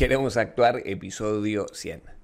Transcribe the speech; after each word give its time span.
Queremos 0.00 0.38
actuar, 0.38 0.80
episodio 0.86 1.66
100. 1.74 2.19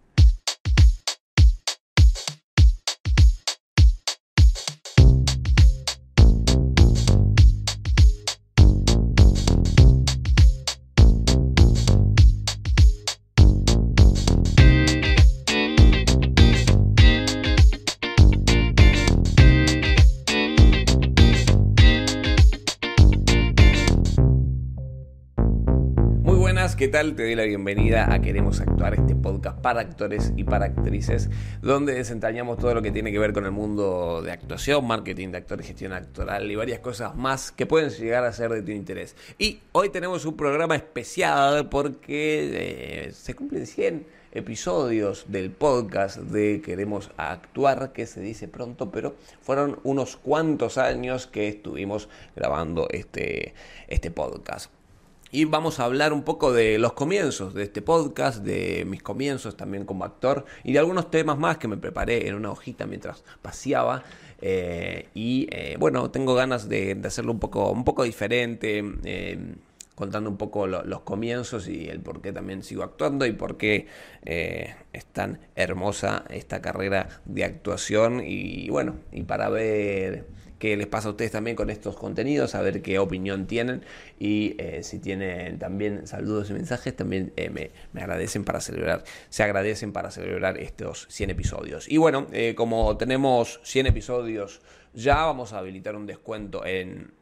¿Qué 26.86 26.92
tal? 26.92 27.16
Te 27.16 27.24
doy 27.24 27.34
la 27.34 27.42
bienvenida 27.42 28.14
a 28.14 28.20
Queremos 28.20 28.60
Actuar, 28.60 28.94
este 28.94 29.16
podcast 29.16 29.58
para 29.60 29.80
actores 29.80 30.32
y 30.36 30.44
para 30.44 30.66
actrices, 30.66 31.28
donde 31.60 31.94
desentrañamos 31.94 32.58
todo 32.58 32.74
lo 32.74 32.80
que 32.80 32.92
tiene 32.92 33.10
que 33.10 33.18
ver 33.18 33.32
con 33.32 33.44
el 33.44 33.50
mundo 33.50 34.22
de 34.22 34.30
actuación, 34.30 34.86
marketing 34.86 35.30
de 35.30 35.38
actores, 35.38 35.66
gestión 35.66 35.92
actoral 35.92 36.48
y 36.48 36.54
varias 36.54 36.78
cosas 36.78 37.16
más 37.16 37.50
que 37.50 37.66
pueden 37.66 37.90
llegar 37.90 38.22
a 38.22 38.32
ser 38.32 38.52
de 38.52 38.62
tu 38.62 38.70
interés. 38.70 39.16
Y 39.36 39.62
hoy 39.72 39.88
tenemos 39.88 40.26
un 40.26 40.36
programa 40.36 40.76
especial 40.76 41.68
porque 41.68 43.06
eh, 43.08 43.12
se 43.12 43.34
cumplen 43.34 43.66
100 43.66 44.06
episodios 44.30 45.24
del 45.26 45.50
podcast 45.50 46.18
de 46.18 46.62
Queremos 46.64 47.10
Actuar, 47.16 47.92
que 47.92 48.06
se 48.06 48.20
dice 48.20 48.46
pronto, 48.46 48.92
pero 48.92 49.16
fueron 49.40 49.80
unos 49.82 50.16
cuantos 50.16 50.78
años 50.78 51.26
que 51.26 51.48
estuvimos 51.48 52.08
grabando 52.36 52.86
este, 52.92 53.54
este 53.88 54.12
podcast. 54.12 54.75
Y 55.36 55.44
vamos 55.44 55.80
a 55.80 55.84
hablar 55.84 56.14
un 56.14 56.22
poco 56.22 56.50
de 56.50 56.78
los 56.78 56.94
comienzos 56.94 57.52
de 57.52 57.64
este 57.64 57.82
podcast, 57.82 58.42
de 58.42 58.86
mis 58.86 59.02
comienzos 59.02 59.54
también 59.54 59.84
como 59.84 60.06
actor 60.06 60.46
y 60.64 60.72
de 60.72 60.78
algunos 60.78 61.10
temas 61.10 61.36
más 61.36 61.58
que 61.58 61.68
me 61.68 61.76
preparé 61.76 62.26
en 62.26 62.36
una 62.36 62.50
hojita 62.50 62.86
mientras 62.86 63.22
paseaba. 63.42 64.02
Eh, 64.40 65.10
y 65.12 65.46
eh, 65.50 65.76
bueno, 65.78 66.10
tengo 66.10 66.34
ganas 66.34 66.70
de, 66.70 66.98
hacerlo 67.04 67.32
un 67.32 67.38
poco, 67.38 67.70
un 67.70 67.84
poco 67.84 68.04
diferente, 68.04 68.82
eh, 69.04 69.56
contando 69.96 70.30
un 70.30 70.36
poco 70.36 70.68
los 70.68 71.00
comienzos 71.00 71.66
y 71.66 71.88
el 71.88 71.98
por 72.00 72.20
qué 72.20 72.32
también 72.32 72.62
sigo 72.62 72.84
actuando 72.84 73.26
y 73.26 73.32
por 73.32 73.56
qué 73.56 73.88
es 74.24 75.06
tan 75.06 75.40
hermosa 75.56 76.24
esta 76.30 76.62
carrera 76.62 77.08
de 77.24 77.42
actuación. 77.42 78.22
Y 78.24 78.68
bueno, 78.68 78.96
y 79.10 79.22
para 79.24 79.48
ver 79.48 80.26
qué 80.58 80.76
les 80.76 80.86
pasa 80.86 81.08
a 81.08 81.10
ustedes 81.10 81.32
también 81.32 81.56
con 81.56 81.70
estos 81.70 81.96
contenidos, 81.96 82.54
a 82.54 82.62
ver 82.62 82.82
qué 82.82 82.98
opinión 82.98 83.46
tienen 83.46 83.82
y 84.18 84.54
eh, 84.58 84.82
si 84.82 84.98
tienen 84.98 85.58
también 85.58 86.06
saludos 86.06 86.50
y 86.50 86.54
mensajes, 86.54 86.96
también 86.96 87.32
eh, 87.36 87.50
me, 87.50 88.00
agradecen 88.00 88.44
para 88.44 88.60
celebrar, 88.60 89.04
se 89.28 89.42
agradecen 89.42 89.92
para 89.92 90.10
celebrar 90.10 90.58
estos 90.58 91.06
100 91.10 91.30
episodios. 91.30 91.88
Y 91.88 91.98
bueno, 91.98 92.26
eh, 92.32 92.54
como 92.56 92.96
tenemos 92.96 93.60
100 93.64 93.86
episodios 93.86 94.60
ya, 94.94 95.16
vamos 95.24 95.52
a 95.52 95.58
habilitar 95.58 95.94
un 95.94 96.06
descuento 96.06 96.64
en 96.64 97.12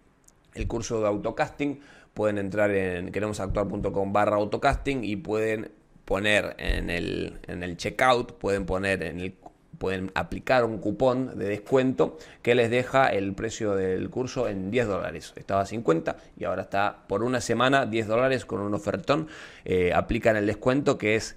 el 0.54 0.68
curso 0.68 1.00
de 1.00 1.08
autocasting. 1.08 1.80
Pueden 2.14 2.38
entrar 2.38 2.70
en 2.70 3.12
queremosactuar.com 3.12 4.12
barra 4.12 4.36
autocasting 4.36 5.04
y 5.04 5.16
pueden 5.16 5.72
poner 6.04 6.54
en 6.58 6.90
el, 6.90 7.38
en 7.46 7.62
el 7.62 7.76
checkout, 7.76 8.38
pueden 8.38 8.66
poner 8.66 9.02
en 9.02 9.20
el 9.20 9.34
pueden 9.78 10.12
aplicar 10.14 10.64
un 10.64 10.78
cupón 10.78 11.38
de 11.38 11.46
descuento 11.46 12.16
que 12.42 12.54
les 12.54 12.70
deja 12.70 13.08
el 13.08 13.34
precio 13.34 13.74
del 13.74 14.08
curso 14.08 14.48
en 14.48 14.70
10 14.70 14.86
dólares. 14.86 15.32
Estaba 15.36 15.62
a 15.62 15.66
50 15.66 16.16
y 16.36 16.44
ahora 16.44 16.62
está 16.62 17.04
por 17.08 17.22
una 17.22 17.40
semana 17.40 17.84
10 17.84 18.06
dólares 18.06 18.44
con 18.44 18.60
un 18.60 18.72
ofertón. 18.74 19.28
Eh, 19.64 19.92
aplican 19.92 20.36
el 20.36 20.46
descuento 20.46 20.96
que 20.96 21.16
es 21.16 21.36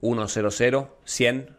100 0.00 0.86
100, 1.04 1.56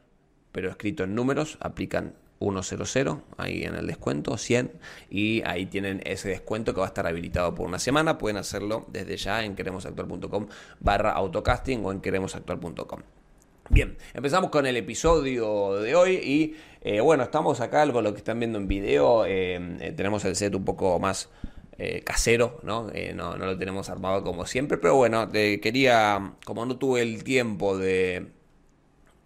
pero 0.52 0.70
escrito 0.70 1.03
en 1.03 1.16
números. 1.16 1.58
Aplican 1.59 2.14
100 2.40 3.22
ahí 3.38 3.64
en 3.64 3.76
el 3.76 3.88
descuento 3.88 4.38
100 4.38 4.72
y 5.09 5.41
ahí 5.46 5.66
tienen 5.66 6.02
ese 6.06 6.30
descuento 6.30 6.74
que 6.74 6.80
va 6.80 6.86
a 6.86 6.90
estar 6.90 7.06
habilitado 7.06 7.53
por 7.53 7.68
una 7.68 7.80
semana 7.80 8.18
pueden 8.18 8.38
hacerlo 8.38 8.86
desde 8.88 9.18
ya 9.18 9.44
en 9.44 9.56
queremosactuar.com 9.56 10.47
barra 10.80 11.12
autocasting 11.12 11.86
o 11.86 11.91
en 11.91 12.00
queremosactuar.com 12.00 13.02
Bien, 13.72 13.97
empezamos 14.16 14.50
con 14.50 14.66
el 14.66 14.78
episodio 14.78 15.75
de 15.75 15.94
hoy 15.94 16.16
y 16.16 16.56
eh, 16.81 17.02
bueno, 17.02 17.22
estamos 17.22 17.62
acá 17.62 17.90
con 17.91 18.03
lo 18.03 18.13
que 18.13 18.18
están 18.18 18.40
viendo 18.40 18.58
en 18.58 18.68
video, 18.68 19.25
eh, 19.25 19.59
eh, 19.80 19.94
tenemos 19.96 20.25
el 20.25 20.36
set 20.36 20.56
un 20.56 20.66
poco 20.66 21.00
más 21.00 21.30
casero, 22.03 22.59
¿no? 22.63 22.92
¿no? 23.16 23.38
lo 23.38 23.58
tenemos 23.58 23.90
armado 23.90 24.22
como 24.22 24.46
siempre, 24.46 24.78
pero 24.78 24.96
bueno, 24.96 25.31
quería, 25.31 26.34
como 26.44 26.66
no 26.66 26.78
tuve 26.78 27.02
el 27.02 27.24
tiempo 27.24 27.78
de, 27.78 28.28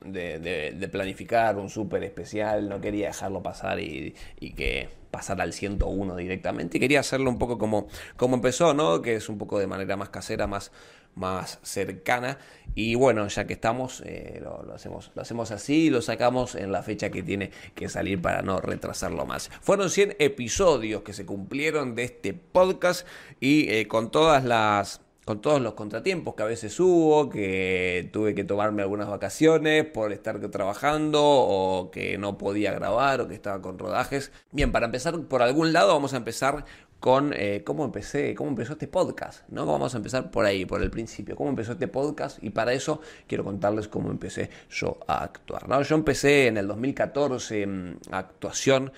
de, 0.06 0.90
planificar 0.92 1.58
un 1.58 1.70
súper 1.70 2.04
especial, 2.04 2.70
no 2.70 2.82
quería 2.82 3.08
dejarlo 3.08 3.42
pasar 3.42 3.80
y, 3.80 4.14
que 4.56 4.90
pasara 5.12 5.44
al 5.44 5.54
101 5.54 6.16
directamente, 6.16 6.80
quería 6.80 7.00
hacerlo 7.00 7.30
un 7.30 7.38
poco 7.38 7.58
como, 7.58 7.88
como 8.18 8.36
empezó, 8.36 8.74
¿no? 8.74 9.02
Que 9.02 9.16
es 9.16 9.30
un 9.30 9.38
poco 9.38 9.60
de 9.60 9.68
manera 9.68 9.96
más 9.96 10.10
casera, 10.10 10.48
más 10.48 10.72
más 11.16 11.60
cercana. 11.62 12.38
Y 12.76 12.96
bueno, 12.96 13.28
ya 13.28 13.46
que 13.46 13.54
estamos, 13.54 14.02
eh, 14.06 14.40
lo, 14.42 14.74
hacemos, 14.74 15.12
lo 15.16 15.22
hacemos 15.22 15.52
así 15.52 15.86
y 15.86 15.90
lo 15.90 16.02
sacamos 16.02 16.56
en 16.56 16.72
la 16.72 16.82
fecha 16.82 17.10
que 17.10 17.22
tiene 17.22 17.52
que 17.76 17.90
salir 17.90 18.22
para 18.22 18.42
no 18.42 18.60
retrasarlo 18.60 19.26
más. 19.26 19.50
Fueron 19.62 19.90
100 19.90 20.16
episodios 20.20 21.04
que 21.04 21.14
se 21.14 21.26
cumplieron 21.26 21.96
de 21.96 22.04
este 22.04 22.34
podcast 22.34 23.08
y 23.40 23.70
eh, 23.70 23.88
con 23.88 24.12
todas 24.12 24.44
las 24.44 25.02
con 25.26 25.42
todos 25.42 25.62
los 25.62 25.74
contratiempos 25.74 26.36
que 26.36 26.44
a 26.44 26.48
veces 26.48 26.80
hubo, 26.80 27.30
que 27.30 28.10
tuve 28.12 28.36
que 28.36 28.44
tomarme 28.44 28.82
algunas 28.82 29.08
vacaciones 29.08 29.86
por 29.86 30.12
estar 30.12 30.40
trabajando 30.50 31.22
o 31.24 31.92
que 31.92 32.18
no 32.18 32.38
podía 32.38 32.74
grabar 32.74 33.22
o 33.22 33.28
que 33.28 33.36
estaba 33.36 33.62
con 33.62 33.80
rodajes. 33.80 34.32
Bien, 34.52 34.72
para 34.72 34.88
empezar 34.88 35.20
por 35.24 35.42
algún 35.42 35.74
lado 35.74 35.94
vamos 35.94 36.14
a 36.14 36.18
empezar 36.18 36.66
con 37.04 37.34
eh, 37.36 37.64
cómo 37.66 37.84
empecé, 37.84 38.34
cómo 38.34 38.50
empezó 38.50 38.74
este 38.74 38.88
podcast, 38.88 39.42
¿no? 39.50 39.66
Vamos 39.66 39.94
a 39.94 39.98
empezar 39.98 40.32
por 40.32 40.46
ahí, 40.46 40.66
por 40.66 40.82
el 40.82 40.90
principio, 40.90 41.36
cómo 41.36 41.50
empezó 41.50 41.74
este 41.74 41.90
podcast 41.90 42.42
y 42.42 42.50
para 42.50 42.72
eso 42.72 43.02
quiero 43.28 43.44
contarles 43.44 43.90
cómo 43.90 44.10
empecé 44.10 44.50
yo 44.72 45.00
a 45.06 45.22
actuar, 45.22 45.68
¿no? 45.68 45.82
Yo 45.82 45.96
empecé 45.96 46.48
en 46.48 46.56
el 46.56 46.66
2014 46.66 47.62
en 47.62 48.00
actuación, 48.10 48.94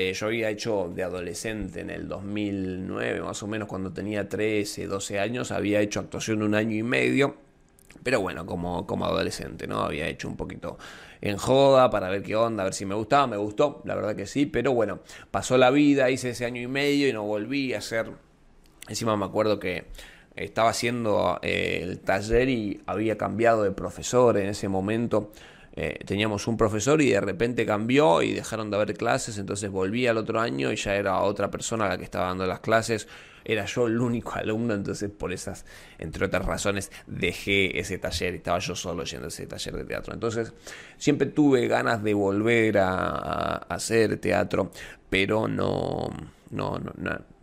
eh, 0.00 0.12
yo 0.12 0.26
había 0.26 0.48
hecho 0.48 0.92
de 0.94 1.02
adolescente 1.02 1.80
en 1.80 1.90
el 1.90 2.06
2009, 2.06 3.20
más 3.20 3.42
o 3.42 3.48
menos 3.48 3.66
cuando 3.66 3.92
tenía 3.92 4.28
13, 4.28 4.86
12 4.86 5.18
años, 5.18 5.50
había 5.50 5.80
hecho 5.80 5.98
actuación 5.98 6.44
un 6.44 6.54
año 6.54 6.76
y 6.76 6.84
medio, 6.84 7.34
pero 8.04 8.20
bueno, 8.20 8.46
como, 8.46 8.86
como 8.86 9.06
adolescente, 9.06 9.66
¿no? 9.66 9.80
Había 9.80 10.06
hecho 10.06 10.28
un 10.28 10.36
poquito 10.36 10.78
en 11.20 11.36
joda 11.36 11.90
para 11.90 12.08
ver 12.10 12.22
qué 12.22 12.36
onda, 12.36 12.62
a 12.62 12.66
ver 12.66 12.74
si 12.74 12.86
me 12.86 12.94
gustaba, 12.94 13.26
me 13.26 13.38
gustó, 13.38 13.82
la 13.86 13.96
verdad 13.96 14.14
que 14.14 14.26
sí, 14.26 14.46
pero 14.46 14.72
bueno, 14.72 15.00
pasó 15.32 15.58
la 15.58 15.72
vida, 15.72 16.08
hice 16.10 16.30
ese 16.30 16.44
año 16.44 16.62
y 16.62 16.68
medio 16.68 17.08
y 17.08 17.12
no 17.12 17.24
volví 17.24 17.74
a 17.74 17.78
hacer, 17.78 18.12
encima 18.86 19.16
me 19.16 19.24
acuerdo 19.24 19.58
que 19.58 19.86
estaba 20.36 20.70
haciendo 20.70 21.40
eh, 21.42 21.80
el 21.82 21.98
taller 21.98 22.48
y 22.48 22.82
había 22.86 23.18
cambiado 23.18 23.64
de 23.64 23.72
profesor 23.72 24.38
en 24.38 24.46
ese 24.46 24.68
momento. 24.68 25.32
Eh, 25.80 26.00
teníamos 26.04 26.48
un 26.48 26.56
profesor 26.56 27.00
y 27.00 27.10
de 27.10 27.20
repente 27.20 27.64
cambió 27.64 28.20
y 28.20 28.32
dejaron 28.32 28.68
de 28.68 28.76
haber 28.76 28.94
clases, 28.94 29.38
entonces 29.38 29.70
volví 29.70 30.08
al 30.08 30.16
otro 30.16 30.40
año 30.40 30.72
y 30.72 30.76
ya 30.76 30.96
era 30.96 31.20
otra 31.20 31.52
persona 31.52 31.86
la 31.86 31.96
que 31.96 32.02
estaba 32.02 32.26
dando 32.26 32.46
las 32.46 32.58
clases 32.58 33.06
era 33.44 33.64
yo 33.64 33.86
el 33.86 34.00
único 34.00 34.34
alumno, 34.34 34.74
entonces 34.74 35.08
por 35.08 35.32
esas, 35.32 35.64
entre 35.98 36.26
otras 36.26 36.44
razones, 36.44 36.90
dejé 37.06 37.78
ese 37.78 37.96
taller, 37.96 38.34
estaba 38.34 38.58
yo 38.58 38.74
solo 38.74 39.04
yendo 39.04 39.26
a 39.26 39.28
ese 39.28 39.46
taller 39.46 39.76
de 39.76 39.84
teatro. 39.84 40.14
Entonces 40.14 40.52
siempre 40.96 41.28
tuve 41.28 41.68
ganas 41.68 42.02
de 42.02 42.12
volver 42.12 42.78
a, 42.78 43.56
hacer 43.68 44.18
teatro, 44.18 44.72
pero 45.08 45.46
no, 45.46 46.10
no, 46.50 46.78
no, 46.78 46.92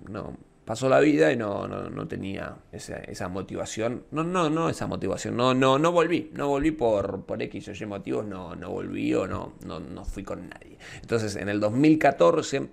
no, 0.10 0.38
pasó 0.66 0.90
la 0.90 1.00
vida 1.00 1.32
y 1.32 1.38
no, 1.38 1.68
no, 1.68 1.90
no 1.90 2.08
tenía 2.08 2.58
esa, 2.72 2.98
esa, 2.98 3.28
motivación. 3.30 4.04
No, 4.12 4.24
no, 4.24 4.50
no 4.50 4.70
esa 4.70 4.88
motivación. 4.88 5.38
No, 5.38 5.54
no, 5.54 5.80
no 5.80 5.92
volví. 5.92 6.32
No 6.34 6.48
volví 6.48 6.72
por, 6.72 7.26
por 7.26 7.42
X 7.42 7.70
o 7.70 7.72
Y 7.72 7.86
motivos. 7.86 8.26
No, 8.26 8.56
no 8.56 8.72
volví 8.72 9.14
o 9.14 9.28
no, 9.28 9.54
no, 9.66 9.80
no 9.80 10.04
fui 10.04 10.24
con 10.24 10.50
nadie. 10.50 10.78
Entonces, 11.02 11.36
en 11.36 11.50
el 11.50 11.60
2014, 11.60 12.70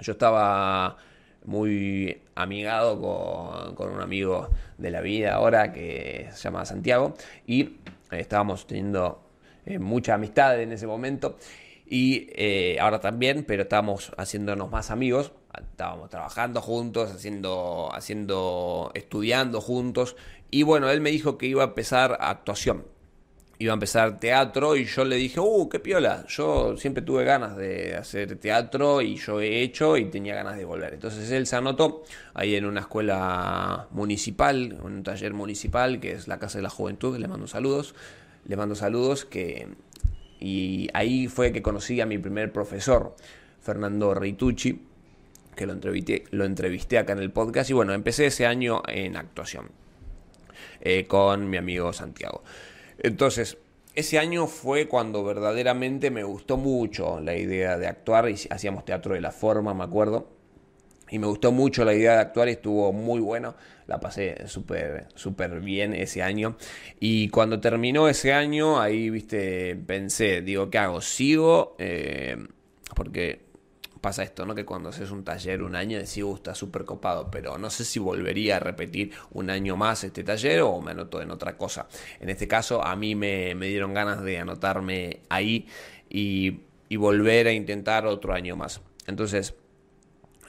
yo 0.00 0.12
estaba 0.12 0.96
muy 1.44 2.20
amigado 2.34 3.74
con, 3.74 3.92
un 3.92 4.00
amigo 4.00 4.48
de 4.76 4.90
la 4.90 5.00
vida 5.00 5.34
ahora 5.34 5.72
que 5.72 6.28
se 6.32 6.42
llama 6.42 6.64
Santiago 6.64 7.14
y 7.46 7.76
estábamos 8.10 8.66
teniendo 8.66 9.22
eh, 9.64 9.78
mucha 9.78 10.14
amistad 10.14 10.60
en 10.60 10.72
ese 10.72 10.86
momento 10.86 11.38
y 11.86 12.28
eh, 12.34 12.76
ahora 12.80 13.00
también, 13.00 13.44
pero 13.44 13.62
estábamos 13.62 14.12
haciéndonos 14.18 14.70
más 14.70 14.90
amigos, 14.90 15.32
estábamos 15.60 16.10
trabajando 16.10 16.60
juntos, 16.60 17.10
haciendo, 17.10 17.90
haciendo, 17.92 18.90
estudiando 18.94 19.60
juntos. 19.60 20.16
Y 20.50 20.62
bueno, 20.62 20.90
él 20.90 21.00
me 21.00 21.10
dijo 21.10 21.38
que 21.38 21.46
iba 21.46 21.62
a 21.62 21.66
empezar 21.66 22.16
actuación. 22.20 22.84
Iba 23.60 23.72
a 23.72 23.74
empezar 23.74 24.20
teatro 24.20 24.76
y 24.76 24.84
yo 24.84 25.04
le 25.04 25.16
dije, 25.16 25.40
uh, 25.40 25.68
qué 25.68 25.80
piola, 25.80 26.24
yo 26.28 26.76
siempre 26.76 27.02
tuve 27.02 27.24
ganas 27.24 27.56
de 27.56 27.96
hacer 27.96 28.36
teatro 28.38 29.02
y 29.02 29.16
yo 29.16 29.40
he 29.40 29.62
hecho 29.62 29.96
y 29.96 30.04
tenía 30.04 30.36
ganas 30.36 30.56
de 30.56 30.64
volver. 30.64 30.94
Entonces 30.94 31.28
él 31.32 31.44
se 31.48 31.56
anotó 31.56 32.04
ahí 32.34 32.54
en 32.54 32.66
una 32.66 32.80
escuela 32.80 33.88
municipal, 33.90 34.76
en 34.78 34.80
un 34.80 35.02
taller 35.02 35.34
municipal 35.34 35.98
que 35.98 36.12
es 36.12 36.28
la 36.28 36.38
Casa 36.38 36.58
de 36.58 36.62
la 36.62 36.70
Juventud, 36.70 37.18
le 37.18 37.26
mando 37.26 37.48
saludos, 37.48 37.96
le 38.46 38.56
mando 38.56 38.74
saludos 38.74 39.24
que... 39.24 39.68
Y 40.40 40.88
ahí 40.94 41.26
fue 41.26 41.50
que 41.50 41.60
conocí 41.60 42.00
a 42.00 42.06
mi 42.06 42.16
primer 42.16 42.52
profesor, 42.52 43.16
Fernando 43.60 44.14
Reitucci, 44.14 44.87
que 45.58 45.66
lo 45.66 45.72
entrevisté, 45.72 46.24
lo 46.30 46.44
entrevisté 46.44 46.98
acá 46.98 47.12
en 47.12 47.18
el 47.18 47.32
podcast 47.32 47.68
y 47.68 47.72
bueno, 47.72 47.92
empecé 47.92 48.26
ese 48.26 48.46
año 48.46 48.80
en 48.86 49.16
actuación 49.16 49.70
eh, 50.80 51.06
con 51.06 51.50
mi 51.50 51.56
amigo 51.56 51.92
Santiago. 51.92 52.44
Entonces, 52.98 53.58
ese 53.94 54.20
año 54.20 54.46
fue 54.46 54.86
cuando 54.86 55.24
verdaderamente 55.24 56.12
me 56.12 56.22
gustó 56.22 56.56
mucho 56.56 57.18
la 57.20 57.36
idea 57.36 57.76
de 57.76 57.88
actuar 57.88 58.30
y 58.30 58.36
hacíamos 58.50 58.84
teatro 58.84 59.14
de 59.14 59.20
la 59.20 59.32
forma, 59.32 59.74
me 59.74 59.82
acuerdo. 59.82 60.30
Y 61.10 61.18
me 61.18 61.26
gustó 61.26 61.50
mucho 61.50 61.84
la 61.84 61.94
idea 61.94 62.12
de 62.12 62.20
actuar 62.20 62.48
y 62.48 62.52
estuvo 62.52 62.92
muy 62.92 63.18
bueno. 63.18 63.56
La 63.86 63.98
pasé 63.98 64.46
súper 64.46 65.06
súper 65.14 65.60
bien 65.60 65.94
ese 65.94 66.22
año. 66.22 66.56
Y 67.00 67.30
cuando 67.30 67.60
terminó 67.60 68.08
ese 68.08 68.32
año, 68.32 68.78
ahí, 68.78 69.10
viste, 69.10 69.74
pensé, 69.74 70.42
digo, 70.42 70.70
¿qué 70.70 70.78
hago? 70.78 71.00
¿Sigo? 71.00 71.74
Eh, 71.78 72.36
porque 72.94 73.47
pasa 74.00 74.22
esto, 74.22 74.46
¿no? 74.46 74.54
Que 74.54 74.64
cuando 74.64 74.88
haces 74.88 75.10
un 75.10 75.24
taller 75.24 75.62
un 75.62 75.74
año 75.74 75.98
decís, 75.98 76.22
uh, 76.22 76.34
está 76.34 76.54
súper 76.54 76.84
copado, 76.84 77.30
pero 77.30 77.58
no 77.58 77.70
sé 77.70 77.84
si 77.84 77.98
volvería 77.98 78.56
a 78.56 78.60
repetir 78.60 79.12
un 79.32 79.50
año 79.50 79.76
más 79.76 80.04
este 80.04 80.24
taller 80.24 80.62
o 80.62 80.80
me 80.80 80.92
anoto 80.92 81.20
en 81.20 81.30
otra 81.30 81.56
cosa. 81.56 81.88
En 82.20 82.28
este 82.28 82.48
caso, 82.48 82.84
a 82.84 82.96
mí 82.96 83.14
me, 83.14 83.54
dieron 83.54 83.94
ganas 83.94 84.22
de 84.22 84.38
anotarme 84.38 85.20
ahí 85.28 85.66
y, 86.08 86.60
volver 86.96 87.46
a 87.46 87.52
intentar 87.52 88.06
otro 88.06 88.32
año 88.32 88.56
más. 88.56 88.80
Entonces, 89.06 89.54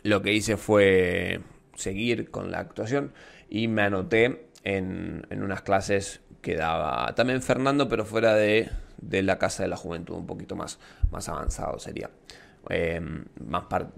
lo 0.03 0.21
que 0.21 0.33
hice 0.33 0.57
fue 0.57 1.41
seguir 1.75 2.31
con 2.31 2.51
la 2.51 2.59
actuación 2.59 3.13
y 3.49 3.67
me 3.67 3.83
anoté 3.83 4.47
en, 4.63 5.27
unas 5.31 5.61
clases 5.61 6.21
que 6.41 6.55
daba 6.55 7.13
también 7.15 7.41
Fernando, 7.41 7.89
pero 7.89 8.05
fuera 8.05 8.35
de, 8.35 8.69
de 8.97 9.21
la 9.23 9.37
Casa 9.37 9.63
de 9.63 9.69
la 9.69 9.75
Juventud, 9.75 10.15
un 10.15 10.25
poquito 10.25 10.55
más, 10.55 10.79
más 11.11 11.27
avanzado 11.27 11.77
sería. 11.79 12.09
Em, 12.69 13.25
más 13.48 13.63
para, 13.66 13.89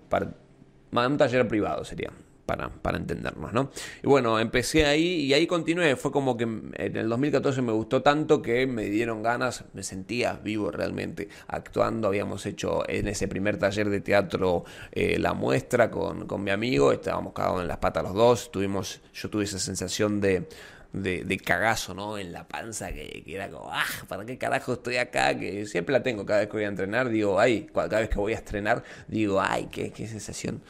un 0.92 1.18
taller 1.18 1.48
privado 1.48 1.84
sería. 1.84 2.12
Para, 2.44 2.68
para, 2.68 2.98
entendernos, 2.98 3.54
¿no? 3.54 3.72
Y 4.04 4.08
bueno, 4.08 4.38
empecé 4.38 4.86
ahí 4.86 5.22
y 5.22 5.34
ahí 5.34 5.48
continué. 5.48 5.96
Fue 5.96 6.12
como 6.12 6.36
que 6.36 6.44
en 6.44 6.74
el 6.74 7.08
2014 7.08 7.62
me 7.62 7.72
gustó 7.72 8.02
tanto 8.02 8.42
que 8.42 8.68
me 8.68 8.86
dieron 8.86 9.24
ganas, 9.24 9.64
me 9.74 9.84
sentía 9.84 10.34
vivo 10.34 10.70
realmente 10.70 11.30
actuando. 11.48 12.10
Habíamos 12.10 12.46
hecho 12.46 12.84
en 12.90 13.08
ese 13.08 13.30
primer 13.30 13.58
taller 13.58 13.90
de 13.90 14.02
teatro 14.02 14.66
eh, 14.92 15.18
la 15.18 15.34
muestra 15.34 15.90
con, 15.90 16.28
con, 16.28 16.44
mi 16.44 16.52
amigo, 16.52 16.92
estábamos 16.92 17.32
cagados 17.32 17.62
en 17.62 17.70
las 17.70 17.78
patas 17.78 18.04
los 18.04 18.16
dos. 18.16 18.52
Tuvimos, 18.52 19.02
yo 19.14 19.30
tuve 19.30 19.46
esa 19.46 19.60
sensación 19.60 20.20
de, 20.20 20.50
de, 20.94 21.38
cagazo, 21.38 21.94
¿no? 21.94 22.18
En 22.18 22.34
la 22.34 22.48
panza, 22.48 22.92
que, 22.92 23.24
era 23.26 23.50
como, 23.50 23.72
ah, 23.72 23.86
¿para 24.08 24.26
qué 24.26 24.38
carajo 24.38 24.74
estoy 24.74 24.98
acá? 24.98 25.38
Que 25.38 25.66
siempre 25.66 25.94
la 25.94 26.04
tengo 26.04 26.26
cada 26.26 26.42
vez 26.42 26.50
que 26.50 26.54
voy 26.54 26.64
a 26.66 26.68
entrenar, 26.68 27.10
digo, 27.10 27.40
ay, 27.40 27.68
cada 27.74 28.00
vez 28.00 28.10
que 28.10 28.20
voy 28.20 28.34
a 28.34 28.38
estrenar, 28.38 28.84
digo, 29.08 29.42
ay, 29.42 29.70
qué, 29.72 29.92
qué 29.92 30.08
sensación 30.08 30.62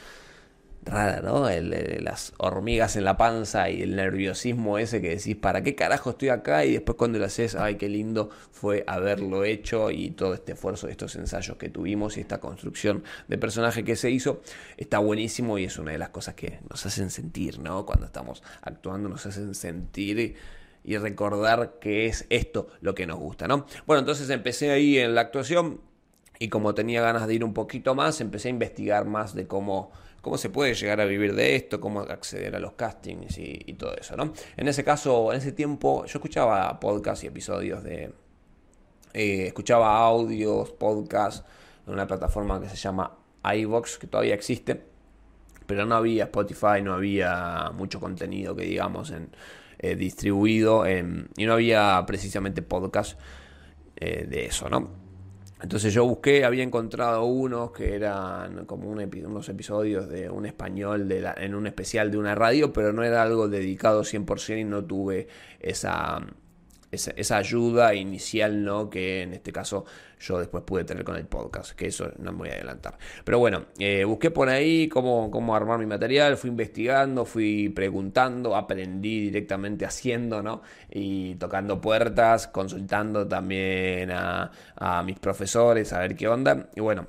rara, 0.83 1.21
¿no? 1.21 1.47
las 1.49 2.33
hormigas 2.37 2.95
en 2.95 3.03
la 3.03 3.17
panza 3.17 3.69
y 3.69 3.81
el 3.81 3.95
nerviosismo 3.95 4.77
ese 4.77 5.01
que 5.01 5.09
decís, 5.09 5.35
¿para 5.35 5.61
qué 5.61 5.75
carajo 5.75 6.11
estoy 6.11 6.29
acá? 6.29 6.65
Y 6.65 6.73
después 6.73 6.97
cuando 6.97 7.19
lo 7.19 7.25
haces, 7.25 7.55
ay, 7.55 7.75
qué 7.75 7.87
lindo 7.87 8.29
fue 8.51 8.83
haberlo 8.87 9.43
hecho 9.43 9.91
y 9.91 10.11
todo 10.11 10.33
este 10.33 10.53
esfuerzo, 10.53 10.87
estos 10.87 11.15
ensayos 11.15 11.57
que 11.57 11.69
tuvimos 11.69 12.17
y 12.17 12.21
esta 12.21 12.39
construcción 12.39 13.03
de 13.27 13.37
personaje 13.37 13.83
que 13.83 13.95
se 13.95 14.09
hizo, 14.09 14.41
está 14.77 14.99
buenísimo 14.99 15.57
y 15.57 15.65
es 15.65 15.77
una 15.77 15.91
de 15.91 15.97
las 15.99 16.09
cosas 16.09 16.35
que 16.35 16.59
nos 16.69 16.85
hacen 16.85 17.09
sentir, 17.09 17.59
¿no? 17.59 17.85
Cuando 17.85 18.05
estamos 18.05 18.41
actuando, 18.61 19.07
nos 19.07 19.25
hacen 19.25 19.53
sentir 19.53 20.35
y 20.83 20.97
recordar 20.97 21.77
que 21.79 22.07
es 22.07 22.25
esto 22.29 22.67
lo 22.81 22.95
que 22.95 23.05
nos 23.05 23.19
gusta, 23.19 23.47
¿no? 23.47 23.65
Bueno, 23.85 23.99
entonces 23.99 24.29
empecé 24.29 24.71
ahí 24.71 24.97
en 24.97 25.13
la 25.13 25.21
actuación 25.21 25.81
y 26.39 26.49
como 26.49 26.73
tenía 26.73 27.03
ganas 27.03 27.27
de 27.27 27.35
ir 27.35 27.43
un 27.43 27.53
poquito 27.53 27.93
más, 27.93 28.19
empecé 28.19 28.47
a 28.47 28.51
investigar 28.51 29.05
más 29.05 29.35
de 29.35 29.45
cómo 29.45 29.91
cómo 30.21 30.37
se 30.37 30.49
puede 30.49 30.73
llegar 30.73 31.01
a 31.01 31.05
vivir 31.05 31.35
de 31.35 31.55
esto, 31.55 31.81
cómo 31.81 32.01
acceder 32.01 32.55
a 32.55 32.59
los 32.59 32.73
castings 32.73 33.37
y, 33.37 33.73
todo 33.73 33.95
eso, 33.95 34.15
¿no? 34.15 34.33
En 34.55 34.67
ese 34.67 34.83
caso, 34.83 35.33
en 35.33 35.39
ese 35.39 35.51
tiempo, 35.51 36.05
yo 36.05 36.19
escuchaba 36.19 36.79
podcasts 36.79 37.23
y 37.23 37.27
episodios 37.27 37.83
de... 37.83 38.13
Eh, 39.13 39.47
escuchaba 39.47 39.97
audios, 39.97 40.71
podcasts 40.71 41.43
en 41.85 41.93
una 41.93 42.07
plataforma 42.07 42.61
que 42.61 42.69
se 42.69 42.77
llama 42.77 43.17
iVox, 43.43 43.97
que 43.97 44.07
todavía 44.07 44.35
existe, 44.35 44.81
pero 45.65 45.85
no 45.85 45.95
había 45.95 46.25
Spotify, 46.25 46.81
no 46.81 46.93
había 46.93 47.71
mucho 47.73 47.99
contenido 47.99 48.55
que 48.55 48.63
digamos 48.63 49.11
en, 49.11 49.31
eh, 49.79 49.95
distribuido 49.95 50.85
y 50.87 51.45
no 51.45 51.53
había 51.53 52.03
precisamente 52.05 52.61
podcast 52.61 53.19
eh, 53.95 54.27
de 54.29 54.45
eso, 54.45 54.69
¿no? 54.69 55.00
Entonces 55.61 55.93
yo 55.93 56.05
busqué, 56.05 56.43
había 56.43 56.63
encontrado 56.63 57.23
unos 57.25 57.71
que 57.71 57.95
eran 57.95 58.65
como 58.65 58.89
unos 58.89 59.49
episodios 59.49 60.09
de 60.09 60.29
un 60.29 60.45
español 60.47 61.07
de 61.07 61.31
en 61.37 61.53
un 61.53 61.67
especial 61.67 62.09
de 62.09 62.17
una 62.17 62.33
radio, 62.33 62.73
pero 62.73 62.93
no 62.93 63.03
era 63.03 63.21
algo 63.21 63.47
dedicado 63.47 64.01
100% 64.03 64.59
y 64.59 64.63
no 64.63 64.83
tuve 64.83 65.27
esa, 65.59 66.19
esa, 66.91 67.37
ayuda 67.37 67.93
inicial, 67.95 68.63
¿no? 68.63 68.89
Que 68.89 69.21
en 69.21 69.33
este 69.33 69.51
caso 69.51 69.85
yo 70.19 70.39
después 70.39 70.63
pude 70.63 70.83
tener 70.83 71.03
con 71.03 71.15
el 71.15 71.25
podcast, 71.25 71.71
que 71.71 71.87
eso 71.87 72.11
no 72.19 72.31
me 72.31 72.39
voy 72.39 72.49
a 72.49 72.53
adelantar. 72.53 72.97
Pero 73.23 73.39
bueno, 73.39 73.65
eh, 73.79 74.03
busqué 74.03 74.29
por 74.29 74.49
ahí 74.49 74.87
cómo, 74.87 75.31
cómo 75.31 75.55
armar 75.55 75.79
mi 75.79 75.85
material, 75.85 76.37
fui 76.37 76.49
investigando, 76.49 77.25
fui 77.25 77.69
preguntando, 77.69 78.55
aprendí 78.55 79.21
directamente 79.21 79.85
haciendo, 79.85 80.43
¿no? 80.43 80.61
Y 80.89 81.35
tocando 81.35 81.79
puertas, 81.79 82.47
consultando 82.47 83.27
también 83.27 84.11
a, 84.11 84.51
a 84.75 85.03
mis 85.03 85.17
profesores, 85.17 85.93
a 85.93 85.99
ver 85.99 86.15
qué 86.15 86.27
onda. 86.27 86.69
Y 86.75 86.81
bueno, 86.81 87.07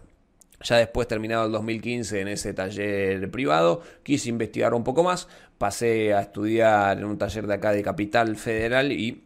ya 0.62 0.76
después 0.76 1.08
terminado 1.08 1.46
el 1.46 1.52
2015 1.52 2.20
en 2.20 2.29
ese 2.29 2.55
taller 2.55 3.31
privado, 3.31 3.82
quise 4.02 4.29
investigar 4.29 4.75
un 4.75 4.84
poco 4.84 5.02
más, 5.02 5.29
pasé 5.58 6.14
a 6.14 6.20
estudiar 6.20 6.99
en 6.99 7.05
un 7.05 7.19
taller 7.19 7.46
de 7.46 7.55
acá 7.55 7.73
de 7.73 7.82
Capital 7.82 8.37
Federal 8.37 8.93
y 8.93 9.25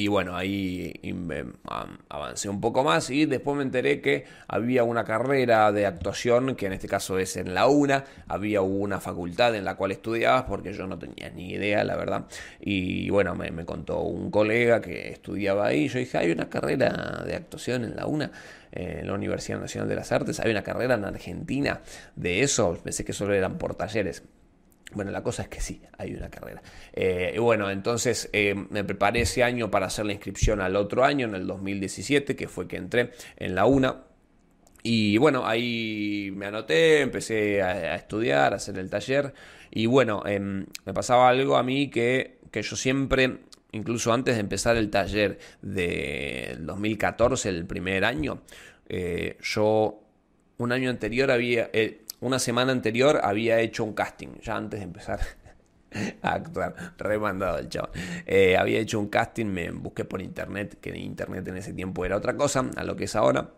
y 0.00 0.08
bueno, 0.08 0.34
ahí 0.34 0.94
avancé 2.08 2.48
un 2.48 2.58
poco 2.58 2.82
más 2.82 3.10
y 3.10 3.26
después 3.26 3.54
me 3.54 3.62
enteré 3.62 4.00
que 4.00 4.24
había 4.48 4.82
una 4.82 5.04
carrera 5.04 5.70
de 5.72 5.84
actuación, 5.84 6.56
que 6.56 6.64
en 6.64 6.72
este 6.72 6.88
caso 6.88 7.18
es 7.18 7.36
en 7.36 7.52
la 7.52 7.66
UNA, 7.66 8.04
había 8.26 8.62
una 8.62 8.98
facultad 8.98 9.54
en 9.54 9.66
la 9.66 9.76
cual 9.76 9.92
estudiabas, 9.92 10.44
porque 10.44 10.72
yo 10.72 10.86
no 10.86 10.98
tenía 10.98 11.28
ni 11.28 11.50
idea, 11.50 11.84
la 11.84 11.96
verdad. 11.96 12.24
Y 12.60 13.10
bueno, 13.10 13.34
me, 13.34 13.50
contó 13.66 14.00
un 14.00 14.30
colega 14.30 14.80
que 14.80 15.10
estudiaba 15.10 15.66
ahí, 15.66 15.88
yo 15.88 15.98
dije, 15.98 16.16
hay 16.16 16.30
una 16.30 16.48
carrera 16.48 17.22
de 17.26 17.34
actuación 17.34 17.84
en 17.84 17.94
la 17.94 18.06
UNA, 18.06 18.32
en 18.72 19.06
la 19.06 19.12
Universidad 19.12 19.60
Nacional 19.60 19.86
de 19.86 19.96
las 19.96 20.12
Artes, 20.12 20.40
hay 20.40 20.50
una 20.50 20.62
carrera 20.62 20.94
en 20.94 21.04
Argentina 21.04 21.82
de 22.16 22.40
eso, 22.40 22.78
pensé 22.82 23.04
que 23.04 23.12
solo 23.12 23.34
eran 23.34 23.58
por 23.58 23.74
talleres. 23.74 24.22
Bueno, 24.92 25.10
la 25.12 25.22
cosa 25.22 25.42
es 25.42 25.48
que 25.48 25.60
sí, 25.60 25.80
hay 25.98 26.14
una 26.14 26.30
carrera. 26.30 26.62
Eh, 26.92 27.36
bueno, 27.38 27.70
entonces 27.70 28.28
eh, 28.32 28.54
me 28.70 28.82
preparé 28.82 29.22
ese 29.22 29.44
año 29.44 29.70
para 29.70 29.86
hacer 29.86 30.06
la 30.06 30.12
inscripción 30.12 30.60
al 30.60 30.76
otro 30.76 31.04
año, 31.04 31.26
en 31.26 31.34
el 31.34 31.46
2017, 31.46 32.34
que 32.34 32.48
fue 32.48 32.66
que 32.66 32.76
entré 32.76 33.12
en 33.36 33.54
la 33.54 33.66
UNA. 33.66 34.04
Y 34.82 35.18
bueno, 35.18 35.46
ahí 35.46 36.32
me 36.34 36.46
anoté, 36.46 37.02
empecé 37.02 37.62
a, 37.62 37.94
estudiar, 37.94 38.52
a 38.52 38.56
hacer 38.56 38.78
el 38.78 38.90
taller. 38.90 39.32
Y 39.70 39.86
bueno, 39.86 40.22
em, 40.26 40.66
me 40.84 40.94
pasaba 40.94 41.28
algo 41.28 41.56
a 41.56 41.62
mí 41.62 41.88
que, 41.90 42.38
que 42.50 42.62
yo 42.62 42.74
siempre, 42.74 43.38
incluso 43.72 44.12
antes 44.12 44.34
de 44.34 44.40
empezar 44.40 44.76
el 44.76 44.90
taller 44.90 45.38
del 45.62 46.66
2014, 46.66 47.48
el 47.50 47.66
primer 47.66 48.04
año, 48.04 48.42
eh, 48.88 49.36
yo 49.40 50.00
un 50.56 50.72
año 50.72 50.90
anterior 50.90 51.30
había, 51.30 51.70
una 52.20 52.38
semana 52.38 52.72
anterior 52.72 53.20
había 53.22 53.60
hecho 53.60 53.84
un 53.84 53.94
casting, 53.94 54.28
ya 54.42 54.56
antes 54.56 54.80
de 54.80 54.84
empezar 54.84 55.20
a 56.22 56.32
actuar, 56.34 56.74
remandado 56.98 57.58
el 57.58 57.68
chaval. 57.68 57.90
Eh, 58.26 58.56
había 58.56 58.78
hecho 58.78 58.98
un 58.98 59.08
casting, 59.08 59.46
me 59.46 59.70
busqué 59.70 60.04
por 60.04 60.20
internet, 60.22 60.78
que 60.80 60.96
internet 60.98 61.46
en 61.48 61.56
ese 61.56 61.72
tiempo 61.72 62.04
era 62.04 62.16
otra 62.16 62.36
cosa, 62.36 62.70
a 62.76 62.84
lo 62.84 62.96
que 62.96 63.04
es 63.04 63.16
ahora. 63.16 63.50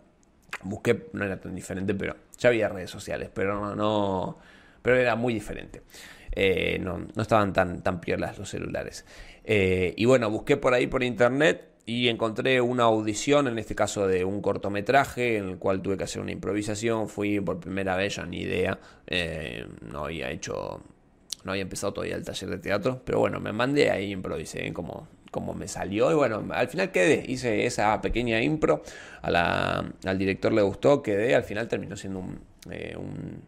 Busqué, 0.65 1.09
no 1.13 1.25
era 1.25 1.41
tan 1.41 1.55
diferente, 1.55 1.95
pero 1.95 2.15
ya 2.39 2.51
había 2.51 2.69
redes 2.69 2.91
sociales, 2.91 3.31
pero 3.33 3.55
no, 3.61 3.75
no 3.75 4.39
pero 4.83 4.97
era 4.97 5.17
muy 5.17 5.33
diferente. 5.33 5.83
Eh, 6.33 6.79
no, 6.81 7.07
no, 7.15 7.23
estaban 7.23 7.53
tan, 7.53 7.83
tan 7.83 8.01
piolas 8.01 8.39
los 8.39 8.51
celulares. 8.51 9.05
Eh, 9.45 9.95
y 9.97 10.05
bueno, 10.05 10.31
busqué 10.31 10.57
por 10.57 10.75
ahí 10.75 10.87
por 10.87 11.03
internet 11.03 11.72
y 11.85 12.09
encontré 12.09 12.61
una 12.61 12.85
audición, 12.85 13.49
en 13.49 13.59
este 13.59 13.75
caso 13.75 14.07
de 14.07 14.25
un 14.25 14.41
cortometraje, 14.41 15.39
en 15.39 15.49
el 15.49 15.59
cual 15.59 15.83
tuve 15.83 15.97
que 15.97 16.05
hacer 16.05 16.23
una 16.23 16.33
improvisación. 16.33 17.09
Fui 17.09 17.41
por 17.41 17.59
primera 17.59 17.97
vez, 17.97 18.17
ya 18.17 18.27
ni 18.27 18.43
idea, 18.43 18.79
eh, 19.07 19.67
no 19.91 20.05
había 20.05 20.31
hecho, 20.31 20.81
no 21.45 21.53
había 21.53 21.63
empezado 21.63 21.93
todavía 21.93 22.17
el 22.17 22.25
taller 22.25 22.51
de 22.51 22.59
teatro, 22.59 23.03
pero 23.05 23.19
bueno, 23.19 23.41
me 23.41 23.53
mandé 23.53 23.91
ahí, 23.91 24.13
improvisé 24.13 24.73
como, 24.73 25.09
como 25.33 25.55
me 25.55 25.67
salió. 25.67 26.13
Y 26.13 26.15
bueno, 26.15 26.45
al 26.53 26.69
final 26.69 26.93
quedé, 26.93 27.25
hice 27.27 27.67
esa 27.67 28.01
pequeña 28.01 28.41
impro, 28.41 28.83
al 29.23 30.19
director 30.19 30.53
le 30.53 30.63
gustó, 30.63 31.03
quedé, 31.03 31.35
al 31.35 31.45
final 31.45 31.67
terminó 31.67 31.97
siendo 31.97 32.21
un, 32.21 32.39
eh, 32.71 32.97
un, 32.97 33.43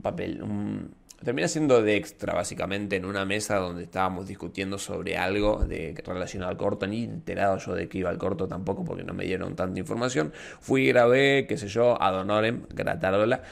papel, 0.00 0.40
un, 0.40 0.94
termina 1.24 1.48
siendo 1.48 1.82
de 1.82 1.96
extra 1.96 2.34
básicamente 2.34 2.96
en 2.96 3.04
una 3.04 3.24
mesa 3.24 3.56
donde 3.56 3.84
estábamos 3.84 4.26
discutiendo 4.28 4.78
sobre 4.78 5.16
algo 5.16 5.64
de, 5.64 5.94
relacionado 6.04 6.50
al 6.50 6.56
corto, 6.56 6.86
ni 6.86 7.04
enterado 7.04 7.58
yo 7.58 7.74
de 7.74 7.88
que 7.88 7.98
iba 7.98 8.10
al 8.10 8.18
corto 8.18 8.46
tampoco 8.48 8.84
porque 8.84 9.04
no 9.04 9.14
me 9.14 9.24
dieron 9.24 9.56
tanta 9.56 9.78
información. 9.78 10.32
Fui, 10.60 10.86
grabé, 10.86 11.46
qué 11.48 11.56
sé 11.58 11.68
yo, 11.68 12.00
ad 12.00 12.18
honorem, 12.20 12.66
gratarola, 12.70 13.42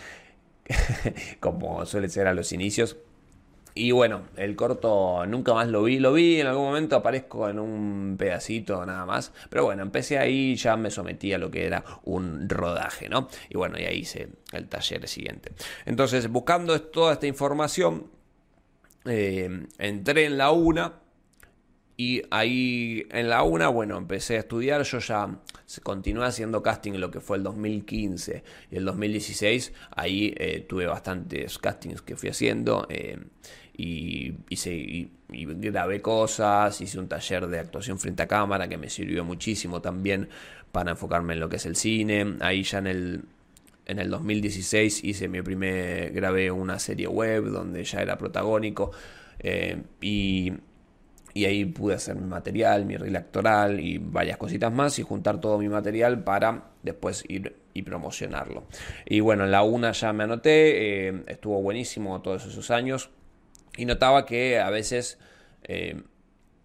como 1.40 1.84
suele 1.86 2.08
ser 2.08 2.26
a 2.26 2.34
los 2.34 2.52
inicios. 2.52 2.96
Y 3.76 3.90
bueno, 3.90 4.28
el 4.36 4.54
corto 4.54 5.26
nunca 5.26 5.52
más 5.52 5.66
lo 5.68 5.82
vi, 5.82 5.98
lo 5.98 6.12
vi 6.12 6.40
en 6.40 6.46
algún 6.46 6.66
momento, 6.66 6.94
aparezco 6.94 7.48
en 7.48 7.58
un 7.58 8.14
pedacito 8.16 8.86
nada 8.86 9.04
más, 9.04 9.32
pero 9.50 9.64
bueno, 9.64 9.82
empecé 9.82 10.16
ahí, 10.16 10.54
ya 10.54 10.76
me 10.76 10.92
sometí 10.92 11.32
a 11.32 11.38
lo 11.38 11.50
que 11.50 11.66
era 11.66 11.82
un 12.04 12.48
rodaje, 12.48 13.08
¿no? 13.08 13.28
Y 13.48 13.56
bueno, 13.56 13.76
y 13.76 13.84
ahí 13.84 13.98
hice 13.98 14.28
el 14.52 14.68
taller 14.68 15.08
siguiente. 15.08 15.50
Entonces, 15.86 16.28
buscando 16.28 16.80
toda 16.82 17.14
esta 17.14 17.26
información, 17.26 18.06
eh, 19.06 19.66
entré 19.78 20.26
en 20.26 20.38
la 20.38 20.52
UNA, 20.52 21.00
y 21.96 22.22
ahí 22.30 23.06
en 23.10 23.28
la 23.28 23.44
una, 23.44 23.68
bueno, 23.68 23.96
empecé 23.96 24.36
a 24.36 24.40
estudiar, 24.40 24.82
yo 24.82 24.98
ya 24.98 25.38
continué 25.82 26.26
haciendo 26.26 26.62
casting 26.62 26.92
en 26.94 27.00
lo 27.00 27.10
que 27.10 27.20
fue 27.20 27.36
el 27.36 27.44
2015 27.44 28.42
y 28.70 28.76
el 28.76 28.84
2016, 28.84 29.72
ahí 29.94 30.34
eh, 30.36 30.64
tuve 30.68 30.86
bastantes 30.86 31.56
castings 31.58 32.02
que 32.02 32.16
fui 32.16 32.30
haciendo 32.30 32.86
eh, 32.90 33.18
y, 33.76 34.34
hice, 34.48 35.08
grabé 35.28 36.00
cosas, 36.00 36.80
hice 36.80 36.98
un 36.98 37.08
taller 37.08 37.46
de 37.46 37.58
actuación 37.58 37.98
frente 37.98 38.22
a 38.22 38.28
cámara 38.28 38.68
que 38.68 38.76
me 38.76 38.88
sirvió 38.88 39.24
muchísimo 39.24 39.80
también 39.80 40.28
para 40.72 40.92
enfocarme 40.92 41.34
en 41.34 41.40
lo 41.40 41.48
que 41.48 41.56
es 41.56 41.66
el 41.66 41.76
cine, 41.76 42.36
ahí 42.40 42.62
ya 42.62 42.78
en 42.78 42.86
el, 42.86 43.22
en 43.86 43.98
el 43.98 44.10
2016 44.10 45.04
hice 45.04 45.28
mi 45.28 45.42
primer, 45.42 46.12
grabé 46.12 46.50
una 46.50 46.78
serie 46.78 47.06
web 47.06 47.44
donde 47.44 47.84
ya 47.84 48.00
era 48.00 48.18
protagónico 48.18 48.90
eh, 49.38 49.82
y 50.00 50.52
y 51.34 51.44
ahí 51.46 51.64
pude 51.64 51.96
hacer 51.96 52.14
mi 52.14 52.26
material, 52.26 52.86
mi 52.86 52.96
reel 52.96 53.16
actoral 53.16 53.80
y 53.80 53.98
varias 53.98 54.38
cositas 54.38 54.72
más 54.72 54.98
y 55.00 55.02
juntar 55.02 55.40
todo 55.40 55.58
mi 55.58 55.68
material 55.68 56.22
para 56.22 56.70
después 56.82 57.24
ir 57.28 57.56
y 57.74 57.82
promocionarlo. 57.82 58.64
Y 59.04 59.18
bueno, 59.18 59.44
en 59.44 59.50
la 59.50 59.64
UNA 59.64 59.90
ya 59.90 60.12
me 60.12 60.24
anoté, 60.24 61.08
eh, 61.08 61.22
estuvo 61.26 61.60
buenísimo 61.60 62.22
todos 62.22 62.46
esos 62.46 62.70
años 62.70 63.10
y 63.76 63.84
notaba 63.84 64.26
que 64.26 64.58
a 64.58 64.70
veces, 64.70 65.18
eh, 65.64 66.02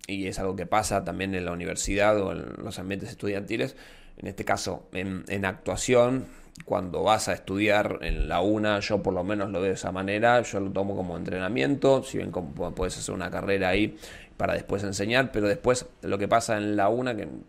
y 0.07 0.27
es 0.27 0.39
algo 0.39 0.55
que 0.55 0.65
pasa 0.65 1.03
también 1.03 1.35
en 1.35 1.45
la 1.45 1.51
universidad 1.51 2.19
o 2.19 2.31
en 2.31 2.63
los 2.63 2.79
ambientes 2.79 3.09
estudiantiles, 3.09 3.75
en 4.17 4.27
este 4.27 4.45
caso 4.45 4.89
en, 4.91 5.23
en 5.27 5.45
actuación, 5.45 6.27
cuando 6.65 7.03
vas 7.03 7.29
a 7.29 7.33
estudiar 7.33 7.99
en 8.01 8.27
la 8.27 8.41
UNA, 8.41 8.79
yo 8.79 9.01
por 9.01 9.13
lo 9.13 9.23
menos 9.23 9.49
lo 9.49 9.61
veo 9.61 9.69
de 9.69 9.75
esa 9.75 9.91
manera, 9.91 10.41
yo 10.41 10.59
lo 10.59 10.71
tomo 10.71 10.95
como 10.95 11.17
entrenamiento, 11.17 12.03
si 12.03 12.17
bien 12.17 12.31
como 12.31 12.73
puedes 12.75 12.97
hacer 12.97 13.15
una 13.15 13.29
carrera 13.31 13.69
ahí 13.69 13.97
para 14.37 14.53
después 14.53 14.83
enseñar, 14.83 15.31
pero 15.31 15.47
después 15.47 15.85
lo 16.01 16.17
que 16.17 16.27
pasa 16.27 16.57
en 16.57 16.75
la 16.75 16.89
UNA, 16.89 17.15
que 17.15 17.23
en, 17.23 17.43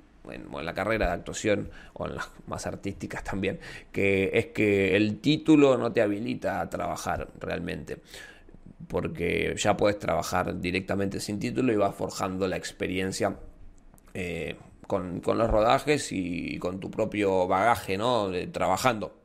la 0.64 0.74
carrera 0.74 1.06
de 1.06 1.12
actuación 1.12 1.70
o 1.92 2.06
en 2.06 2.16
las 2.16 2.28
más 2.46 2.66
artísticas 2.66 3.24
también, 3.24 3.58
que 3.92 4.30
es 4.34 4.46
que 4.46 4.96
el 4.96 5.18
título 5.18 5.76
no 5.76 5.92
te 5.92 6.02
habilita 6.02 6.60
a 6.60 6.70
trabajar 6.70 7.28
realmente 7.38 7.98
porque 8.88 9.54
ya 9.56 9.76
puedes 9.76 9.98
trabajar 9.98 10.60
directamente 10.60 11.20
sin 11.20 11.38
título 11.38 11.72
y 11.72 11.76
vas 11.76 11.94
forjando 11.94 12.48
la 12.48 12.56
experiencia 12.56 13.36
eh, 14.14 14.56
con, 14.86 15.22
los 15.24 15.50
rodajes 15.50 16.10
y 16.10 16.58
con 16.58 16.80
tu 16.80 16.90
propio 16.90 17.46
bagaje, 17.46 17.96
¿no? 17.96 18.30
trabajando. 18.52 19.16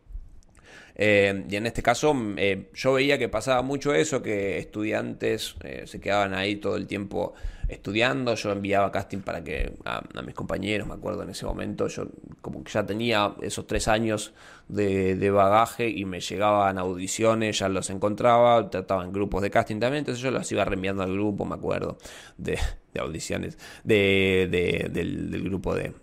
Eh, 0.98 1.46
y 1.50 1.56
en 1.56 1.66
este 1.66 1.82
caso 1.82 2.16
eh, 2.38 2.70
yo 2.74 2.94
veía 2.94 3.18
que 3.18 3.28
pasaba 3.28 3.62
mucho 3.62 3.94
eso, 3.94 4.22
que 4.22 4.60
estudiantes 4.60 5.56
se 5.86 6.00
quedaban 6.00 6.34
ahí 6.34 6.56
todo 6.56 6.78
el 6.78 6.88
tiempo 6.88 7.34
estudiando, 7.68 8.36
yo 8.36 8.52
enviaba 8.52 8.92
casting 8.92 9.20
para 9.20 9.44
que 9.44 9.74
a, 9.86 10.04
mis 10.24 10.36
compañeros, 10.36 10.88
me 10.88 10.94
acuerdo 10.94 11.24
en 11.24 11.30
ese 11.30 11.46
momento, 11.46 11.88
yo 11.88 12.08
como 12.42 12.64
que 12.64 12.72
ya 12.72 12.86
tenía 12.86 13.36
esos 13.42 13.68
tres 13.68 13.88
años 13.88 14.34
de, 14.68 15.30
bagaje 15.32 15.90
y 15.90 16.06
me 16.06 16.20
llegaban 16.20 16.78
audiciones, 16.78 17.60
ya 17.60 17.70
los 17.70 17.90
encontraba, 17.90 18.70
trataba 18.70 19.04
en 19.04 19.12
grupos 19.12 19.42
de 19.42 19.50
casting 19.50 19.80
también, 19.80 20.00
entonces 20.00 20.22
yo 20.22 20.32
los 20.32 20.52
iba 20.52 20.64
reenviando 20.64 21.04
al 21.04 21.14
grupo, 21.14 21.46
me 21.46 21.56
acuerdo, 21.56 21.98
de, 22.38 22.58
audiciones, 23.00 23.58
de, 23.84 24.48
del, 24.92 25.44
grupo 25.44 25.76
de, 25.76 25.94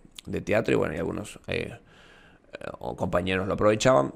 teatro 0.42 0.74
y 0.74 0.76
bueno, 0.76 0.94
y 0.94 0.98
algunos 0.98 1.38
compañeros 2.96 3.46
lo 3.46 3.54
aprovechaban. 3.54 4.12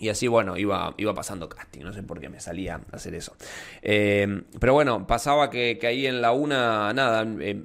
Y 0.00 0.08
así, 0.08 0.26
bueno, 0.28 0.56
iba, 0.56 0.94
iba 0.96 1.14
pasando 1.14 1.48
casting, 1.48 1.82
no 1.82 1.92
sé 1.92 2.02
por 2.02 2.20
qué 2.20 2.30
me 2.30 2.40
salía 2.40 2.80
a 2.90 2.96
hacer 2.96 3.14
eso. 3.14 3.36
Eh, 3.82 4.42
pero 4.58 4.72
bueno, 4.72 5.06
pasaba 5.06 5.50
que, 5.50 5.78
ahí 5.82 6.06
en 6.06 6.22
la 6.22 6.32
una, 6.32 6.92
nada, 6.94 7.24
eh, 7.40 7.62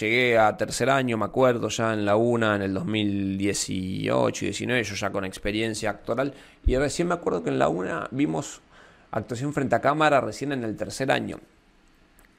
llegué 0.00 0.38
a 0.38 0.56
tercer 0.56 0.88
año, 0.88 1.18
me 1.18 1.26
acuerdo, 1.26 1.68
ya 1.68 1.92
en 1.92 2.06
la 2.06 2.16
una, 2.16 2.56
en 2.56 2.62
el 2.62 2.72
2018 2.72 4.44
y 4.44 4.48
19, 4.48 4.84
yo 4.84 4.94
ya 4.94 5.10
con 5.10 5.26
experiencia 5.26 5.90
actoral. 5.90 6.32
Y 6.66 6.76
recién 6.76 7.08
me 7.08 7.14
acuerdo 7.14 7.42
que 7.42 7.50
en 7.50 7.58
la 7.58 7.68
una 7.68 8.08
vimos 8.10 8.62
actuación 9.10 9.52
frente 9.52 9.76
a 9.76 9.80
cámara 9.80 10.20
recién 10.22 10.52
en 10.52 10.64
el 10.64 10.76
tercer 10.76 11.12
año 11.12 11.40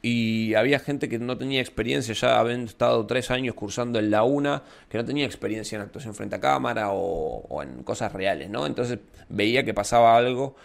y 0.02 0.54
había 0.54 0.80
gente 0.80 1.10
que 1.10 1.20
no 1.20 1.38
tenía 1.38 1.60
experiencia, 1.60 2.14
ya 2.14 2.40
habían 2.40 2.66
estado 2.66 3.06
tres 3.06 3.32
años 3.32 3.56
cursando 3.56 4.00
en 4.00 4.12
la 4.12 4.24
UNA, 4.24 4.64
que 4.90 4.98
no 4.98 5.06
tenía 5.06 5.26
experiencia 5.26 5.76
en 5.76 5.82
actuación 5.82 6.14
frente 6.14 6.36
a 6.36 6.40
cámara 6.40 6.90
o, 6.92 7.62
en 7.64 7.84
cosas 7.84 8.14
reales, 8.14 8.50
¿no? 8.50 8.66
Entonces 8.66 9.00
veía 9.30 9.64
que 9.64 9.74
pasaba 9.74 10.16
algo 10.16 10.56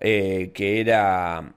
eh, 0.00 0.50
que 0.54 0.80
era 0.80 1.54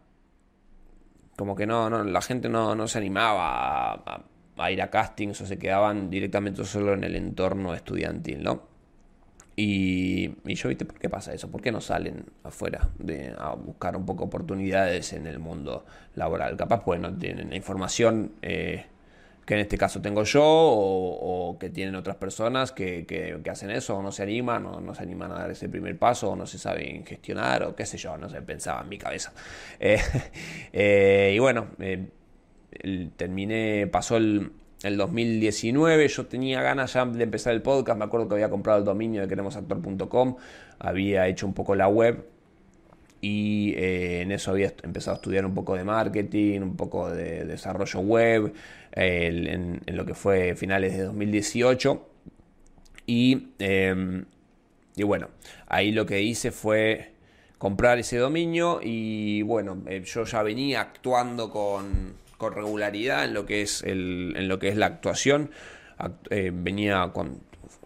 como 1.36 1.56
que 1.56 1.66
no, 1.66 1.90
no 1.90 2.04
la 2.04 2.22
gente 2.22 2.48
no, 2.48 2.76
no 2.76 2.88
se 2.88 3.00
animaba 3.00 3.94
a, 3.94 4.24
a, 4.58 4.72
ir 4.72 4.82
a 4.82 4.90
castings 4.90 5.42
o 5.42 5.46
se 5.46 5.58
quedaban 5.58 6.10
directamente 6.10 6.64
solo 6.64 6.94
en 6.94 7.04
el 7.04 7.16
entorno 7.16 7.74
estudiantil, 7.74 8.44
¿no? 8.44 8.73
Y, 9.56 10.30
yo, 10.56 10.70
¿viste 10.70 10.86
por 10.86 10.98
qué 10.98 11.10
pasa 11.10 11.34
eso? 11.34 11.52
¿Por 11.52 11.62
qué 11.62 11.72
no 11.72 11.80
salen 11.80 12.26
afuera 12.44 12.90
de, 12.98 13.36
a 13.38 13.54
buscar 13.54 13.96
un 13.96 14.06
poco 14.06 14.24
oportunidades 14.24 15.14
en 15.14 15.28
el 15.28 15.40
mundo 15.40 15.86
laboral? 16.16 16.58
Capaz 16.58 16.84
pues 16.84 17.00
no 17.00 17.16
tienen 17.16 17.52
la 17.52 17.56
información 17.56 18.32
eh, 18.42 18.86
que 19.46 19.54
en 19.54 19.60
este 19.60 19.78
caso 19.78 20.02
tengo 20.02 20.24
yo 20.24 20.44
o, 20.44 21.58
que 21.60 21.70
tienen 21.70 21.96
otras 21.96 22.16
personas 22.16 22.72
que, 22.72 23.06
que, 23.06 23.40
hacen 23.50 23.70
eso 23.70 23.98
o 23.98 24.02
no 24.02 24.12
se 24.12 24.24
animan 24.24 24.66
o 24.66 24.82
no 24.82 24.96
se 24.96 25.04
animan 25.04 25.32
a 25.32 25.36
dar 25.36 25.52
ese 25.52 25.70
primer 25.70 25.98
paso 26.00 26.32
o 26.32 26.36
no 26.36 26.48
se 26.48 26.58
saben 26.58 27.06
gestionar 27.06 27.64
o 27.64 27.76
qué 27.76 27.86
sé 27.86 27.98
yo, 27.98 28.18
no 28.18 28.30
sé, 28.30 28.42
pensaba 28.42 28.82
en 28.82 28.90
mi 28.90 28.98
cabeza. 28.98 29.34
Eh, 29.80 30.00
eh, 30.72 31.34
y 31.36 31.40
bueno, 31.40 31.68
terminé, 33.18 33.88
pasó 33.88 34.18
el, 34.18 34.52
el 34.84 34.98
2019 34.98 36.08
yo 36.10 36.26
tenía 36.26 36.62
ganas 36.62 36.94
ya 36.94 37.06
de 37.06 37.24
empezar 37.24 37.54
el 37.54 37.62
podcast, 37.62 37.98
me 37.98 38.06
acuerdo 38.06 38.28
que 38.28 38.36
había 38.36 38.50
comprado 38.50 38.80
el 38.80 38.86
dominio 38.86 39.22
de 39.22 39.28
queremosactor.com, 39.28 40.36
había 40.80 41.28
hecho 41.28 41.48
un 41.48 41.54
poco 41.54 41.74
la 41.76 41.88
web 41.88 42.28
y 43.22 43.74
eh, 43.78 44.22
en 44.22 44.34
eso 44.34 44.52
había 44.52 44.74
empezado 44.84 45.16
a 45.16 45.16
estudiar 45.16 45.46
un 45.46 45.54
poco 45.54 45.76
de 45.76 45.86
marketing, 45.86 46.60
un 46.60 46.76
poco 46.76 47.10
de 47.10 47.46
desarrollo 47.46 48.02
web, 48.02 48.54
en, 48.92 49.82
lo 49.88 50.06
que 50.06 50.14
fue 50.14 50.56
finales 50.56 50.98
de 50.98 51.04
2018 51.04 52.10
y, 53.08 53.54
em, 53.60 54.26
y 54.96 55.04
bueno, 55.04 55.30
ahí 55.68 55.92
lo 55.94 56.06
que 56.06 56.22
hice 56.22 56.52
fue 56.52 57.14
comprar 57.58 57.98
ese 58.00 58.18
dominio 58.18 58.82
y 58.84 59.42
bueno, 59.44 59.82
eh, 59.88 60.04
yo 60.06 60.26
ya 60.26 60.44
venía 60.44 60.82
actuando 60.82 61.50
con 61.50 62.22
regularidad 62.50 63.26
en 63.26 63.34
lo 63.34 63.46
que 63.46 63.62
es, 63.62 63.84
el, 63.84 64.34
en 64.36 64.48
lo 64.48 64.60
que 64.60 64.70
es 64.70 64.78
la 64.78 64.88
actuación. 64.88 65.52
Eh, 66.30 66.52
venía 66.54 67.12
con 67.14 67.42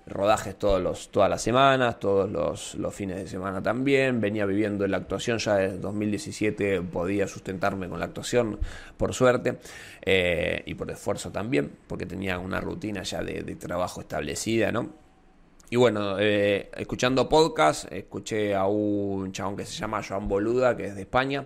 rodajes 0.08 0.58
todos 0.58 0.82
los, 0.82 1.12
todas 1.12 1.30
las 1.30 1.42
semanas, 1.42 2.00
todos 2.00 2.30
los, 2.76 2.96
fines 2.96 3.18
de 3.18 3.28
semana 3.28 3.62
también. 3.62 4.22
Venía 4.22 4.46
viviendo 4.46 4.86
en 4.86 4.92
la 4.92 4.98
actuación 4.98 5.38
ya 5.38 5.56
desde 5.56 5.78
2017, 5.80 6.82
podía 6.82 7.28
sustentarme 7.28 7.90
con 7.90 8.00
la 8.00 8.06
actuación, 8.06 8.60
por 8.96 9.14
suerte, 9.14 9.60
eh, 10.02 10.64
y 10.66 10.74
por 10.76 10.90
esfuerzo 10.90 11.32
también, 11.32 11.72
porque 11.88 12.06
tenía 12.06 12.40
una 12.40 12.62
rutina 12.62 13.04
ya 13.04 13.22
de, 13.22 13.44
trabajo 13.56 14.02
establecida, 14.02 14.72
¿no? 14.72 14.90
Y 15.70 15.76
bueno, 15.76 16.18
eh, 16.18 16.70
escuchando 16.78 17.28
podcast, 17.28 17.92
escuché 17.92 18.56
a 18.56 18.66
un 18.68 19.34
chabón 19.34 19.58
que 19.58 19.66
se 19.66 19.74
llama 19.74 20.02
Joan 20.02 20.30
Boluda, 20.30 20.78
que 20.78 20.86
es 20.86 20.96
de 20.96 21.02
España, 21.02 21.46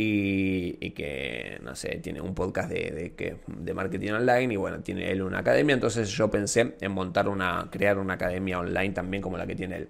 y, 0.00 0.90
que, 0.90 1.58
no 1.62 1.74
sé, 1.74 1.96
tiene 1.96 2.20
un 2.20 2.32
podcast 2.32 2.70
de, 2.70 3.12
de, 3.16 3.36
de, 3.46 3.74
marketing 3.74 4.12
online 4.12 4.54
y 4.54 4.56
bueno, 4.56 4.78
tiene 4.80 5.10
él 5.10 5.22
una 5.22 5.40
academia, 5.40 5.74
entonces 5.74 6.08
yo 6.10 6.30
pensé 6.30 6.76
en 6.80 6.92
montar 6.92 7.28
una, 7.28 7.66
crear 7.68 7.98
una 7.98 8.14
academia 8.14 8.60
online 8.60 8.90
también 8.90 9.20
como 9.20 9.36
la 9.36 9.46
que 9.46 9.56
tiene 9.56 9.76
él. 9.76 9.88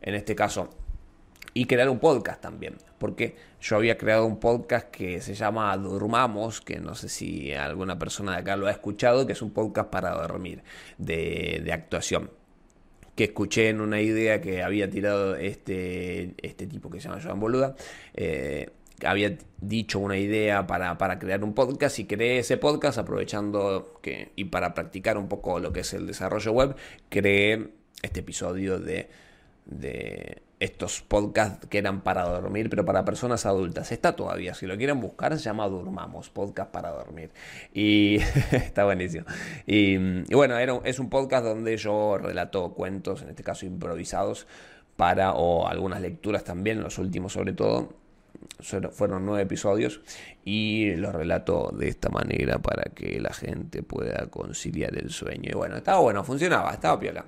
En 0.00 0.14
este 0.14 0.34
caso, 0.34 0.70
y 1.52 1.66
crear 1.66 1.90
un 1.90 1.98
podcast 1.98 2.40
también. 2.40 2.78
Porque 2.98 3.36
yo 3.60 3.76
había 3.76 3.98
creado 3.98 4.24
un 4.24 4.40
podcast 4.40 4.90
que 4.90 5.20
se 5.20 5.34
llama 5.34 5.76
Durmamos, 5.76 6.62
que 6.62 6.80
no 6.80 6.94
sé 6.94 7.10
si 7.10 7.52
alguna 7.52 7.98
persona 7.98 8.32
de 8.32 8.38
acá 8.38 8.56
lo 8.56 8.66
ha 8.66 8.70
escuchado, 8.70 9.26
que 9.26 9.34
es 9.34 9.42
un 9.42 9.50
podcast 9.50 9.90
para 9.90 10.12
dormir, 10.12 10.62
de, 10.96 11.70
actuación. 11.70 12.30
Que 13.14 13.24
escuché 13.24 13.68
en 13.68 13.82
una 13.82 14.00
idea 14.00 14.40
que 14.40 14.62
había 14.62 14.88
tirado 14.88 15.36
este, 15.36 16.34
este 16.38 16.66
tipo 16.66 16.88
que 16.88 16.98
se 16.98 17.08
llama 17.08 17.20
Joan 17.22 17.40
Boluda. 17.40 17.76
Eh, 18.14 18.70
había 19.04 19.36
dicho 19.60 19.98
una 19.98 20.16
idea 20.16 20.66
para, 20.66 20.98
para, 20.98 21.18
crear 21.18 21.44
un 21.44 21.54
podcast 21.54 21.98
y 21.98 22.06
creé 22.06 22.38
ese 22.38 22.56
podcast 22.56 22.98
aprovechando 22.98 23.98
que, 24.02 24.32
y 24.36 24.44
para 24.44 24.74
practicar 24.74 25.18
un 25.18 25.28
poco 25.28 25.60
lo 25.60 25.72
que 25.72 25.80
es 25.80 25.92
el 25.94 26.06
desarrollo 26.06 26.52
web, 26.52 26.76
creé 27.08 27.68
este 28.02 28.20
episodio 28.20 28.78
de, 28.78 29.08
de 29.66 30.42
estos 30.60 31.00
podcasts 31.00 31.66
que 31.68 31.78
eran 31.78 32.02
para 32.02 32.22
dormir, 32.24 32.68
pero 32.68 32.84
para 32.84 33.04
personas 33.04 33.46
adultas. 33.46 33.90
Está 33.92 34.14
todavía, 34.14 34.54
si 34.54 34.66
lo 34.66 34.76
quieren 34.76 35.00
buscar, 35.00 35.36
se 35.36 35.42
llama 35.42 35.66
Durmamos, 35.68 36.28
podcast 36.28 36.70
para 36.70 36.90
dormir. 36.90 37.30
Y 37.72 38.16
está 38.52 38.84
buenísimo. 38.84 39.24
Y, 39.66 39.96
bueno, 40.34 40.58
era, 40.58 40.78
es 40.84 40.98
un 40.98 41.08
podcast 41.08 41.44
donde 41.44 41.76
yo 41.78 42.18
relato 42.18 42.74
cuentos, 42.74 43.22
en 43.22 43.30
este 43.30 43.42
caso 43.42 43.64
improvisados, 43.64 44.46
para, 44.96 45.32
o 45.32 45.66
algunas 45.66 46.02
lecturas 46.02 46.44
también, 46.44 46.82
los 46.82 46.98
últimos 46.98 47.32
sobre 47.32 47.54
todo. 47.54 47.94
Fueron 48.92 49.26
nueve 49.26 49.42
episodios 49.42 50.00
y 50.44 50.94
los 50.96 51.14
relato 51.14 51.72
de 51.76 51.88
esta 51.88 52.08
manera 52.08 52.58
para 52.58 52.84
que 52.94 53.20
la 53.20 53.32
gente 53.32 53.82
pueda 53.82 54.26
conciliar 54.30 54.96
el 54.96 55.10
sueño. 55.10 55.50
Y 55.50 55.54
bueno, 55.54 55.76
estaba 55.76 56.00
bueno, 56.00 56.24
funcionaba, 56.24 56.72
estaba 56.72 56.98
piola. 56.98 57.24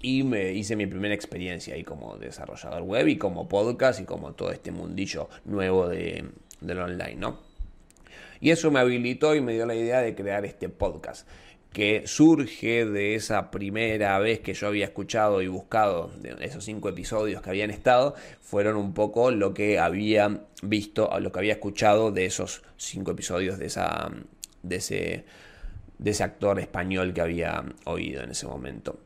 Y 0.00 0.22
me 0.22 0.52
hice 0.52 0.76
mi 0.76 0.86
primera 0.86 1.14
experiencia 1.14 1.74
ahí 1.74 1.82
como 1.82 2.16
desarrollador 2.16 2.82
web 2.82 3.08
y 3.08 3.18
como 3.18 3.48
podcast 3.48 4.00
y 4.00 4.04
como 4.04 4.32
todo 4.32 4.52
este 4.52 4.70
mundillo 4.70 5.28
nuevo 5.44 5.88
de, 5.88 6.24
del 6.60 6.78
online, 6.78 7.16
¿no? 7.16 7.38
Y 8.40 8.50
eso 8.50 8.70
me 8.70 8.78
habilitó 8.78 9.34
y 9.34 9.40
me 9.40 9.52
dio 9.52 9.66
la 9.66 9.74
idea 9.74 10.00
de 10.00 10.14
crear 10.14 10.44
este 10.44 10.68
podcast 10.68 11.26
que 11.78 12.08
surge 12.08 12.86
de 12.86 13.14
esa 13.14 13.52
primera 13.52 14.18
vez 14.18 14.40
que 14.40 14.52
yo 14.52 14.66
había 14.66 14.86
escuchado 14.86 15.42
y 15.42 15.46
buscado 15.46 16.10
esos 16.40 16.64
cinco 16.64 16.88
episodios 16.88 17.40
que 17.40 17.50
habían 17.50 17.70
estado, 17.70 18.16
fueron 18.40 18.74
un 18.74 18.94
poco 18.94 19.30
lo 19.30 19.54
que 19.54 19.78
había 19.78 20.40
visto, 20.60 21.08
lo 21.20 21.30
que 21.30 21.38
había 21.38 21.52
escuchado 21.52 22.10
de 22.10 22.26
esos 22.26 22.64
cinco 22.78 23.12
episodios 23.12 23.60
de, 23.60 23.66
esa, 23.66 24.10
de, 24.64 24.74
ese, 24.74 25.24
de 25.98 26.10
ese 26.10 26.24
actor 26.24 26.58
español 26.58 27.14
que 27.14 27.20
había 27.20 27.64
oído 27.84 28.24
en 28.24 28.32
ese 28.32 28.48
momento. 28.48 28.98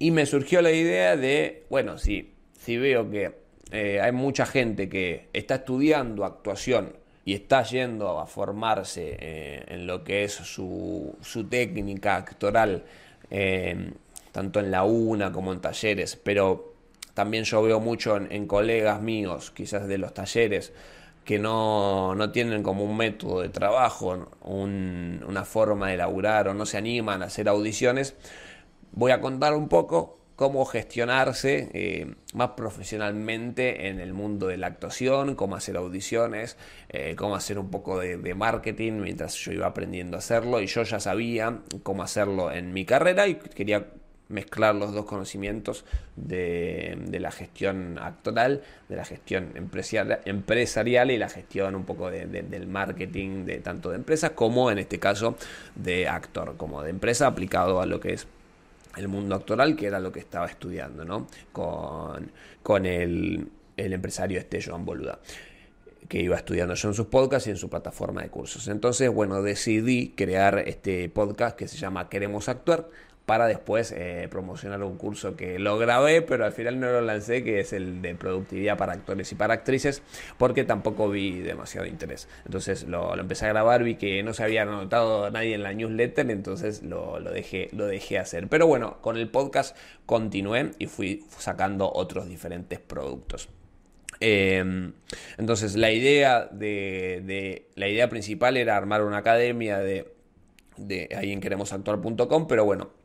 Y 0.00 0.10
me 0.10 0.26
surgió 0.26 0.62
la 0.62 0.72
idea 0.72 1.16
de, 1.16 1.64
bueno, 1.70 1.96
si, 1.96 2.32
si 2.58 2.76
veo 2.76 3.08
que 3.08 3.36
eh, 3.70 4.00
hay 4.00 4.10
mucha 4.10 4.46
gente 4.46 4.88
que 4.88 5.28
está 5.32 5.54
estudiando 5.54 6.24
actuación 6.24 6.92
y 7.24 7.34
está 7.34 7.62
yendo 7.62 8.18
a 8.18 8.26
formarse 8.26 9.16
eh, 9.20 9.64
en 9.68 9.86
lo 9.86 10.04
que 10.04 10.24
es 10.24 10.32
su, 10.32 11.16
su 11.20 11.44
técnica 11.44 12.16
actoral, 12.16 12.84
eh, 13.30 13.92
tanto 14.32 14.60
en 14.60 14.70
la 14.70 14.84
UNA 14.84 15.32
como 15.32 15.52
en 15.52 15.60
talleres, 15.60 16.16
pero 16.16 16.74
también 17.14 17.44
yo 17.44 17.62
veo 17.62 17.80
mucho 17.80 18.16
en, 18.16 18.46
colegas 18.46 19.02
míos, 19.02 19.50
quizás 19.50 19.86
de 19.86 19.98
los 19.98 20.14
talleres, 20.14 20.72
que 21.24 21.38
no, 21.38 22.14
no, 22.14 22.32
tienen 22.32 22.62
como 22.62 22.84
un 22.84 22.96
método 22.96 23.42
de 23.42 23.50
trabajo, 23.50 24.26
una 24.42 25.44
forma 25.44 25.88
de 25.88 25.96
laburar 25.98 26.48
o 26.48 26.54
no 26.54 26.64
se 26.66 26.78
animan 26.78 27.22
a 27.22 27.26
hacer 27.26 27.48
audiciones. 27.48 28.14
Voy 28.92 29.12
a 29.12 29.20
contar 29.20 29.54
un 29.54 29.68
poco 29.68 30.19
cómo 30.40 30.64
gestionarse 30.64 31.68
eh, 31.74 32.14
más 32.32 32.52
profesionalmente 32.52 33.88
en 33.88 34.00
el 34.00 34.14
mundo 34.14 34.46
de 34.46 34.56
la 34.56 34.68
actuación, 34.68 35.34
cómo 35.34 35.54
hacer 35.54 35.76
audiciones, 35.76 36.56
eh, 36.88 37.14
cómo 37.14 37.34
hacer 37.34 37.58
un 37.58 37.70
poco 37.70 37.98
de, 37.98 38.16
marketing 38.34 39.02
mientras 39.02 39.34
yo 39.34 39.52
iba 39.52 39.66
aprendiendo 39.66 40.16
a 40.16 40.20
hacerlo 40.20 40.62
y 40.62 40.66
yo 40.66 40.82
ya 40.82 40.98
sabía 40.98 41.58
cómo 41.82 42.02
hacerlo 42.02 42.50
en 42.50 42.72
mi 42.72 42.86
carrera 42.86 43.28
y 43.28 43.34
quería 43.34 43.88
mezclar 44.28 44.74
los 44.76 44.94
dos 44.94 45.04
conocimientos 45.04 45.84
de, 46.16 46.96
la 47.20 47.32
gestión 47.32 47.98
actoral, 47.98 48.62
de 48.88 48.96
la 48.96 49.04
gestión 49.04 49.52
empresarial 49.54 51.10
y 51.10 51.18
la 51.18 51.28
gestión 51.28 51.74
un 51.74 51.84
poco 51.84 52.10
del 52.10 52.66
marketing 52.66 53.44
de 53.44 53.58
tanto 53.58 53.90
de 53.90 53.96
empresas 53.96 54.30
como 54.30 54.70
en 54.70 54.78
este 54.78 54.98
caso 54.98 55.36
de 55.74 56.08
actor, 56.08 56.56
como 56.56 56.82
de 56.82 56.88
empresa 56.88 57.26
aplicado 57.26 57.82
a 57.82 57.84
lo 57.84 58.00
que 58.00 58.14
es 58.14 58.26
el 58.96 59.08
mundo 59.08 59.34
actoral, 59.34 59.76
que 59.76 59.86
era 59.86 60.00
lo 60.00 60.12
que 60.12 60.20
estaba 60.20 60.46
estudiando, 60.46 61.04
¿no? 61.04 61.26
Con, 61.52 62.30
con 62.62 62.86
el, 62.86 63.48
el 63.76 63.92
empresario 63.92 64.38
este 64.38 64.62
Joan 64.62 64.84
Boluda 64.84 65.18
que 66.10 66.20
iba 66.20 66.36
estudiando 66.36 66.74
yo 66.74 66.88
en 66.88 66.94
sus 66.94 67.06
podcasts 67.06 67.46
y 67.46 67.50
en 67.50 67.56
su 67.56 67.70
plataforma 67.70 68.22
de 68.22 68.30
cursos. 68.30 68.66
Entonces, 68.66 69.08
bueno, 69.08 69.42
decidí 69.42 70.12
crear 70.16 70.58
este 70.66 71.08
podcast 71.08 71.56
que 71.56 71.68
se 71.68 71.76
llama 71.76 72.08
Queremos 72.08 72.48
Actuar, 72.48 72.88
para 73.30 73.46
después 73.46 73.94
eh, 73.96 74.26
promocionar 74.28 74.82
un 74.82 74.96
curso 74.96 75.36
que 75.36 75.60
lo 75.60 75.78
grabé, 75.78 76.20
pero 76.20 76.44
al 76.44 76.50
final 76.50 76.80
no 76.80 76.90
lo 76.90 77.00
lancé, 77.00 77.44
que 77.44 77.60
es 77.60 77.72
el 77.72 78.02
de 78.02 78.16
productividad 78.16 78.76
para 78.76 78.94
actores 78.94 79.30
y 79.30 79.36
para 79.36 79.54
actrices, 79.54 80.02
porque 80.36 80.64
tampoco 80.64 81.08
vi 81.08 81.38
demasiado 81.38 81.86
interés. 81.86 82.28
Entonces 82.44 82.88
lo, 82.88 83.16
empecé 83.16 83.46
a 83.46 83.50
grabar, 83.50 83.84
vi 83.84 83.94
que 83.94 84.24
no 84.24 84.34
se 84.34 84.42
había 84.42 84.62
anotado 84.62 85.30
nadie 85.30 85.54
en 85.54 85.62
la 85.62 85.72
newsletter, 85.72 86.28
entonces 86.28 86.82
lo, 86.82 87.20
dejé, 87.20 87.68
lo 87.70 87.86
dejé 87.86 88.18
hacer. 88.18 88.48
Pero 88.48 88.66
bueno, 88.66 89.00
con 89.00 89.16
el 89.16 89.28
podcast 89.28 89.76
continué 90.06 90.72
y 90.80 90.88
fui 90.88 91.24
sacando 91.38 91.88
otros 91.88 92.28
diferentes 92.28 92.80
productos. 92.80 93.48
Em, 94.18 94.92
entonces 95.38 95.76
la 95.76 95.92
idea 95.92 96.48
de, 96.50 97.68
la 97.76 97.86
idea 97.86 98.08
principal 98.08 98.56
era 98.56 98.76
armar 98.76 99.04
una 99.04 99.18
academia 99.18 99.78
de, 99.78 100.12
de 100.78 101.10
ahí 101.16 101.30
en 101.30 101.40
queremosactuar.com, 101.40 102.48
pero 102.48 102.64
bueno, 102.64 102.98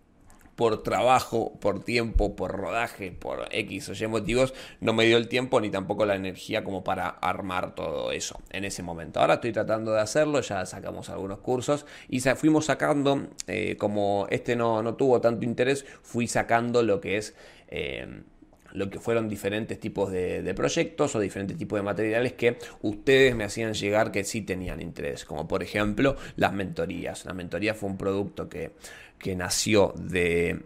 por 0.55 0.83
trabajo, 0.83 1.53
por 1.59 1.83
tiempo, 1.83 2.35
por 2.35 2.51
rodaje, 2.51 3.11
por 3.11 3.47
X 3.51 3.89
o 3.89 3.93
Y 3.93 4.07
motivos, 4.07 4.53
no 4.79 4.93
me 4.93 5.05
dio 5.05 5.17
el 5.17 5.27
tiempo 5.27 5.59
ni 5.59 5.69
tampoco 5.69 6.05
la 6.05 6.15
energía 6.15 6.63
como 6.63 6.83
para 6.83 7.09
armar 7.09 7.75
todo 7.75 8.11
eso 8.11 8.39
en 8.51 8.65
ese 8.65 8.81
momento. 8.81 9.19
Ahora 9.19 9.35
estoy 9.35 9.51
tratando 9.51 9.93
de 9.93 10.01
hacerlo, 10.01 10.41
ya 10.41 10.65
sacamos 10.65 11.09
algunos 11.09 11.39
cursos 11.39 11.85
y 12.09 12.21
fuimos 12.21 12.65
sacando, 12.65 13.27
eh, 13.47 13.75
como 13.77 14.27
este 14.29 14.55
no, 14.55 14.81
no, 14.81 14.95
tuvo 14.95 15.21
tanto 15.21 15.45
interés, 15.45 15.85
fui 16.01 16.27
sacando 16.27 16.83
lo 16.83 17.01
que 17.01 17.17
es... 17.17 17.35
Eh, 17.67 18.23
lo 18.73 18.89
que 18.89 18.99
fueron 18.99 19.29
diferentes 19.29 19.79
tipos 19.79 20.11
de, 20.11 20.41
de, 20.41 20.53
proyectos 20.53 21.15
o 21.15 21.19
diferentes 21.21 21.57
tipos 21.57 21.79
de 21.79 21.83
materiales 21.83 22.33
que 22.33 22.57
ustedes 22.81 23.33
me 23.33 23.45
hacían 23.45 23.73
llegar 23.73 24.11
que 24.11 24.25
sí 24.25 24.41
tenían 24.41 24.81
interés, 24.81 25.23
como 25.23 25.47
por 25.47 25.63
ejemplo 25.63 26.17
las 26.35 26.51
mentorías. 26.51 27.23
La 27.23 27.33
mentoría 27.33 27.73
fue 27.73 27.89
un 27.89 27.97
producto 27.97 28.49
que 28.49 28.71
que 29.17 29.35
nació 29.35 29.93
de, 29.95 30.63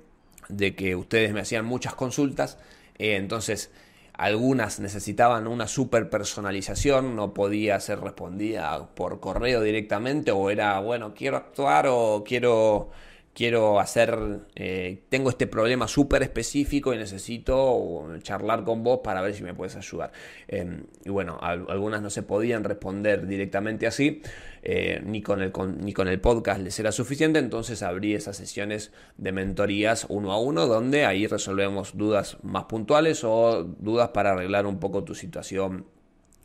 que 0.76 0.96
ustedes 0.96 1.34
me 1.34 1.42
hacían 1.42 1.66
muchas 1.66 1.96
consultas, 1.96 2.58
eh, 2.98 3.16
entonces 3.16 3.72
algunas 4.14 4.80
necesitaban 4.82 5.48
una 5.48 5.68
super 5.68 6.10
personalización, 6.10 7.16
no 7.16 7.34
podía 7.34 7.80
ser 7.80 8.02
respondida 8.02 8.90
por 8.94 9.22
correo 9.22 9.62
directamente 9.62 10.32
o 10.32 10.50
era, 10.50 10.80
bueno, 10.80 11.14
quiero 11.14 11.38
actuar 11.38 11.88
o 11.88 12.24
quiero 12.28 12.90
quiero 13.34 13.80
hacer, 13.80 14.42
eh, 14.56 15.04
tengo 15.10 15.30
este 15.30 15.48
problema 15.48 15.88
súper 15.88 16.24
específico 16.24 16.94
y 16.94 16.98
necesito 16.98 18.08
charlar 18.22 18.64
con 18.64 18.84
vos 18.84 19.00
para 19.04 19.22
ver 19.22 19.34
si 19.34 19.44
me 19.44 19.54
puedes 19.54 19.76
ayudar. 19.76 20.12
Em, 20.48 20.84
y 21.06 21.10
bueno, 21.10 21.40
algunas 21.42 22.02
no 22.02 22.10
se 22.10 22.24
podían 22.24 22.64
responder 22.64 23.28
directamente 23.28 23.88
así, 23.88 24.22
eh, 24.62 25.02
ni, 25.06 25.22
con 25.22 25.42
el, 25.42 25.54
ni 25.80 25.94
con 25.94 26.08
el 26.08 26.20
podcast 26.20 26.62
les 26.62 26.80
era 26.80 26.92
suficiente, 26.92 27.40
entonces 27.40 27.82
abrí 27.82 28.14
esas 28.14 28.38
sesiones 28.38 28.92
de 29.18 29.32
mentorías 29.32 30.06
uno 30.10 30.32
a 30.34 30.40
uno, 30.40 30.68
donde 30.68 31.06
ahí 31.06 31.28
resolvemos 31.28 31.98
dudas 31.98 32.38
más 32.44 32.66
puntuales 32.66 33.24
o 33.24 33.64
dudas 33.64 34.10
para 34.10 34.32
arreglar 34.32 34.66
un 34.66 34.80
poco 34.80 35.04
tu 35.04 35.16
situación 35.16 35.86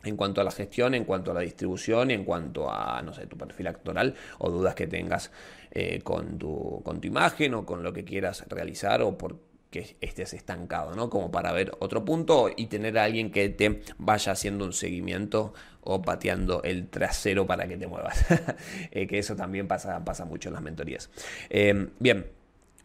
en 0.05 0.15
cuanto 0.15 0.41
a 0.41 0.43
la 0.43 0.51
gestión, 0.51 0.93
en 0.93 1.03
cuanto 1.03 1.31
a 1.31 1.33
la 1.33 1.41
distribución 1.41 2.11
y 2.11 2.13
en 2.13 2.23
cuanto 2.23 2.71
a, 2.71 3.01
no 3.01 3.13
sé, 3.13 3.27
tu 3.27 3.37
perfil 3.37 3.67
actoral 3.67 4.15
o 4.37 4.49
dudas 4.49 4.75
que 4.75 4.87
tengas 4.87 5.31
eh, 5.77 5.99
con, 6.03 6.37
tu, 6.37 6.81
con 6.85 7.01
tu 7.01 7.07
imagen 7.09 7.53
o 7.53 7.65
con 7.65 7.83
lo 7.83 7.91
que 7.91 8.05
quieras 8.05 8.45
realizar 8.47 9.01
o 9.01 9.17
porque 9.17 9.97
estés 9.99 10.33
estancado, 10.33 10.95
¿no? 10.95 11.09
Como 11.09 11.31
para 11.31 11.51
ver 11.51 11.73
otro 11.79 12.05
punto 12.05 12.49
y 12.55 12.67
tener 12.67 12.97
a 12.97 13.03
alguien 13.03 13.29
que 13.29 13.49
te 13.49 13.81
vaya 13.97 14.31
haciendo 14.31 14.63
un 14.63 14.71
seguimiento 14.71 15.53
o 15.81 16.01
pateando 16.01 16.63
el 16.63 16.87
trasero 16.87 17.45
para 17.45 17.67
que 17.67 17.75
te 17.75 17.87
muevas. 17.87 18.25
Eh, 18.91 19.05
que 19.05 19.19
eso 19.19 19.35
también 19.35 19.67
pasa, 19.67 20.05
pasa 20.05 20.23
mucho 20.23 20.47
en 20.47 20.53
las 20.53 20.63
mentorías. 20.63 21.09
Eh, 21.49 21.89
bien. 21.99 22.27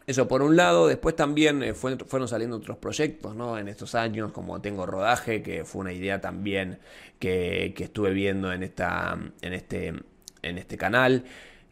Eso 0.05 0.27
por 0.27 0.41
un 0.41 0.57
lado, 0.57 0.87
después 0.87 1.15
también 1.15 1.73
fueron 1.75 2.27
saliendo 2.27 2.57
otros 2.57 2.77
proyectos 2.77 3.37
¿no? 3.37 3.57
en 3.57 3.69
estos 3.69 3.95
años, 3.95 4.33
como 4.33 4.59
Tengo 4.59 4.85
Rodaje, 4.85 5.41
que 5.41 5.63
fue 5.63 5.79
una 5.79 5.93
idea 5.93 6.19
también 6.19 6.79
que, 7.19 7.73
que 7.73 7.85
estuve 7.85 8.11
viendo 8.11 8.51
en, 8.51 8.63
esta, 8.63 9.17
en, 9.41 9.53
este, 9.53 9.93
en 10.41 10.57
este 10.57 10.77
canal. 10.77 11.23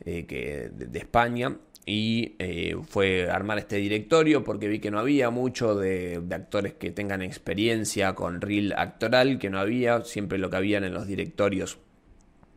Eh, 0.06 0.26
que, 0.26 0.70
de, 0.72 1.00
España. 1.00 1.58
y 1.86 2.36
eh, 2.40 2.78
fue 2.88 3.30
armar 3.30 3.58
este 3.58 3.76
directorio 3.76 4.44
porque 4.46 4.70
vi 4.70 4.80
que 4.80 4.92
no 4.92 5.00
había 5.00 5.30
mucho 5.30 5.76
de, 5.76 6.22
actores 6.32 6.74
que 6.74 6.92
tengan 6.92 7.22
experiencia 7.22 8.16
con 8.16 8.40
reel 8.40 8.74
actoral, 8.78 9.40
que 9.40 9.50
no 9.50 9.60
había, 9.60 10.02
siempre 10.06 10.38
lo 10.38 10.50
que 10.50 10.56
habían 10.56 10.86
en 10.86 10.94
los 10.94 11.06
directorios 11.06 11.80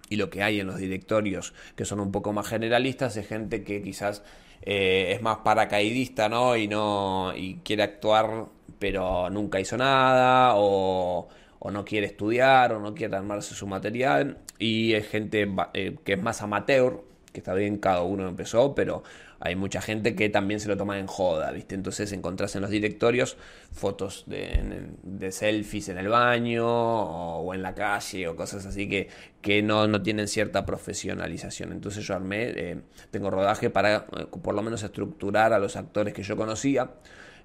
y 0.09 0.17
lo 0.17 0.31
que 0.31 0.43
hay 0.43 0.61
en 0.61 0.67
los 0.69 0.79
directorios 0.79 1.55
que 1.75 1.85
son 1.85 1.99
un 1.99 2.13
poco 2.13 2.33
más 2.33 2.47
generalistas 2.47 3.17
es 3.17 3.27
gente 3.27 3.65
que 3.65 3.83
quizás 3.83 4.23
eh, 4.63 5.13
es 5.15 5.23
más 5.23 5.39
paracaidista, 5.39 6.29
¿no? 6.29 6.57
Y 6.57 6.69
no 6.69 7.33
y 7.35 7.57
quiere 7.65 7.83
actuar 7.83 8.47
pero 8.79 9.31
nunca 9.31 9.61
hizo 9.61 9.77
nada 9.77 10.55
o, 10.57 11.29
no 11.71 11.85
quiere 11.85 12.07
estudiar 12.07 12.73
o 12.73 12.81
no 12.81 12.95
quiere 12.95 13.17
armarse 13.17 13.55
su 13.55 13.67
material 13.67 14.39
y 14.59 14.95
es 14.95 15.09
gente 15.09 15.49
eh, 15.75 15.97
que 16.05 16.15
es 16.15 16.23
más 16.23 16.43
amateur 16.43 17.12
que 17.33 17.41
está 17.41 17.55
bien, 17.55 17.79
cada 17.79 18.03
uno 18.03 18.29
empezó, 18.29 18.75
pero 18.75 19.03
hay 19.45 19.57
mucha 19.57 19.81
gente 19.81 20.15
que 20.15 20.29
también 20.29 20.61
se 20.61 20.69
lo 20.69 20.77
toma 20.77 21.01
en 21.01 21.09
joda, 21.09 21.51
¿viste? 21.51 21.75
Entonces 21.75 22.13
encontrás 22.13 22.55
en 22.55 22.63
los 22.63 22.71
directorios 22.71 23.37
fotos 23.73 24.23
de, 24.27 25.33
selfies 25.33 25.89
en 25.89 25.99
el 25.99 26.09
baño 26.09 26.65
o, 26.65 27.53
en 27.53 27.61
la 27.61 27.75
calle 27.75 28.29
o 28.29 28.37
cosas 28.37 28.67
así 28.67 28.89
que, 28.89 29.09
que 29.41 29.61
no, 29.63 29.89
no 29.89 30.01
tienen 30.01 30.29
cierta 30.29 30.65
profesionalización. 30.65 31.73
Entonces 31.73 32.07
yo 32.07 32.15
armé, 32.15 32.53
eh, 32.55 32.81
tengo 33.11 33.31
rodaje 33.31 33.69
para 33.69 34.07
eh, 34.17 34.27
por 34.43 34.55
lo 34.55 34.63
menos 34.63 34.85
estructurar 34.85 35.53
a 35.53 35.59
los 35.59 35.75
actores 35.75 36.15
que 36.15 36.23
yo 36.23 36.37
conocía, 36.37 36.93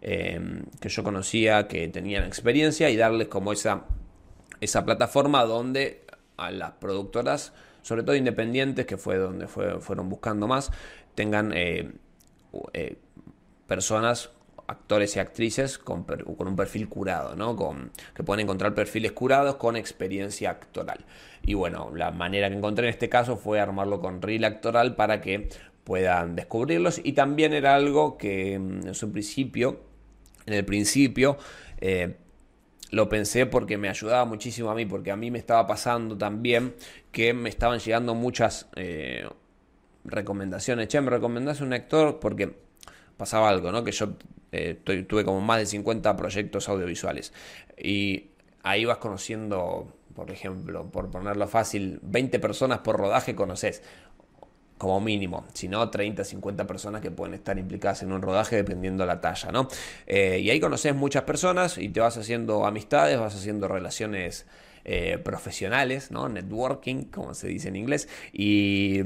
eh, 0.03 0.39
que 0.79 0.89
yo 0.89 1.03
conocía, 1.03 1.67
que 1.67 1.87
tenían 1.87 2.25
experiencia 2.25 2.91
y 2.91 2.95
darles 2.97 3.27
como 3.27 3.53
esa, 3.53 3.85
esa 4.61 4.85
plataforma 4.85 5.45
donde 5.45 6.05
a 6.37 6.51
las 6.51 6.73
productoras 6.73 7.53
sobre 7.87 8.03
todo 8.03 8.17
independientes, 8.17 8.85
que 8.85 8.97
fue 8.97 9.15
donde 9.15 9.47
fueron 9.47 10.09
buscando 10.09 10.45
más, 10.45 10.73
tengan 11.15 11.53
eh, 11.55 11.89
eh, 12.73 12.97
personas 13.65 14.29
actores 14.67 15.15
y 15.15 15.19
actrices 15.19 15.77
con, 15.77 16.05
un 16.37 16.55
perfil 16.57 16.89
curado, 16.89 17.37
¿no? 17.37 17.55
Con, 17.55 17.91
que 18.13 18.23
pueden 18.23 18.43
encontrar 18.43 18.75
perfiles 18.75 19.13
curados 19.13 19.55
con 19.55 19.77
experiencia 19.77 20.49
actoral. 20.49 21.05
Y 21.45 21.53
bueno, 21.53 21.89
la 21.95 22.11
manera 22.11 22.49
que 22.49 22.57
encontré 22.57 22.87
en 22.87 22.93
este 22.93 23.07
caso 23.07 23.37
fue 23.37 23.61
armarlo 23.61 24.01
con 24.01 24.21
reel 24.21 24.43
actoral 24.43 24.97
para 24.97 25.21
que 25.21 25.47
puedan 25.85 26.35
descubrirlos. 26.35 26.99
Y 27.01 27.13
también 27.13 27.53
era 27.53 27.73
algo 27.75 28.17
que 28.17 28.59
mm, 28.59 28.87
en 28.87 28.95
su 28.95 29.13
principio, 29.13 29.79
en 30.45 30.55
el 30.55 30.65
principio, 30.65 31.37
eh, 31.79 32.17
lo 32.91 33.09
pensé 33.09 33.45
porque 33.45 33.77
me 33.77 33.89
ayudaba 33.89 34.25
muchísimo 34.25 34.71
a 34.71 34.75
mí, 34.75 34.85
porque 34.85 35.11
a 35.11 35.15
mí 35.15 35.31
me 35.31 35.39
estaba 35.39 35.67
pasando 35.67 36.17
también 36.17 36.75
que 37.11 37.33
me 37.33 37.49
estaban 37.49 37.79
llegando 37.79 38.15
muchas 38.15 38.69
eh, 38.75 39.27
recomendaciones. 40.05 40.87
Che, 40.87 41.01
me 41.01 41.09
recomendás 41.09 41.61
un 41.61 41.73
actor 41.73 42.19
porque 42.19 42.55
pasaba 43.17 43.49
algo, 43.49 43.71
¿no? 43.71 43.83
Que 43.83 43.91
yo 43.91 44.13
eh, 44.51 44.79
tuve 45.07 45.25
como 45.25 45.41
más 45.41 45.59
de 45.59 45.65
50 45.65 46.15
proyectos 46.15 46.69
audiovisuales. 46.69 47.33
Y 47.77 48.29
ahí 48.63 48.85
vas 48.85 48.97
conociendo, 48.97 49.93
por 50.15 50.31
ejemplo, 50.31 50.89
por 50.89 51.09
ponerlo 51.11 51.47
fácil, 51.47 51.99
20 52.03 52.39
personas 52.39 52.79
por 52.79 52.97
rodaje 52.97 53.35
conoces 53.35 53.81
como 54.77 55.01
mínimo, 55.01 55.45
si 55.53 55.67
no 55.67 55.89
30, 55.89 56.23
50 56.23 56.67
personas 56.67 57.01
que 57.01 57.11
pueden 57.11 57.33
estar 57.33 57.57
implicadas 57.57 58.03
en 58.03 58.11
un 58.11 58.21
rodaje 58.21 58.55
dependiendo 58.55 59.05
la 59.05 59.21
talla, 59.21 59.51
¿no? 59.51 59.67
Eh, 60.05 60.39
y 60.41 60.49
ahí 60.49 60.59
conoces 60.59 60.95
muchas 60.95 61.23
personas 61.23 61.77
y 61.77 61.89
te 61.89 61.99
vas 61.99 62.17
haciendo 62.17 62.65
amistades, 62.65 63.19
vas 63.19 63.35
haciendo 63.35 63.67
relaciones 63.67 64.45
eh, 64.85 65.17
profesionales, 65.17 66.11
¿no? 66.11 66.29
Networking, 66.29 67.05
como 67.05 67.33
se 67.33 67.47
dice 67.47 67.69
en 67.69 67.75
inglés, 67.75 68.07
y 68.31 69.01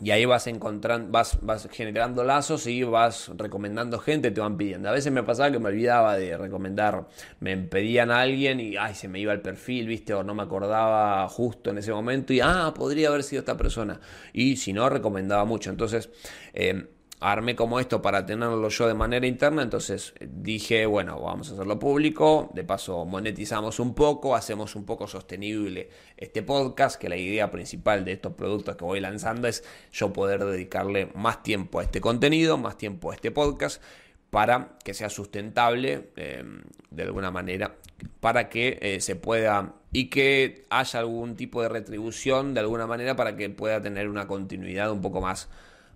y 0.00 0.10
ahí 0.10 0.24
vas 0.24 0.46
encontrando, 0.46 1.10
vas, 1.10 1.38
vas 1.42 1.68
generando 1.70 2.24
lazos 2.24 2.66
y 2.66 2.82
vas 2.84 3.30
recomendando 3.36 3.98
gente, 3.98 4.30
te 4.30 4.40
van 4.40 4.56
pidiendo. 4.56 4.88
A 4.88 4.92
veces 4.92 5.12
me 5.12 5.22
pasaba 5.22 5.50
que 5.50 5.58
me 5.58 5.68
olvidaba 5.68 6.16
de 6.16 6.36
recomendar, 6.36 7.06
me 7.40 7.56
pedían 7.56 8.10
a 8.10 8.20
alguien 8.20 8.60
y 8.60 8.76
ay, 8.76 8.94
se 8.94 9.08
me 9.08 9.18
iba 9.18 9.32
el 9.32 9.40
perfil, 9.40 9.86
viste, 9.86 10.14
o 10.14 10.22
no 10.22 10.34
me 10.34 10.42
acordaba 10.42 11.28
justo 11.28 11.70
en 11.70 11.78
ese 11.78 11.92
momento 11.92 12.32
y 12.32 12.40
ah, 12.40 12.72
podría 12.74 13.08
haber 13.08 13.22
sido 13.22 13.40
esta 13.40 13.56
persona. 13.56 14.00
Y 14.32 14.56
si 14.56 14.72
no, 14.72 14.88
recomendaba 14.88 15.44
mucho. 15.44 15.70
Entonces, 15.70 16.10
eh, 16.52 16.86
armé 17.20 17.56
como 17.56 17.80
esto 17.80 18.00
para 18.00 18.24
tenerlo 18.24 18.68
yo 18.68 18.86
de 18.86 18.94
manera 18.94 19.26
interna, 19.26 19.62
entonces 19.62 20.14
dije, 20.20 20.86
bueno, 20.86 21.20
vamos 21.20 21.50
a 21.50 21.54
hacerlo 21.54 21.78
público, 21.78 22.50
de 22.54 22.64
paso 22.64 23.04
monetizamos 23.04 23.80
un 23.80 23.94
poco, 23.94 24.36
hacemos 24.36 24.76
un 24.76 24.84
poco 24.84 25.06
sostenible 25.08 25.88
este 26.16 26.42
podcast, 26.42 27.00
que 27.00 27.08
la 27.08 27.16
idea 27.16 27.50
principal 27.50 28.04
de 28.04 28.12
estos 28.12 28.34
productos 28.34 28.76
que 28.76 28.84
voy 28.84 29.00
lanzando 29.00 29.48
es 29.48 29.64
yo 29.92 30.12
poder 30.12 30.44
dedicarle 30.44 31.10
más 31.14 31.42
tiempo 31.42 31.80
a 31.80 31.82
este 31.82 32.00
contenido, 32.00 32.56
más 32.56 32.78
tiempo 32.78 33.10
a 33.10 33.14
este 33.14 33.30
podcast, 33.30 33.82
para 34.30 34.76
que 34.84 34.94
sea 34.94 35.10
sustentable 35.10 36.10
em, 36.16 36.62
de 36.90 37.02
alguna 37.02 37.30
manera, 37.30 37.76
para 38.20 38.48
que 38.48 38.78
eh, 38.80 39.00
se 39.00 39.16
pueda 39.16 39.74
y 39.90 40.10
que 40.10 40.66
haya 40.70 41.00
algún 41.00 41.34
tipo 41.34 41.62
de 41.62 41.68
retribución 41.68 42.54
de 42.54 42.60
alguna 42.60 42.86
manera 42.86 43.16
para 43.16 43.36
que 43.36 43.48
pueda 43.48 43.80
tener 43.80 44.08
una 44.08 44.26
continuidad 44.26 44.92
un 44.92 45.00
poco 45.00 45.20
más 45.20 45.48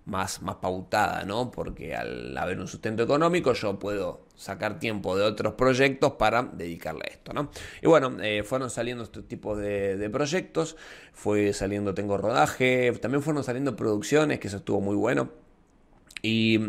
más, 0.05 0.41
más 0.41 0.55
pautada, 0.55 1.23
¿no? 1.23 1.49
Porque 1.51 1.95
al 1.95 2.37
haber 2.37 2.59
un 2.59 2.67
sustento 2.67 3.03
económico 3.03 3.53
yo 3.53 3.79
puedo 3.79 4.25
sacar 4.35 4.79
tiempo 4.79 5.17
de 5.17 5.23
otros 5.23 5.53
proyectos 5.53 6.13
para 6.13 6.43
dedicarle 6.43 7.03
a 7.05 7.11
esto, 7.11 7.33
¿no? 7.33 7.49
Y 7.81 7.87
bueno, 7.87 8.17
eh, 8.21 8.43
fueron 8.43 8.69
saliendo 8.69 9.03
estos 9.03 9.27
tipos 9.27 9.57
de, 9.57 10.09
proyectos, 10.11 10.75
fue 11.13 11.53
saliendo 11.53 11.93
Tengo 11.93 12.17
Rodaje, 12.17 12.91
también 13.01 13.21
fueron 13.21 13.43
saliendo 13.43 13.75
producciones, 13.75 14.39
que 14.39 14.47
eso 14.47 14.57
estuvo 14.57 14.81
muy 14.81 14.95
bueno. 14.95 15.29
Y, 16.21 16.59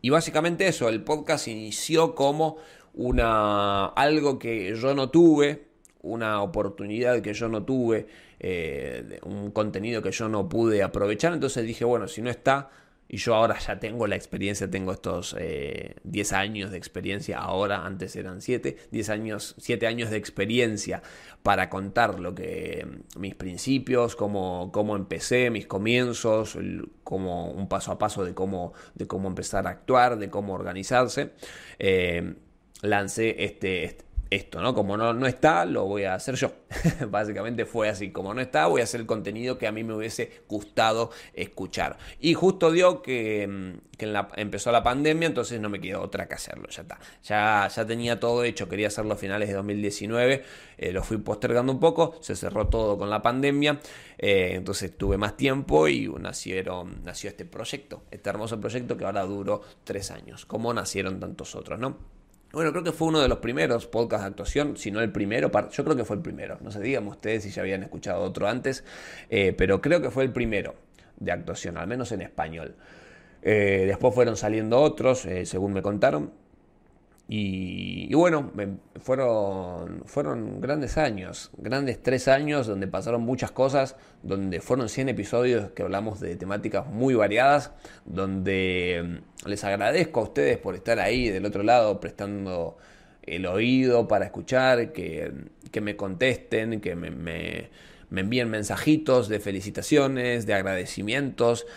y 0.00 0.10
básicamente 0.10 0.68
eso, 0.68 0.88
el 0.88 1.02
podcast 1.02 1.48
inició 1.48 2.14
como 2.14 2.58
una 2.94 3.86
algo 3.86 4.38
que 4.38 4.74
yo 4.76 4.94
no 4.94 5.10
tuve, 5.10 5.70
una 6.02 6.42
oportunidad 6.42 7.20
que 7.20 7.34
yo 7.34 7.48
no 7.48 7.64
tuve, 7.64 8.06
eh, 8.40 9.20
un 9.22 9.50
contenido 9.50 10.02
que 10.02 10.10
yo 10.10 10.28
no 10.28 10.48
pude 10.48 10.82
aprovechar, 10.82 11.32
entonces 11.34 11.64
dije, 11.66 11.84
bueno, 11.84 12.08
si 12.08 12.22
no 12.22 12.30
está, 12.30 12.70
y 13.12 13.16
yo 13.16 13.34
ahora 13.34 13.58
ya 13.58 13.80
tengo 13.80 14.06
la 14.06 14.14
experiencia, 14.14 14.70
tengo 14.70 14.92
estos 14.92 15.34
10 15.34 15.42
eh, 15.42 16.34
años 16.36 16.70
de 16.70 16.78
experiencia, 16.78 17.38
ahora 17.38 17.84
antes 17.84 18.14
eran 18.14 18.40
7, 18.40 18.76
10 18.92 19.10
años, 19.10 19.56
7 19.58 19.86
años 19.88 20.10
de 20.10 20.16
experiencia 20.16 21.02
para 21.42 21.68
contar 21.68 22.20
lo 22.20 22.36
que 22.36 22.86
mis 23.18 23.34
principios, 23.34 24.14
cómo, 24.14 24.70
cómo 24.72 24.94
empecé, 24.94 25.50
mis 25.50 25.66
comienzos, 25.66 26.56
como 27.02 27.50
un 27.50 27.68
paso 27.68 27.90
a 27.90 27.98
paso 27.98 28.24
de 28.24 28.32
cómo, 28.32 28.74
de 28.94 29.08
cómo 29.08 29.26
empezar 29.26 29.66
a 29.66 29.70
actuar, 29.70 30.16
de 30.16 30.30
cómo 30.30 30.54
organizarse. 30.54 31.32
Eh, 31.80 32.34
lancé 32.82 33.44
este, 33.44 33.84
este 33.84 34.04
esto, 34.30 34.62
¿no? 34.62 34.74
Como 34.74 34.96
no, 34.96 35.12
no 35.12 35.26
está, 35.26 35.64
lo 35.64 35.86
voy 35.86 36.04
a 36.04 36.14
hacer 36.14 36.36
yo. 36.36 36.52
Básicamente 37.10 37.66
fue 37.66 37.88
así, 37.88 38.12
como 38.12 38.32
no 38.32 38.40
está, 38.40 38.66
voy 38.66 38.80
a 38.80 38.84
hacer 38.84 39.00
el 39.00 39.06
contenido 39.06 39.58
que 39.58 39.66
a 39.66 39.72
mí 39.72 39.82
me 39.82 39.92
hubiese 39.92 40.42
gustado 40.48 41.10
escuchar. 41.34 41.98
Y 42.20 42.34
justo 42.34 42.70
dio 42.70 43.02
que, 43.02 43.46
mm, 43.48 43.96
que 43.98 44.24
empezó 44.36 44.70
la 44.70 44.84
pandemia, 44.84 45.26
entonces 45.26 45.60
no 45.60 45.68
me 45.68 45.80
quedó 45.80 46.00
otra 46.00 46.28
que 46.28 46.34
hacerlo, 46.34 46.68
ya 46.68 46.82
está. 46.82 47.00
Ya, 47.24 47.68
ya 47.68 47.84
tenía 47.84 48.20
todo 48.20 48.44
hecho, 48.44 48.68
quería 48.68 48.86
hacerlo 48.86 49.14
a 49.14 49.16
finales 49.16 49.48
de 49.48 49.54
2019, 49.56 50.44
eh, 50.78 50.92
lo 50.92 51.02
fui 51.02 51.16
postergando 51.18 51.72
un 51.72 51.80
poco, 51.80 52.16
se 52.20 52.36
cerró 52.36 52.68
todo 52.68 52.96
con 52.96 53.10
la 53.10 53.22
pandemia, 53.22 53.80
eh, 54.16 54.52
entonces 54.54 54.96
tuve 54.96 55.18
más 55.18 55.36
tiempo 55.36 55.88
y 55.88 56.06
nacieron, 56.08 57.02
nació 57.04 57.30
este 57.30 57.44
proyecto, 57.44 58.04
este 58.12 58.30
hermoso 58.30 58.60
proyecto 58.60 58.96
que 58.96 59.04
ahora 59.04 59.24
duró 59.24 59.62
tres 59.82 60.12
años, 60.12 60.46
como 60.46 60.72
nacieron 60.72 61.18
tantos 61.18 61.56
otros, 61.56 61.80
¿no? 61.80 62.19
Bueno, 62.52 62.72
creo 62.72 62.82
que 62.82 62.90
fue 62.90 63.06
uno 63.06 63.20
de 63.20 63.28
los 63.28 63.38
primeros 63.38 63.86
podcasts 63.86 64.24
de 64.24 64.30
actuación, 64.30 64.76
si 64.76 64.90
no 64.90 65.00
el 65.00 65.12
primero, 65.12 65.52
yo 65.70 65.84
creo 65.84 65.96
que 65.96 66.04
fue 66.04 66.16
el 66.16 66.22
primero, 66.22 66.58
no 66.60 66.72
sé, 66.72 66.80
díganme 66.80 67.10
ustedes 67.10 67.44
si 67.44 67.50
ya 67.50 67.62
habían 67.62 67.84
escuchado 67.84 68.22
otro 68.22 68.48
antes, 68.48 68.82
eh, 69.28 69.54
pero 69.56 69.80
creo 69.80 70.02
que 70.02 70.10
fue 70.10 70.24
el 70.24 70.32
primero 70.32 70.74
de 71.20 71.30
actuación, 71.30 71.78
al 71.78 71.86
menos 71.86 72.10
en 72.10 72.22
español. 72.22 72.74
Eh, 73.42 73.84
después 73.86 74.12
fueron 74.12 74.36
saliendo 74.36 74.80
otros, 74.80 75.26
eh, 75.26 75.46
según 75.46 75.72
me 75.72 75.80
contaron, 75.80 76.32
y, 77.32 78.12
bueno, 78.12 78.50
fueron, 79.00 80.02
fueron 80.04 80.60
grandes 80.60 80.98
años, 80.98 81.52
grandes 81.56 82.02
tres 82.02 82.26
años 82.26 82.66
donde 82.66 82.88
pasaron 82.88 83.22
muchas 83.22 83.52
cosas, 83.52 83.94
donde 84.24 84.60
fueron 84.60 84.88
100 84.88 85.10
episodios 85.10 85.70
que 85.70 85.82
hablamos 85.84 86.18
de 86.18 86.34
temáticas 86.34 86.88
muy 86.88 87.14
variadas, 87.14 87.70
donde 88.04 89.20
mm, 89.44 89.48
les 89.48 89.62
agradezco 89.62 90.18
a 90.18 90.22
ustedes 90.24 90.58
por 90.58 90.74
estar 90.74 90.98
ahí 90.98 91.28
del 91.28 91.46
otro 91.46 91.62
lado 91.62 92.00
prestando 92.00 92.78
el 93.22 93.46
oído 93.46 94.08
para 94.08 94.24
escuchar, 94.24 94.92
que, 94.92 95.32
me 95.80 95.94
contesten, 95.94 96.80
que 96.80 96.96
me, 96.96 97.12
me, 97.12 97.70
me 98.08 98.22
envíen 98.22 98.50
mensajitos 98.50 99.28
de 99.28 99.38
felicitaciones, 99.38 100.46
de 100.46 100.54
agradecimientos, 100.54 101.68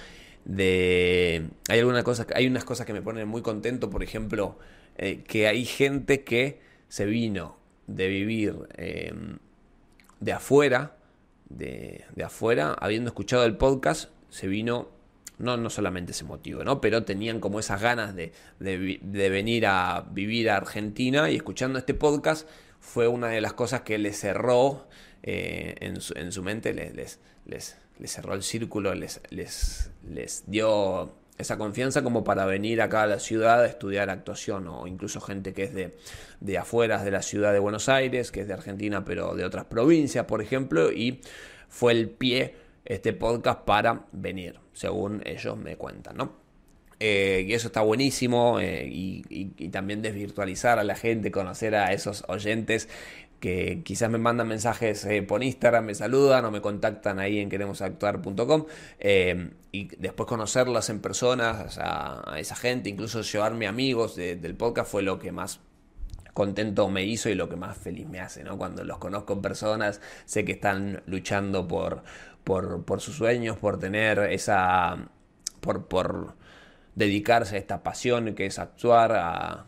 de... 0.45 1.49
Hay, 1.69 1.77
alguna 1.77 2.01
cosa, 2.01 2.25
hay 2.33 2.47
unas 2.47 2.63
cosas 2.63 2.87
que 2.87 2.93
me 2.93 3.03
ponen 3.03 3.27
muy 3.27 3.43
contento, 3.43 3.91
por 3.91 4.01
ejemplo 4.01 4.57
eh, 4.97 5.23
que 5.23 5.47
hay 5.47 5.65
gente 5.65 6.23
que 6.23 6.59
se 6.87 7.05
vino 7.05 7.57
de 7.87 8.07
vivir 8.07 8.55
em, 8.75 9.37
de 10.19 10.31
afuera, 10.31 10.95
de, 11.49 12.05
afuera, 12.23 12.75
habiendo 12.79 13.09
escuchado 13.09 13.45
el 13.45 13.57
podcast, 13.57 14.09
se 14.29 14.47
vino 14.47 14.89
no, 15.37 15.57
no 15.57 15.69
solamente 15.69 16.11
ese 16.11 16.23
motivo, 16.23 16.63
¿no? 16.63 16.79
Pero 16.79 17.03
tenían 17.03 17.39
como 17.39 17.59
esas 17.59 17.81
ganas 17.81 18.15
de, 18.15 18.31
venir 18.59 19.65
a 19.65 20.05
vivir 20.11 20.49
a 20.49 20.57
Argentina 20.57 21.29
y 21.29 21.35
escuchando 21.35 21.79
este 21.79 21.93
podcast 21.93 22.47
fue 22.79 23.07
una 23.07 23.27
de 23.27 23.41
las 23.41 23.53
cosas 23.53 23.81
que 23.81 23.97
les 23.97 24.19
cerró 24.19 24.87
eh, 25.23 25.75
en, 25.79 26.01
su, 26.01 26.13
en, 26.17 26.31
su, 26.31 26.43
mente, 26.43 26.73
les, 26.73 27.19
les, 27.45 27.77
les, 27.97 28.11
cerró 28.11 28.33
el 28.33 28.43
círculo, 28.43 28.93
les, 28.93 29.21
les, 29.29 29.91
les 30.07 30.43
dio 30.47 31.13
esa 31.37 31.57
confianza 31.57 32.03
como 32.03 32.23
para 32.23 32.45
venir 32.45 32.81
acá 32.81 33.03
a 33.03 33.07
la 33.07 33.19
ciudad 33.19 33.61
a 33.61 33.67
estudiar 33.67 34.09
actuación 34.09 34.67
o 34.67 34.87
incluso 34.87 35.19
gente 35.19 35.53
que 35.53 35.63
es 35.63 35.73
de, 35.73 35.95
de 36.39 36.57
afueras 36.57 37.03
de 37.03 37.11
la 37.11 37.21
ciudad 37.21 37.53
de 37.53 37.59
Buenos 37.59 37.89
Aires, 37.89 38.31
que 38.31 38.41
es 38.41 38.47
de 38.47 38.53
Argentina 38.53 39.03
pero 39.03 39.35
de 39.35 39.45
otras 39.45 39.65
provincias, 39.65 40.25
por 40.25 40.41
ejemplo, 40.41 40.91
y 40.91 41.21
fue 41.69 41.93
el 41.93 42.09
pie 42.09 42.55
este 42.85 43.13
podcast 43.13 43.61
para 43.61 44.05
venir, 44.11 44.59
según 44.73 45.21
ellos 45.25 45.57
me 45.57 45.75
cuentan, 45.77 46.17
¿no? 46.17 46.43
Eh, 46.99 47.43
y 47.47 47.53
eso 47.53 47.67
está 47.67 47.81
buenísimo 47.81 48.61
eh, 48.61 48.87
y, 48.89 49.21
también 49.71 50.01
desvirtualizar 50.01 50.79
a 50.79 50.85
la 50.85 50.95
gente, 50.95 51.31
conocer 51.31 51.75
a 51.75 51.91
esos 51.91 52.23
oyentes 52.29 52.87
que 53.43 53.81
quizás 53.83 54.09
me 54.09 54.17
mandan 54.17 54.47
mensajes 54.47 55.03
eh, 55.03 55.21
por 55.21 55.43
Instagram, 55.43 55.83
me 55.83 55.95
saludan 55.95 56.45
o 56.45 56.51
me 56.51 56.61
contactan 56.61 57.19
ahí 57.19 57.39
en 57.39 57.49
queremosactuar.com 57.49 58.67
y 59.73 59.87
después 59.97 60.29
conocerlas 60.29 60.89
en 60.89 61.01
persona, 61.01 61.65
a, 61.77 62.39
esa 62.39 62.55
gente, 62.55 62.87
incluso 62.87 63.21
llevarme 63.21 63.67
amigos 63.67 64.15
del 64.15 64.55
podcast 64.55 64.89
fue 64.89 65.01
lo 65.01 65.19
que 65.19 65.33
más 65.33 65.59
contento 66.33 66.87
me 66.87 67.03
hizo 67.03 67.27
y 67.27 67.35
lo 67.35 67.49
que 67.49 67.57
más 67.57 67.77
feliz 67.77 68.07
me 68.07 68.21
hace, 68.21 68.45
¿no? 68.45 68.57
Cuando 68.57 68.85
los 68.85 68.97
conozco 68.97 69.33
en 69.33 69.41
personas, 69.41 69.99
sé 70.23 70.45
que 70.45 70.53
están 70.53 71.03
luchando 71.05 71.67
por, 71.67 72.03
por, 72.45 73.01
sus 73.01 73.17
sueños, 73.17 73.57
por 73.57 73.77
tener 73.77 74.19
esa... 74.19 75.09
por, 75.59 75.87
por 75.89 76.37
dedicarse 76.95 77.57
a 77.57 77.59
esta 77.59 77.83
pasión 77.83 78.35
que 78.35 78.45
es 78.45 78.57
actuar, 78.57 79.65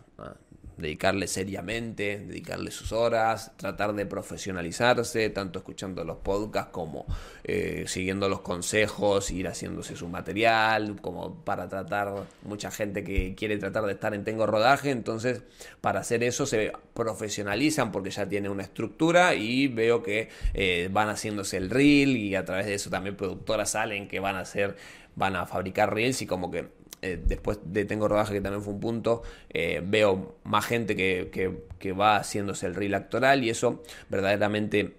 dedicarle 0.77 1.27
seriamente, 1.27 2.19
dedicarle 2.19 2.71
sus 2.71 2.91
horas, 2.91 3.51
tratar 3.57 3.93
de 3.93 4.05
profesionalizarse, 4.05 5.29
tanto 5.29 5.59
escuchando 5.59 6.03
los 6.03 6.17
podcasts 6.17 6.71
como 6.71 7.05
eh, 7.43 7.85
siguiendo 7.87 8.27
los 8.29 8.41
consejos, 8.41 9.31
ir 9.31 9.47
haciéndose 9.47 9.95
su 9.95 10.07
material, 10.07 10.99
como 11.01 11.43
para 11.43 11.69
tratar, 11.69 12.25
mucha 12.43 12.71
gente 12.71 13.03
que 13.03 13.35
quiere 13.35 13.57
tratar 13.57 13.85
de 13.85 13.93
estar 13.93 14.13
en 14.13 14.23
Tengo 14.23 14.45
Rodaje, 14.45 14.91
entonces 14.91 15.41
para 15.81 16.01
hacer 16.01 16.23
eso 16.23 16.45
se 16.45 16.73
profesionalizan 16.93 17.91
porque 17.91 18.09
ya 18.09 18.27
tiene 18.27 18.49
una 18.49 18.63
estructura 18.63 19.35
y 19.35 19.67
veo 19.67 20.03
que 20.03 20.29
eh, 20.53 20.89
van 20.91 21.09
haciéndose 21.09 21.57
el 21.57 21.69
reel 21.69 22.17
y 22.17 22.35
a 22.35 22.45
través 22.45 22.65
de 22.65 22.73
eso 22.73 22.89
también 22.89 23.15
productoras 23.15 23.71
salen 23.71 24.07
que 24.07 24.19
van 24.19 24.35
a 24.35 24.41
hacer, 24.41 24.75
van 25.15 25.35
a 25.35 25.45
fabricar 25.45 25.93
reels 25.93 26.21
y 26.21 26.25
como 26.25 26.51
que 26.51 26.67
eh, 27.05 27.21
después 27.23 27.59
de 27.63 27.85
Tengo 27.85 28.07
Rodaje, 28.07 28.33
que 28.33 28.41
también 28.41 28.63
fue 28.63 28.73
un 28.73 28.79
punto, 28.79 29.21
eh, 29.49 29.79
veo 29.85 30.37
más 30.43 30.65
gente 30.65 30.95
que, 30.95 31.93
va 31.93 32.17
haciéndose 32.17 32.65
el 32.65 32.73
reel 32.73 32.95
actoral 32.95 33.43
y 33.43 33.51
eso 33.51 33.83
verdaderamente 34.09 34.95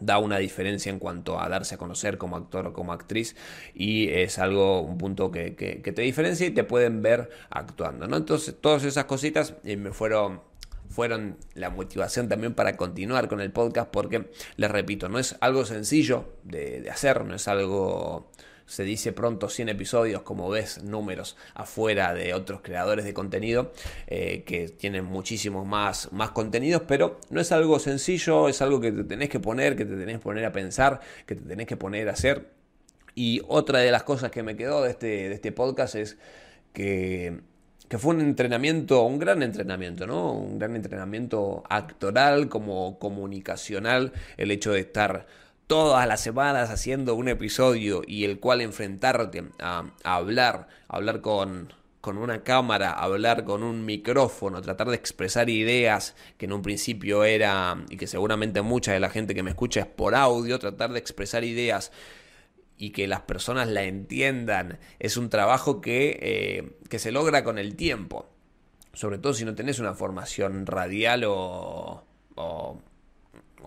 da 0.00 0.16
una 0.16 0.38
diferencia 0.38 0.90
en 0.90 0.98
cuanto 0.98 1.38
a 1.38 1.46
darse 1.50 1.74
a 1.74 1.78
conocer 1.78 2.16
como 2.16 2.36
actor 2.36 2.66
o 2.68 2.72
como 2.72 2.94
actriz 2.94 3.36
y 3.74 4.08
es 4.08 4.38
algo, 4.38 4.80
un 4.80 4.96
punto 4.96 5.30
que, 5.30 5.50
te 5.50 6.02
diferencia 6.02 6.46
y 6.46 6.50
te 6.50 6.64
pueden 6.64 7.02
ver 7.02 7.28
actuando, 7.50 8.06
¿no? 8.06 8.16
Entonces, 8.16 8.56
todas 8.58 8.84
esas 8.84 9.04
cositas 9.04 9.54
eh, 9.64 9.76
me 9.76 9.92
fueron 9.92 10.40
fueron 10.88 11.36
la 11.54 11.70
motivación 11.70 12.28
también 12.28 12.54
para 12.54 12.76
continuar 12.76 13.28
con 13.28 13.40
el 13.40 13.50
podcast 13.50 13.90
porque, 13.90 14.30
les 14.56 14.70
repito, 14.70 15.08
no 15.08 15.18
es 15.18 15.36
algo 15.40 15.64
sencillo 15.64 16.34
de 16.44 16.88
hacer, 16.90 17.24
no 17.24 17.34
es 17.34 17.48
algo 17.48 18.30
se 18.66 18.84
dice 18.84 19.12
pronto 19.12 19.48
100 19.48 19.70
episodios, 19.70 20.22
como 20.22 20.48
ves 20.48 20.82
números 20.82 21.36
afuera 21.54 22.14
de 22.14 22.34
otros 22.34 22.60
creadores 22.62 23.04
de 23.04 23.14
contenido 23.14 23.72
eh, 24.06 24.42
que 24.44 24.68
tienen 24.68 25.04
muchísimos 25.04 25.66
más, 25.66 26.12
más 26.12 26.30
contenidos, 26.30 26.82
pero 26.86 27.20
no 27.30 27.40
es 27.40 27.52
algo 27.52 27.78
sencillo, 27.78 28.48
es 28.48 28.62
algo 28.62 28.80
que 28.80 28.92
te 28.92 29.04
tenés 29.04 29.28
que 29.28 29.40
poner, 29.40 29.76
que 29.76 29.84
te 29.84 29.96
tenés 29.96 30.16
que 30.16 30.22
poner 30.22 30.44
a 30.44 30.52
pensar, 30.52 31.00
que 31.26 31.34
te 31.34 31.42
tenés 31.42 31.66
que 31.66 31.76
poner 31.76 32.08
a 32.08 32.12
hacer. 32.12 32.50
Y 33.14 33.42
otra 33.46 33.78
de 33.80 33.90
las 33.92 34.02
cosas 34.02 34.30
que 34.30 34.42
me 34.42 34.56
quedó 34.56 34.82
de 34.82 34.90
este, 34.90 35.06
de 35.06 35.34
este 35.34 35.52
podcast 35.52 35.94
es 35.94 36.16
que 36.72 37.40
que 37.88 37.98
fue 37.98 38.14
un 38.14 38.22
entrenamiento, 38.22 39.02
un 39.04 39.18
gran 39.18 39.42
entrenamiento, 39.42 40.06
¿no? 40.06 40.32
Un 40.32 40.58
gran 40.58 40.74
entrenamiento 40.74 41.62
actoral 41.68 42.48
como 42.48 42.98
comunicacional, 42.98 44.12
el 44.36 44.50
hecho 44.50 44.72
de 44.72 44.80
estar 44.80 45.26
todas 45.66 46.06
las 46.06 46.20
semanas 46.20 46.70
haciendo 46.70 47.14
un 47.14 47.28
episodio 47.28 48.02
y 48.06 48.24
el 48.24 48.38
cual 48.38 48.60
enfrentarte 48.60 49.44
a, 49.58 49.84
hablar, 50.02 50.68
hablar 50.88 51.20
con, 51.20 51.72
con 52.00 52.18
una 52.18 52.42
cámara, 52.42 52.92
hablar 52.92 53.44
con 53.44 53.62
un 53.62 53.84
micrófono, 53.84 54.60
tratar 54.60 54.88
de 54.88 54.96
expresar 54.96 55.48
ideas 55.48 56.14
que 56.36 56.46
en 56.46 56.52
un 56.52 56.62
principio 56.62 57.24
era, 57.24 57.84
y 57.88 57.96
que 57.96 58.06
seguramente 58.06 58.62
mucha 58.62 58.92
de 58.92 59.00
la 59.00 59.10
gente 59.10 59.34
que 59.34 59.42
me 59.42 59.50
escucha 59.50 59.80
es 59.80 59.86
por 59.86 60.14
audio, 60.14 60.58
tratar 60.58 60.92
de 60.92 60.98
expresar 60.98 61.44
ideas 61.44 61.92
y 62.76 62.90
que 62.90 63.06
las 63.06 63.22
personas 63.22 63.68
la 63.68 63.84
entiendan, 63.84 64.78
es 64.98 65.16
un 65.16 65.30
trabajo 65.30 65.80
que, 65.80 66.18
eh, 66.20 66.76
que 66.88 66.98
se 66.98 67.12
logra 67.12 67.44
con 67.44 67.58
el 67.58 67.76
tiempo. 67.76 68.28
Sobre 68.92 69.18
todo 69.18 69.34
si 69.34 69.44
no 69.44 69.54
tenés 69.54 69.78
una 69.78 69.94
formación 69.94 70.66
radial 70.66 71.24
o, 71.24 72.04
o 72.36 72.82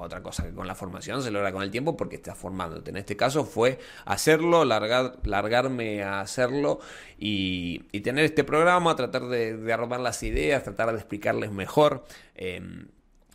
otra 0.01 0.21
cosa 0.21 0.43
que 0.43 0.53
con 0.53 0.67
la 0.67 0.75
formación 0.75 1.21
se 1.23 1.31
logra 1.31 1.51
con 1.51 1.63
el 1.63 1.71
tiempo 1.71 1.97
porque 1.97 2.15
estás 2.17 2.37
formándote. 2.37 2.91
En 2.91 2.97
este 2.97 3.15
caso 3.15 3.45
fue 3.45 3.79
hacerlo, 4.05 4.65
largar, 4.65 5.17
largarme 5.23 6.03
a 6.03 6.21
hacerlo 6.21 6.79
y, 7.17 7.79
tener 8.01 8.25
este 8.25 8.43
programa, 8.43 8.95
tratar 8.95 9.27
de, 9.27 9.57
de, 9.57 9.73
armar 9.73 9.99
las 9.99 10.23
ideas, 10.23 10.63
tratar 10.63 10.91
de 10.91 10.97
explicarles 10.97 11.51
mejor. 11.51 12.05
Em, 12.35 12.87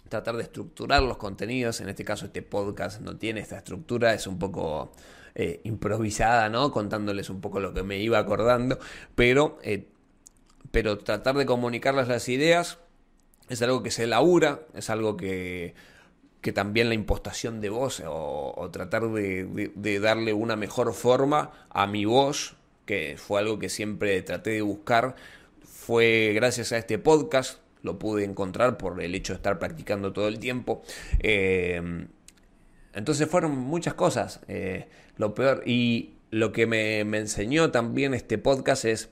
tratar 0.08 0.36
de 0.36 0.42
estructurar 0.42 1.02
los 1.02 1.16
contenidos, 1.16 1.80
en 1.80 1.88
este 1.88 2.04
caso 2.04 2.26
este 2.26 2.42
podcast 2.42 3.00
no 3.00 3.16
tiene 3.16 3.40
esta 3.40 3.56
estructura, 3.56 4.12
es 4.12 4.26
un 4.26 4.38
poco 4.38 4.92
eh, 5.34 5.62
improvisada, 5.64 6.50
¿no? 6.50 6.70
Contándoles 6.70 7.30
un 7.30 7.40
poco 7.40 7.58
lo 7.58 7.72
que 7.72 7.82
me 7.82 7.98
iba 7.98 8.18
acordando, 8.18 8.78
pero, 9.14 9.58
eh, 9.62 9.88
pero 10.70 10.98
tratar 10.98 11.36
de 11.36 11.46
comunicarles 11.46 12.08
las 12.08 12.28
ideas 12.28 12.78
es 13.48 13.62
algo 13.62 13.82
que 13.82 13.90
se 13.90 14.06
labura, 14.06 14.60
es 14.74 14.90
algo 14.90 15.16
que 15.16 15.74
que 16.42 16.52
también 16.52 16.88
la 16.88 16.94
impostación 16.94 17.60
de 17.60 17.70
voz 17.70 18.02
o, 18.04 18.68
tratar 18.72 19.08
de, 19.08 20.00
darle 20.00 20.32
una 20.32 20.56
mejor 20.56 20.92
forma 20.92 21.52
a 21.70 21.86
mi 21.86 22.04
voz, 22.04 22.56
que 22.84 23.16
fue 23.16 23.40
algo 23.40 23.60
que 23.60 23.68
siempre 23.68 24.20
traté 24.22 24.50
de 24.50 24.62
buscar, 24.62 25.14
fue 25.62 26.32
gracias 26.34 26.72
a 26.72 26.78
este 26.78 26.98
podcast, 26.98 27.60
lo 27.82 27.98
pude 27.98 28.24
encontrar 28.24 28.76
por 28.76 29.00
el 29.00 29.14
hecho 29.14 29.32
de 29.32 29.36
estar 29.36 29.60
practicando 29.60 30.12
todo 30.12 30.26
el 30.26 30.40
tiempo. 30.40 30.82
Eh, 31.20 32.06
entonces 32.92 33.28
fueron 33.28 33.56
muchas 33.56 33.94
cosas. 33.94 34.40
Eh, 34.48 34.88
lo 35.16 35.34
peor 35.34 35.62
y 35.64 36.14
lo 36.30 36.52
que 36.52 36.66
me, 36.66 37.04
me, 37.04 37.18
enseñó 37.18 37.70
también 37.70 38.14
este 38.14 38.38
podcast 38.38 38.84
es 38.84 39.10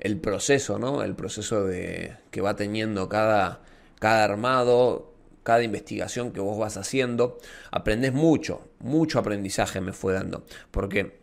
el 0.00 0.18
proceso, 0.18 0.78
¿no? 0.78 1.02
El 1.04 1.14
proceso 1.14 1.64
de 1.64 2.16
que 2.30 2.40
va 2.40 2.56
teniendo 2.56 3.08
cada, 3.08 3.60
cada 3.98 4.24
armado, 4.24 5.09
cada 5.50 5.64
investigación 5.64 6.30
que 6.30 6.38
vos 6.38 6.56
vas 6.56 6.76
haciendo, 6.76 7.36
aprendes 7.72 8.12
mucho, 8.12 8.70
mucho 8.78 9.18
aprendizaje 9.18 9.80
me 9.80 9.92
fue 9.92 10.12
dando, 10.12 10.44
porque 10.70 11.18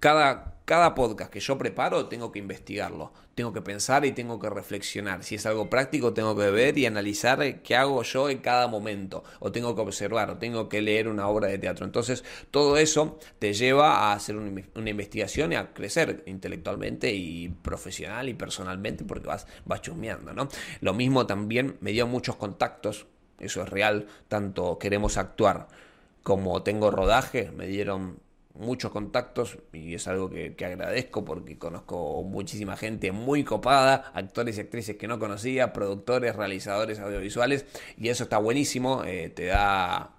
cada, 0.00 0.56
cada 0.64 0.94
podcast 0.94 1.30
que 1.30 1.40
yo 1.40 1.58
preparo 1.58 2.06
tengo 2.06 2.32
que 2.32 2.38
investigarlo, 2.38 3.12
tengo 3.34 3.52
que 3.52 3.60
pensar 3.60 4.06
y 4.06 4.12
tengo 4.12 4.38
que 4.40 4.48
reflexionar. 4.48 5.22
Si 5.22 5.34
es 5.34 5.44
algo 5.44 5.68
práctico, 5.68 6.14
tengo 6.14 6.34
que 6.34 6.50
ver 6.50 6.78
y 6.78 6.86
analizar 6.86 7.60
qué 7.60 7.76
hago 7.76 8.02
yo 8.04 8.30
en 8.30 8.38
cada 8.38 8.68
momento, 8.68 9.22
o 9.38 9.52
tengo 9.52 9.74
que 9.74 9.82
observar, 9.82 10.30
o 10.30 10.38
tengo 10.38 10.70
que 10.70 10.80
leer 10.80 11.06
una 11.06 11.28
obra 11.28 11.48
de 11.48 11.58
teatro. 11.58 11.84
Entonces, 11.84 12.24
todo 12.50 12.78
eso 12.78 13.18
te 13.38 13.52
lleva 13.52 13.98
a 13.98 14.12
hacer 14.14 14.36
una 14.36 14.90
investigación 14.90 15.52
y 15.52 15.56
a 15.56 15.74
crecer 15.74 16.22
intelectualmente 16.24 17.12
y 17.12 17.50
profesional 17.50 18.30
y 18.30 18.32
personalmente, 18.34 19.04
porque 19.04 19.26
vas, 19.26 19.46
vas 19.66 19.82
chusmeando, 19.82 20.32
¿no? 20.32 20.48
Lo 20.80 20.94
mismo 20.94 21.26
también 21.26 21.76
me 21.80 21.92
dio 21.92 22.06
muchos 22.06 22.36
contactos 22.36 23.06
eso 23.38 23.62
es 23.62 23.68
real, 23.68 24.06
tanto 24.28 24.78
queremos 24.78 25.16
actuar 25.16 25.68
como 26.22 26.62
tengo 26.62 26.90
rodaje, 26.90 27.52
me 27.52 27.66
dieron 27.66 28.18
muchos 28.58 28.90
contactos 28.90 29.58
y 29.72 29.94
es 29.94 30.08
algo 30.08 30.30
que, 30.30 30.54
agradezco 30.64 31.24
porque 31.24 31.58
conozco 31.58 32.22
muchísima 32.22 32.76
gente 32.76 33.12
muy 33.12 33.44
copada, 33.44 34.10
actores 34.14 34.58
y 34.58 34.62
actrices 34.62 34.96
que 34.96 35.08
no 35.08 35.18
conocía, 35.18 35.72
productores, 35.72 36.34
realizadores 36.34 36.98
audiovisuales 36.98 37.66
y 37.96 38.08
eso 38.08 38.24
está 38.24 38.38
buenísimo, 38.38 39.04
eh, 39.04 39.30
te 39.30 39.46
da... 39.46 40.12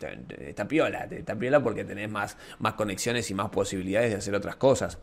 está 0.00 0.68
piola, 0.68 1.08
está 1.10 1.36
piola 1.36 1.62
porque 1.62 1.84
tenés 1.84 2.10
más, 2.10 2.36
más 2.58 2.74
conexiones 2.74 3.30
y 3.30 3.34
más 3.34 3.50
posibilidades 3.50 4.10
de 4.10 4.16
hacer 4.16 4.34
otras 4.34 4.56
cosas. 4.56 4.98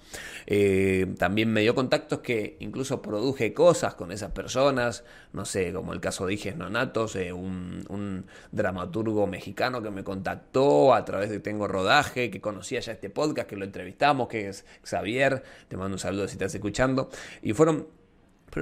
Eh, 0.46 1.14
también 1.18 1.52
me 1.52 1.62
dio 1.62 1.76
contactos 1.76 2.20
que 2.20 2.58
incluso 2.60 3.02
produje 3.02 3.54
cosas 3.54 3.96
con 3.96 4.12
esas 4.12 4.32
personas, 4.32 5.04
no 5.34 5.46
sé, 5.46 5.74
como 5.74 5.94
el 5.94 6.00
caso 6.00 6.26
de 6.26 6.34
Iges 6.34 6.56
Nonatos, 6.56 7.16
eh, 7.16 7.34
un, 7.34 8.26
dramaturgo 8.52 9.28
mexicano 9.28 9.82
que 9.82 9.92
me 9.92 10.04
contactó 10.04 10.94
a 10.94 11.04
través 11.06 11.30
de 11.30 11.40
Tengo 11.40 11.68
Rodaje, 11.68 12.30
que 12.32 12.40
conocía 12.42 12.80
ya 12.80 12.94
este 12.94 13.10
podcast, 13.10 13.50
que 13.50 13.56
lo 13.56 13.66
entrevistamos, 13.66 14.28
que 14.28 14.48
es 14.48 14.66
Xavier, 14.84 15.44
te 15.68 15.78
mando 15.78 15.96
un 15.96 16.00
saludo 16.00 16.28
si 16.28 16.34
estás 16.34 16.54
escuchando, 16.56 17.10
y 17.42 17.54
fueron, 17.54 17.88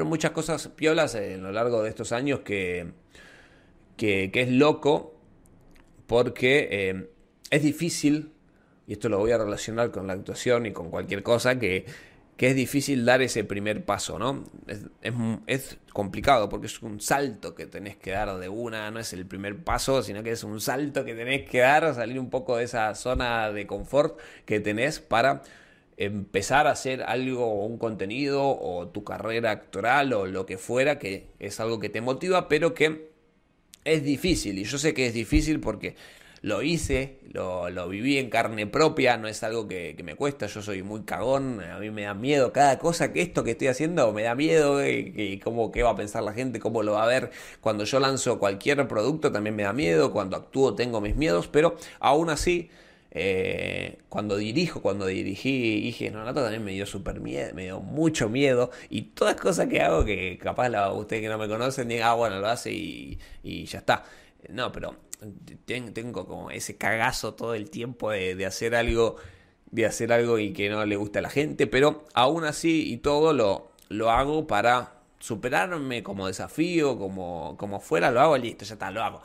muchas 0.06 0.32
cosas 0.32 0.70
piolas 0.70 1.14
en 1.14 1.44
lo 1.44 1.52
largo 1.52 1.84
de 1.84 1.90
estos 1.90 2.12
años 2.12 2.40
que, 2.40 2.94
que, 3.96 4.32
que 4.32 4.42
es 4.42 4.50
loco 4.50 5.13
porque 6.14 6.68
eh, 6.70 7.10
es 7.50 7.64
difícil, 7.64 8.34
y 8.86 8.94
esto 8.94 9.10
lo 9.10 9.18
voy 9.18 9.32
a 9.32 9.40
relacionar 9.40 9.90
con 9.90 10.06
la 10.06 10.14
actuación 10.14 10.68
y 10.68 10.72
con 10.72 10.92
cualquier 10.92 11.24
cosa, 11.24 11.58
que, 11.58 11.88
es 12.38 12.56
difícil 12.56 13.04
dar 13.04 13.24
ese 13.24 13.46
primer 13.46 13.84
paso, 13.84 14.20
¿no? 14.20 14.44
Es, 15.48 15.80
complicado 15.92 16.50
porque 16.50 16.68
es 16.68 16.82
un 16.84 17.00
salto 17.00 17.56
que 17.56 17.66
tenés 17.66 17.96
que 17.96 18.12
dar 18.12 18.38
de 18.38 18.48
una, 18.48 18.92
no 18.92 19.00
es 19.00 19.12
el 19.14 19.26
primer 19.26 19.64
paso, 19.64 20.04
sino 20.04 20.22
que 20.22 20.32
es 20.32 20.44
un 20.44 20.62
salto 20.62 21.04
que 21.04 21.16
tenés 21.16 21.50
que 21.50 21.60
dar, 21.60 21.96
salir 21.96 22.20
un 22.20 22.30
poco 22.30 22.58
de 22.58 22.66
esa 22.66 22.94
zona 22.94 23.52
de 23.52 23.66
confort 23.66 24.20
que 24.46 24.60
tenés 24.60 25.00
para 25.00 25.42
empezar 25.98 26.68
a 26.68 26.72
hacer 26.72 27.02
algo, 27.02 27.66
un 27.66 27.80
contenido 27.80 28.44
o 28.46 28.88
tu 28.90 29.04
carrera 29.04 29.50
actoral 29.50 30.14
o 30.14 30.28
lo 30.28 30.46
que 30.46 30.60
fuera, 30.60 31.00
que 31.00 31.30
es 31.40 31.60
algo 31.60 31.80
que 31.80 31.90
te 31.90 32.02
motiva, 32.02 32.48
pero 32.48 32.76
que 32.76 33.13
es 33.86 34.04
difícil, 34.04 34.60
y 34.60 34.64
yo 34.64 34.78
sé 34.78 34.94
que 34.94 35.08
es 35.08 35.14
difícil 35.14 35.60
porque 35.60 35.96
lo 36.44 36.62
hice, 36.62 37.20
lo, 37.32 37.88
viví 37.88 38.18
en 38.18 38.30
carne 38.30 38.68
propia, 38.68 39.16
no 39.16 39.30
es 39.30 39.44
algo 39.44 39.66
que, 39.66 39.96
me 40.04 40.16
cuesta, 40.16 40.46
yo 40.48 40.62
soy 40.62 40.84
muy 40.84 41.04
cagón, 41.04 41.62
a 41.62 41.80
mí 41.80 41.90
me 41.90 42.04
da 42.04 42.14
miedo 42.14 42.52
cada 42.52 42.80
cosa 42.80 43.14
que 43.14 43.22
esto 43.22 43.46
que 43.46 43.52
estoy 43.52 43.70
haciendo, 43.70 44.12
me 44.12 44.24
da 44.24 44.36
miedo, 44.36 44.86
y, 44.86 45.40
cómo, 45.42 45.72
qué 45.72 45.84
va 45.84 45.92
a 45.92 45.96
pensar 45.96 46.22
la 46.22 46.34
gente, 46.34 46.60
cómo 46.60 46.84
lo 46.84 46.94
va 46.94 47.04
a 47.04 47.08
ver. 47.08 47.32
Cuando 47.62 47.86
yo 47.86 48.02
lanzo 48.02 48.40
cualquier 48.40 48.86
producto 48.90 49.32
también 49.32 49.56
me 49.56 49.64
da 49.64 49.72
miedo, 49.72 50.12
cuando 50.12 50.36
actúo 50.36 50.76
tengo 50.76 51.00
mis 51.00 51.16
miedos, 51.16 51.48
pero 51.48 51.78
aún 52.00 52.30
así... 52.30 52.70
Eh, 53.16 54.00
cuando 54.10 54.38
dirijo, 54.38 54.82
cuando 54.82 55.06
dirigí 55.06 55.88
Ige 55.88 56.10
Nonato 56.10 56.42
también 56.42 56.64
me 56.64 56.72
dio 56.72 56.88
súper 56.88 57.20
miedo, 57.20 57.54
me 57.54 57.66
dio 57.66 57.80
mucho 57.80 58.28
miedo 58.28 58.72
y 58.90 59.04
todas 59.04 59.36
cosas 59.36 59.68
que 59.68 59.82
hago 59.82 60.04
que 60.04 60.40
capaz 60.40 60.70
la, 60.70 60.92
ustedes 60.92 61.22
que 61.22 61.30
no 61.30 61.38
me 61.38 61.48
conocen 61.48 61.88
digan, 61.90 62.08
ah, 62.10 62.14
bueno, 62.16 62.40
lo 62.40 62.48
hace 62.48 62.72
y, 62.72 63.20
y 63.44 63.66
ya 63.66 63.80
está. 63.80 64.04
No, 64.50 64.72
pero 64.72 64.96
tengo 65.66 66.26
como 66.26 66.52
ese 66.52 66.76
cagazo 66.78 67.36
todo 67.36 67.54
el 67.54 67.70
tiempo 67.70 68.12
de, 68.12 68.46
hacer 68.46 68.76
algo 68.76 69.18
de 69.72 69.86
hacer 69.86 70.12
algo 70.12 70.40
y 70.40 70.54
que 70.54 70.70
no 70.70 70.86
le 70.86 70.96
gusta 70.96 71.20
a 71.20 71.22
la 71.22 71.30
gente, 71.30 71.68
pero 71.68 72.06
aún 72.14 72.46
así 72.46 72.92
y 72.92 72.98
todo 72.98 73.34
lo, 73.34 73.72
lo 73.90 74.12
hago 74.12 74.48
para 74.48 74.94
superarme 75.20 76.04
como 76.04 76.28
desafío, 76.28 76.98
como, 76.98 77.56
como 77.58 77.80
fuera, 77.80 78.12
lo 78.12 78.22
hago, 78.22 78.38
listo, 78.38 78.66
ya 78.66 78.74
está, 78.74 78.92
lo 78.92 79.04
hago. 79.04 79.22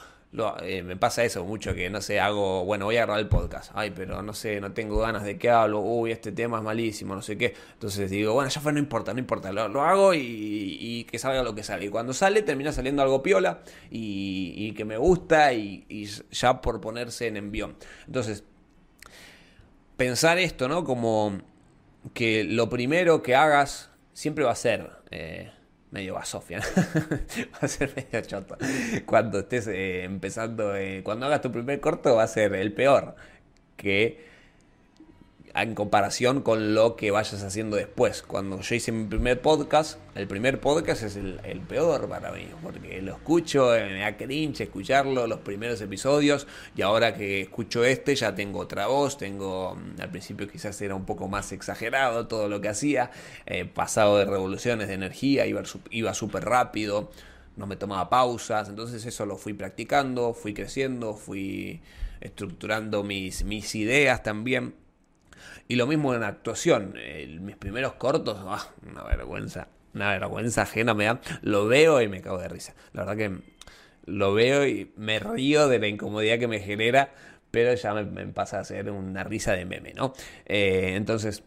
Eh, 0.63 0.83
me 0.83 0.97
pasa 0.97 1.25
eso 1.25 1.43
mucho, 1.45 1.75
que 1.75 1.89
no 1.89 2.03
sé, 2.03 2.21
hago, 2.21 2.65
bueno, 2.67 2.85
voy 2.85 2.99
a 2.99 3.03
grabar 3.07 3.21
el 3.21 3.29
podcast, 3.29 3.73
ay, 3.75 3.93
pero 3.97 4.21
no 4.23 4.35
sé, 4.35 4.61
no 4.61 4.73
tengo 4.73 4.99
ganas 4.99 5.25
de 5.25 5.39
que 5.39 5.49
hablo, 5.49 5.81
uy, 5.81 6.13
este 6.13 6.33
tema 6.33 6.59
es 6.59 6.65
malísimo, 6.65 7.15
no 7.15 7.23
sé 7.23 7.39
qué. 7.39 7.55
Entonces 7.73 8.11
digo, 8.11 8.35
bueno, 8.35 8.51
ya 8.51 8.61
fue, 8.61 8.73
no 8.75 8.79
importa, 8.79 9.15
no 9.15 9.21
importa, 9.21 9.53
lo, 9.53 9.83
hago 9.83 10.13
y, 10.15 11.07
que 11.11 11.19
salga 11.19 11.43
lo 11.43 11.55
que 11.55 11.63
sale. 11.63 11.87
Y 11.87 11.89
cuando 11.89 12.13
sale, 12.13 12.43
termina 12.43 12.73
saliendo 12.73 13.03
algo 13.03 13.23
piola 13.23 13.63
y, 13.91 14.73
que 14.73 14.85
me 14.85 14.99
gusta 14.99 15.55
y, 15.55 16.07
ya 16.31 16.61
por 16.61 16.81
ponerse 16.81 17.27
en 17.27 17.39
envión. 17.39 17.77
Entonces, 18.07 18.45
pensar 19.97 20.39
esto, 20.39 20.69
¿no? 20.69 20.85
Como 20.85 21.39
que 22.13 22.45
lo 22.45 22.69
primero 22.69 23.23
que 23.23 23.35
hagas 23.35 23.91
siempre 24.13 24.45
va 24.45 24.53
a 24.53 24.57
ser... 24.57 24.91
Eh, 25.11 25.53
medio 25.91 26.15
basofia. 26.15 26.61
va 27.53 27.59
a 27.61 27.69
ser 27.69 27.93
medio 27.97 28.21
choto. 28.27 28.57
Cuando 29.07 29.41
estés 29.41 29.67
eh, 29.69 30.05
empezando, 30.05 30.77
eh, 30.77 31.03
cuando 31.03 31.27
hagas 31.27 31.41
tu 31.41 31.53
primer 31.53 31.81
corto 31.81 32.17
va 32.17 32.25
a 32.25 32.29
ser 32.29 32.55
el 32.55 32.73
peor 32.73 33.17
que 33.77 34.28
en 35.63 35.75
comparación 35.75 36.43
con 36.43 36.75
lo 36.75 36.97
que 36.97 37.11
vayas 37.11 37.43
haciendo 37.43 37.77
después. 37.77 38.23
Cuando 38.23 38.61
yo 38.61 38.75
hice 38.75 38.93
mi 38.93 39.07
primer 39.07 39.41
podcast, 39.41 39.99
el 40.15 40.27
primer 40.27 40.61
podcast 40.61 41.03
es 41.03 41.17
el, 41.17 41.61
peor 41.69 42.09
para 42.09 42.33
mí, 42.33 42.49
porque 42.63 43.03
lo 43.03 43.13
escucho, 43.13 43.75
eh, 43.75 43.89
me 43.91 44.01
da 44.01 44.17
cringe 44.17 44.63
escucharlo, 44.63 45.27
los 45.27 45.41
primeros 45.41 45.81
episodios, 45.81 46.47
y 46.77 46.83
ahora 46.83 47.15
que 47.15 47.43
escucho 47.43 47.85
este 47.85 48.15
ya 48.15 48.35
tengo 48.35 48.61
otra 48.61 48.87
voz, 48.87 49.19
tengo, 49.19 49.75
mm, 49.75 50.01
al 50.01 50.11
principio 50.11 50.49
quizás 50.49 50.81
era 50.81 50.95
un 50.95 51.05
poco 51.05 51.29
más 51.29 51.53
exagerado 51.53 52.27
todo 52.27 52.49
lo 52.49 52.61
que 52.61 52.69
hacía, 52.69 53.11
eh, 53.47 53.65
pasado 53.65 54.19
de 54.19 54.25
revoluciones 54.25 54.89
de 54.89 54.95
energía, 54.95 55.47
iba, 55.47 56.15
súper 56.15 56.45
rápido, 56.45 57.11
no 57.57 57.67
me 57.67 57.77
tomaba 57.77 58.09
pausas, 58.09 58.69
entonces 58.69 59.05
eso 59.05 59.27
lo 59.27 59.37
fui 59.37 59.55
practicando, 59.55 60.35
fui 60.35 60.55
creciendo, 60.55 61.15
fui 61.15 61.81
estructurando 62.21 63.03
mis 63.03 63.75
ideas 63.75 64.23
también. 64.23 64.75
Y 65.67 65.77
lo 65.77 65.87
mismo 65.87 66.15
en 66.15 66.23
actuación. 66.23 66.95
mis 67.41 67.57
primeros 67.57 67.95
cortos, 67.95 68.39
ah, 68.47 68.69
una 68.89 69.05
vergüenza. 69.05 69.69
Una 69.95 70.11
vergüenza 70.11 70.63
ajena 70.63 70.95
me 70.95 71.07
da. 71.07 71.21
Lo 71.43 71.67
veo 71.67 72.01
y 72.01 72.09
me 72.09 72.21
cago 72.21 72.39
de 72.39 72.49
risa. 72.49 72.75
La 72.93 73.05
verdad 73.05 73.17
que 73.17 73.43
lo 74.07 74.35
veo 74.35 74.67
y 74.67 74.93
me 74.97 75.19
río 75.19 75.69
de 75.69 75.79
la 75.79 75.89
incomodidad 75.89 76.39
que 76.39 76.49
me 76.49 76.61
genera. 76.61 77.13
Pero 77.51 77.75
ya 77.75 77.95
me, 77.95 78.27
pasa 78.27 78.61
a 78.61 78.65
ser 78.65 78.91
una 78.91 79.25
risa 79.25 79.53
de 79.53 79.65
meme, 79.65 79.95
¿no? 79.95 80.13
Eh, 80.45 80.93
entonces, 80.97 81.43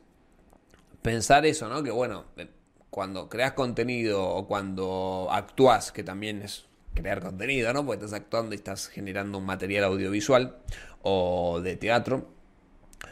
pensar 1.02 1.46
eso, 1.46 1.70
¿no? 1.70 1.84
Que 1.84 1.92
bueno, 1.92 2.26
eh, 2.38 2.48
cuando 2.90 3.30
creas 3.30 3.54
contenido 3.54 4.24
o 4.24 4.48
cuando 4.48 5.28
actúas, 5.32 5.92
que 5.92 6.04
también 6.04 6.42
es 6.42 6.66
crear 6.94 7.22
contenido, 7.22 7.72
¿no? 7.74 7.86
Porque 7.86 8.06
estás 8.06 8.20
actuando 8.20 8.54
y 8.54 8.58
estás 8.58 8.88
generando 8.88 9.38
un 9.38 9.46
material 9.46 9.86
audiovisual 9.86 10.58
o 11.02 11.62
de 11.62 11.76
teatro 11.78 12.41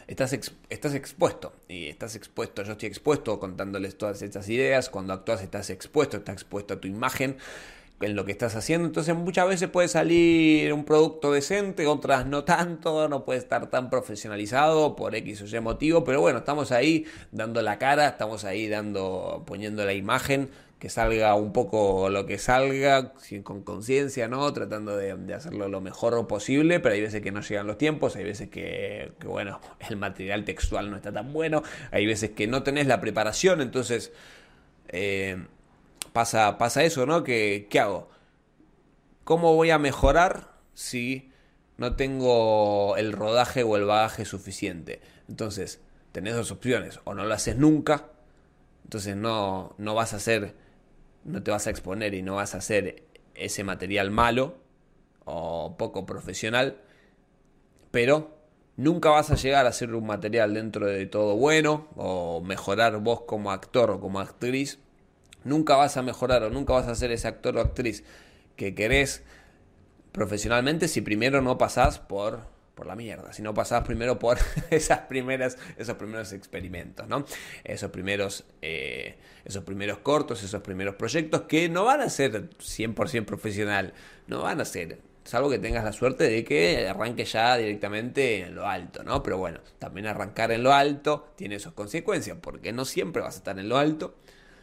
estás, 0.07 0.37
estás 0.69 0.93
expuesto. 0.93 1.53
Y 1.67 1.87
estás 1.87 2.15
expuesto, 2.15 2.63
yo 2.63 2.73
estoy 2.73 2.89
expuesto 2.89 3.39
contándoles 3.39 3.97
todas 3.97 4.21
estas 4.21 4.49
ideas. 4.49 4.89
Cuando 4.89 5.13
actúas 5.13 5.41
estás 5.41 5.69
expuesto, 5.69 6.17
estás 6.17 6.33
expuesto 6.33 6.73
a 6.73 6.79
tu 6.79 6.87
imagen 6.87 7.37
en 8.01 8.15
lo 8.15 8.25
que 8.25 8.31
estás 8.31 8.55
haciendo. 8.55 8.87
Entonces 8.87 9.15
muchas 9.15 9.47
veces 9.47 9.69
puede 9.69 9.87
salir 9.87 10.71
un 10.73 10.85
producto 10.85 11.31
decente, 11.31 11.87
otras 11.87 12.25
no 12.25 12.43
tanto, 12.43 13.07
no 13.09 13.25
puede 13.25 13.39
estar 13.39 13.69
tan 13.69 13.89
profesionalizado 13.89 14.95
por 14.95 15.15
X 15.15 15.41
o 15.41 15.55
Y 15.55 15.59
motivo, 15.59 16.03
pero 16.03 16.21
bueno, 16.21 16.39
estamos 16.39 16.71
ahí 16.71 17.05
dando 17.31 17.61
la 17.61 17.77
cara, 17.77 18.07
estamos 18.07 18.45
ahí 18.45 18.67
dando, 18.67 19.43
poniendo 19.45 19.85
la 19.85 19.93
imagen 19.93 20.49
que 20.79 20.89
salga 20.89 21.35
un 21.35 21.51
poco 21.51 22.09
lo 22.09 22.25
que 22.25 22.37
salga, 22.37 23.13
con 23.43 23.63
conciencia, 23.63 24.29
¿no? 24.29 24.51
Tratando 24.53 24.95
de, 24.95 25.11
hacerlo 25.33 25.67
lo 25.67 25.81
mejor 25.81 26.25
posible, 26.25 26.79
pero 26.79 26.95
hay 26.95 27.01
veces 27.01 27.21
que 27.21 27.31
no 27.31 27.41
llegan 27.41 27.67
los 27.67 27.77
tiempos, 27.77 28.15
hay 28.15 28.23
veces 28.23 28.49
que, 28.49 29.11
bueno, 29.25 29.59
el 29.89 29.97
material 29.97 30.45
textual 30.45 30.89
no 30.89 30.95
está 30.95 31.11
tan 31.11 31.33
bueno, 31.33 31.63
hay 31.91 32.05
veces 32.05 32.31
que 32.31 32.47
no 32.47 32.63
tenés 32.63 32.87
la 32.87 33.01
preparación, 33.01 33.59
entonces 33.59 34.13
eh, 34.87 35.45
pasa, 36.13 36.57
pasa 36.57 36.83
eso, 36.83 37.05
¿no? 37.05 37.25
Que, 37.25 37.67
¿Qué 37.69 37.81
hago? 37.81 38.09
¿Cómo 39.25 39.55
voy 39.55 39.71
a 39.71 39.79
mejorar 39.79 40.53
si 40.73 41.29
no 41.75 41.97
tengo 41.97 42.95
el 42.95 43.11
rodaje 43.11 43.63
o 43.63 43.75
el 43.75 43.83
bagaje 43.83 44.23
suficiente? 44.23 45.01
Entonces, 45.27 45.81
tenés 46.13 46.35
dos 46.35 46.51
opciones, 46.51 47.01
o 47.03 47.13
no 47.13 47.25
lo 47.25 47.33
haces 47.33 47.57
nunca, 47.57 48.11
entonces 48.85 49.17
no, 49.17 49.75
no 49.77 49.93
vas 49.93 50.13
a 50.13 50.17
hacer 50.17 50.68
no 51.23 51.43
te 51.43 51.51
vas 51.51 51.67
a 51.67 51.69
exponer 51.69 52.13
y 52.13 52.21
no 52.21 52.35
vas 52.35 52.55
a 52.55 52.59
hacer 52.59 53.03
ese 53.35 53.63
material 53.63 54.11
malo 54.11 54.57
o 55.25 55.75
poco 55.77 56.05
profesional, 56.05 56.77
pero 57.91 58.37
nunca 58.77 59.09
vas 59.09 59.31
a 59.31 59.35
llegar 59.35 59.65
a 59.65 59.69
hacer 59.69 59.93
un 59.93 60.05
material 60.05 60.53
dentro 60.53 60.87
de 60.87 61.05
todo 61.05 61.35
bueno 61.35 61.87
o 61.95 62.41
mejorar 62.41 62.97
vos 62.99 63.21
como 63.21 63.51
actor 63.51 63.91
o 63.91 63.99
como 63.99 64.19
actriz. 64.19 64.79
Nunca 65.43 65.75
vas 65.75 65.97
a 65.97 66.01
mejorar 66.01 66.43
o 66.43 66.49
nunca 66.49 66.73
vas 66.73 66.87
a 66.87 66.95
ser 66.95 67.11
ese 67.11 67.27
actor 67.27 67.57
o 67.57 67.61
actriz 67.61 68.03
que 68.55 68.75
querés 68.75 69.23
profesionalmente 70.11 70.87
si 70.87 71.01
primero 71.01 71.41
no 71.41 71.57
pasás 71.57 71.99
por 71.99 72.41
por 72.79 72.87
la 72.87 72.95
mierda, 72.95 73.33
si 73.33 73.41
no 73.41 73.53
pasabas 73.53 73.85
primero 73.85 74.17
por 74.17 74.37
esas 74.69 74.99
primeras, 74.99 75.57
esos 75.75 75.97
primeros 75.97 76.31
experimentos, 76.31 77.09
¿no? 77.09 77.25
Esos 77.65 77.91
primeros, 77.91 78.45
eh, 78.61 79.17
esos 79.43 79.65
primeros 79.65 79.97
cortos, 79.97 80.43
esos 80.43 80.61
primeros 80.61 80.95
proyectos 80.95 81.41
que 81.41 81.67
no 81.67 81.83
van 81.83 81.99
a 81.99 82.09
ser 82.09 82.51
100% 82.51 83.25
profesional, 83.25 83.93
no 84.27 84.43
van 84.43 84.61
a 84.61 84.65
ser, 84.65 85.01
salvo 85.25 85.49
que 85.49 85.59
tengas 85.59 85.83
la 85.83 85.91
suerte 85.91 86.23
de 86.23 86.45
que 86.45 86.87
arranque 86.87 87.25
ya 87.25 87.57
directamente 87.57 88.43
en 88.43 88.55
lo 88.55 88.65
alto, 88.65 89.03
¿no? 89.03 89.21
Pero 89.23 89.37
bueno, 89.37 89.59
también 89.77 90.07
arrancar 90.07 90.53
en 90.53 90.63
lo 90.63 90.71
alto 90.71 91.33
tiene 91.35 91.59
sus 91.59 91.73
consecuencias, 91.73 92.37
porque 92.39 92.71
no 92.71 92.85
siempre 92.85 93.21
vas 93.21 93.35
a 93.35 93.39
estar 93.39 93.59
en 93.59 93.67
lo 93.67 93.77
alto 93.77 94.15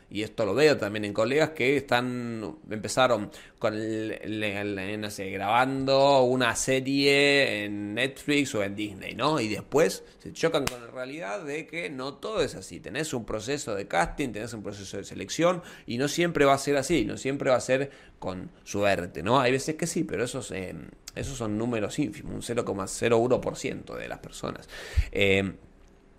y 0.09 0.23
esto 0.23 0.45
lo 0.47 0.55
veo 0.55 0.77
también 0.77 1.05
en 1.05 1.13
colegas 1.13 1.51
que 1.51 1.77
están 1.77 2.59
empezaron 2.71 3.31
con 3.59 3.75
el, 3.75 5.11
grabando 5.33 6.23
una 6.23 6.55
serie 6.55 7.65
en 7.65 7.95
Netflix 7.95 8.55
o 8.55 8.63
en 8.63 8.77
Disney, 8.77 9.15
¿no? 9.15 9.41
Y 9.41 9.49
después 9.49 10.05
se 10.19 10.33
chocan 10.33 10.65
con 10.65 10.81
la 10.81 10.91
realidad 10.93 11.45
de 11.45 11.67
que 11.67 11.91
no 11.91 12.15
todo 12.15 12.41
es 12.41 12.55
así. 12.55 12.79
Tenés 12.79 13.13
un 13.15 13.25
proceso 13.25 13.75
de 13.75 13.89
casting, 13.89 14.29
tenés 14.31 14.53
un 14.53 14.63
proceso 14.63 14.97
de 14.97 15.05
selección 15.05 15.63
y 15.87 15.99
no 15.99 16.07
siempre 16.07 16.45
va 16.45 16.55
a 16.55 16.59
ser 16.59 16.77
así, 16.77 17.05
no 17.05 17.17
siempre 17.17 17.51
va 17.51 17.57
a 17.57 17.61
ser 17.61 17.91
con 18.21 18.51
suerte, 18.63 19.25
¿no? 19.25 19.41
Hay 19.41 19.51
veces 19.51 19.75
que 19.75 19.89
sí, 19.89 20.05
pero 20.05 20.23
esos, 20.23 20.53
eh, 20.53 20.75
esos 21.17 21.37
son 21.37 21.59
números 21.59 21.99
ínfimos, 21.99 22.33
un 22.33 22.57
0,01% 22.57 23.97
de 23.97 24.09
las 24.09 24.21
personas. 24.21 24.69
Eh, 25.11 25.53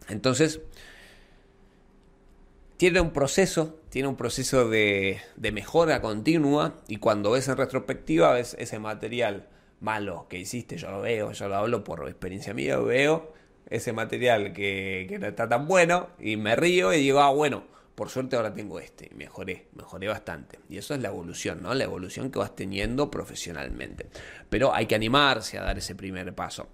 entonces, 0.09 0.61
tiene 2.77 3.01
un 3.01 3.11
proceso, 3.11 3.79
tiene 3.89 4.07
un 4.07 4.15
proceso 4.15 4.69
de, 4.69 5.19
mejora 5.51 6.01
continua 6.01 6.77
y 6.87 6.97
cuando 6.97 7.31
ves 7.31 7.47
en 7.47 7.57
retrospectiva, 7.57 8.33
ves 8.33 8.55
ese 8.59 8.79
material 8.79 9.47
malo 9.79 10.27
que 10.29 10.39
hiciste, 10.39 10.77
yo 10.77 10.89
lo 10.91 11.01
veo, 11.01 11.31
yo 11.31 11.47
lo 11.47 11.55
hablo 11.55 11.83
por 11.83 12.07
experiencia 12.07 12.53
mía, 12.53 12.77
veo 12.77 13.33
ese 13.69 13.93
material 13.93 14.53
que, 14.53 15.05
que 15.09 15.19
no 15.19 15.27
está 15.27 15.49
tan 15.49 15.67
bueno 15.67 16.09
y 16.19 16.37
me 16.37 16.55
río 16.55 16.93
y 16.93 16.99
digo, 16.99 17.19
ah, 17.19 17.31
bueno, 17.31 17.63
por 17.97 18.09
suerte 18.09 18.35
ahora 18.35 18.53
tengo 18.53 18.79
este, 18.79 19.09
mejoré, 19.15 19.69
mejoré 19.73 20.07
bastante. 20.07 20.59
Y 20.69 20.77
eso 20.77 20.93
es 20.93 21.01
la 21.01 21.07
evolución, 21.07 21.63
¿no? 21.63 21.73
La 21.73 21.83
evolución 21.83 22.29
que 22.29 22.37
vas 22.37 22.55
teniendo 22.55 23.09
profesionalmente. 23.09 24.05
Pero 24.49 24.71
hay 24.71 24.85
que 24.85 24.93
animarse 24.93 25.57
a 25.57 25.63
dar 25.63 25.79
ese 25.79 25.95
primer 25.95 26.31
paso. 26.35 26.69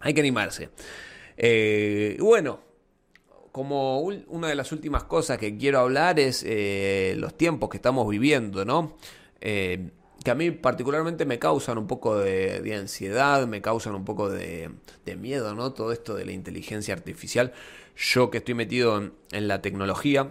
Hay 0.00 0.12
que 0.12 0.20
animarse. 0.20 0.68
Eh, 1.38 2.18
bueno, 2.20 2.60
como 3.52 4.00
una 4.00 4.48
de 4.48 4.54
las 4.54 4.72
últimas 4.72 5.04
cosas 5.04 5.38
que 5.38 5.56
quiero 5.56 5.80
hablar 5.80 6.18
es 6.20 6.44
eh, 6.46 7.14
los 7.18 7.36
tiempos 7.36 7.68
que 7.68 7.76
estamos 7.76 8.08
viviendo, 8.08 8.64
¿no? 8.64 8.96
Eh, 9.40 9.90
que 10.22 10.30
a 10.30 10.34
mí 10.34 10.50
particularmente 10.50 11.24
me 11.24 11.38
causan 11.38 11.78
un 11.78 11.86
poco 11.86 12.18
de, 12.18 12.74
ansiedad, 12.74 13.46
me 13.46 13.62
causan 13.62 13.94
un 13.94 14.04
poco 14.04 14.28
de, 14.28 14.70
miedo, 15.16 15.54
¿no? 15.54 15.72
Todo 15.72 15.92
esto 15.92 16.14
de 16.14 16.26
la 16.26 16.32
inteligencia 16.32 16.94
artificial. 16.94 17.52
Yo 17.96 18.30
que 18.30 18.38
estoy 18.38 18.54
metido 18.54 19.12
en, 19.32 19.48
la 19.48 19.62
tecnología, 19.62 20.30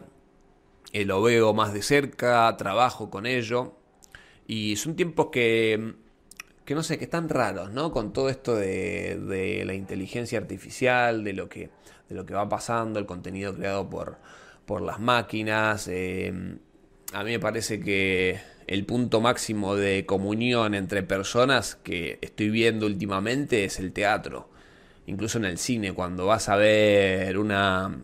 eh, 0.94 1.06
lo 1.06 1.22
veo 1.22 1.54
más 1.54 1.74
de 1.74 1.82
cerca, 1.82 2.56
trabajo 2.58 3.10
con 3.10 3.26
ello, 3.26 3.74
y 4.46 4.76
son 4.76 4.96
tiempos 4.96 5.28
que, 5.32 5.96
que 6.68 6.76
no 6.76 6.84
sé, 6.84 6.98
que 6.98 7.06
están 7.06 7.30
raros, 7.30 7.72
¿no? 7.72 7.94
Con 7.94 8.12
todo 8.12 8.28
esto 8.28 8.54
de, 8.54 9.64
la 9.66 9.74
inteligencia 9.74 10.38
artificial, 10.38 11.24
de 11.24 11.32
lo 11.32 11.48
que 11.48 11.70
de 12.10 12.16
lo 12.16 12.26
que 12.26 12.34
va 12.34 12.48
pasando, 12.48 13.00
el 13.00 13.06
contenido 13.06 13.54
creado 13.56 13.90
por, 13.90 14.18
por 14.66 14.82
las 14.82 15.00
máquinas. 15.00 15.88
Eh, 15.88 16.34
a 17.14 17.24
mí 17.24 17.32
me 17.32 17.40
parece 17.40 17.80
que 17.80 18.40
el 18.68 18.86
punto 18.86 19.22
máximo 19.22 19.76
de 19.76 20.06
comunión 20.06 20.76
entre 20.76 21.04
personas 21.04 21.76
que 21.76 22.20
estoy 22.22 22.50
viendo 22.50 22.86
últimamente 22.86 23.64
es 23.64 23.80
el 23.80 23.94
teatro. 23.94 24.50
Incluso 25.06 25.38
en 25.38 25.46
el 25.46 25.58
cine, 25.58 25.94
cuando 25.94 26.26
vas 26.26 26.50
a 26.50 26.58
ver 26.58 27.38
una... 27.38 28.04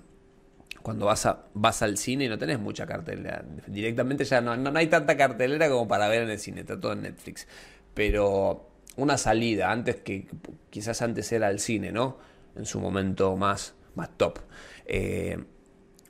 Cuando 0.81 1.05
vas, 1.05 1.25
a, 1.25 1.45
vas 1.53 1.81
al 1.81 1.97
cine 1.97 2.27
no 2.27 2.37
tenés 2.37 2.59
mucha 2.59 2.85
cartelera. 2.85 3.43
Directamente 3.67 4.25
ya 4.25 4.41
no, 4.41 4.55
no 4.57 4.77
hay 4.77 4.87
tanta 4.87 5.15
cartelera 5.15 5.69
como 5.69 5.87
para 5.87 6.09
ver 6.09 6.23
en 6.23 6.29
el 6.29 6.39
cine, 6.39 6.61
está 6.61 6.77
todo 6.79 6.91
en 6.93 7.03
Netflix. 7.03 7.47
Pero 7.93 8.69
una 8.97 9.17
salida, 9.17 9.71
antes 9.71 9.97
que 9.97 10.27
quizás 10.69 11.01
antes 11.01 11.31
era 11.31 11.49
el 11.49 11.59
cine, 11.59 11.91
¿no? 11.91 12.17
En 12.55 12.65
su 12.65 12.79
momento 12.79 13.35
más, 13.37 13.75
más 13.95 14.09
top. 14.17 14.39
Eh, 14.85 15.37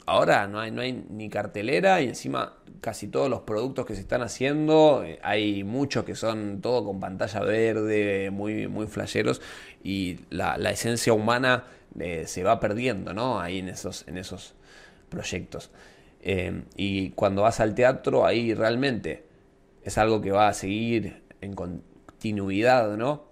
ahora 0.06 0.48
no 0.48 0.60
hay, 0.60 0.72
no 0.72 0.82
hay 0.82 1.06
ni 1.10 1.30
cartelera 1.30 2.02
y 2.02 2.08
encima 2.08 2.58
casi 2.82 3.08
todos 3.08 3.30
los 3.30 3.42
productos 3.42 3.86
que 3.86 3.96
se 3.96 4.02
están 4.02 4.22
haciendo, 4.22 5.04
eh, 5.06 5.20
hay 5.24 5.64
muchos 5.64 6.04
que 6.04 6.16
son 6.16 6.60
todo 6.62 6.84
con 6.84 7.00
pantalla 7.00 7.40
verde, 7.42 8.30
muy, 8.30 8.68
muy 8.68 8.88
flasheros 8.88 9.42
y 9.84 10.20
la, 10.30 10.56
esencia 10.72 11.14
humana 11.14 11.66
eh, 12.00 12.26
se 12.28 12.44
va 12.44 12.60
perdiendo 12.60 13.14
¿no? 13.14 13.40
ahí 13.40 13.60
en 13.60 13.70
esos, 13.70 14.06
en 14.08 14.18
esos 14.18 14.56
proyectos. 15.10 15.72
y 16.76 17.12
cuando 17.12 17.44
vas 17.44 17.60
al 17.60 17.76
teatro, 17.76 18.26
ahí 18.26 18.54
realmente 18.54 19.26
es 19.84 19.98
algo 19.98 20.22
que 20.22 20.32
va 20.32 20.48
a 20.48 20.54
seguir 20.54 21.24
en 21.42 21.54
continuidad, 21.54 22.96
¿no? 22.98 23.26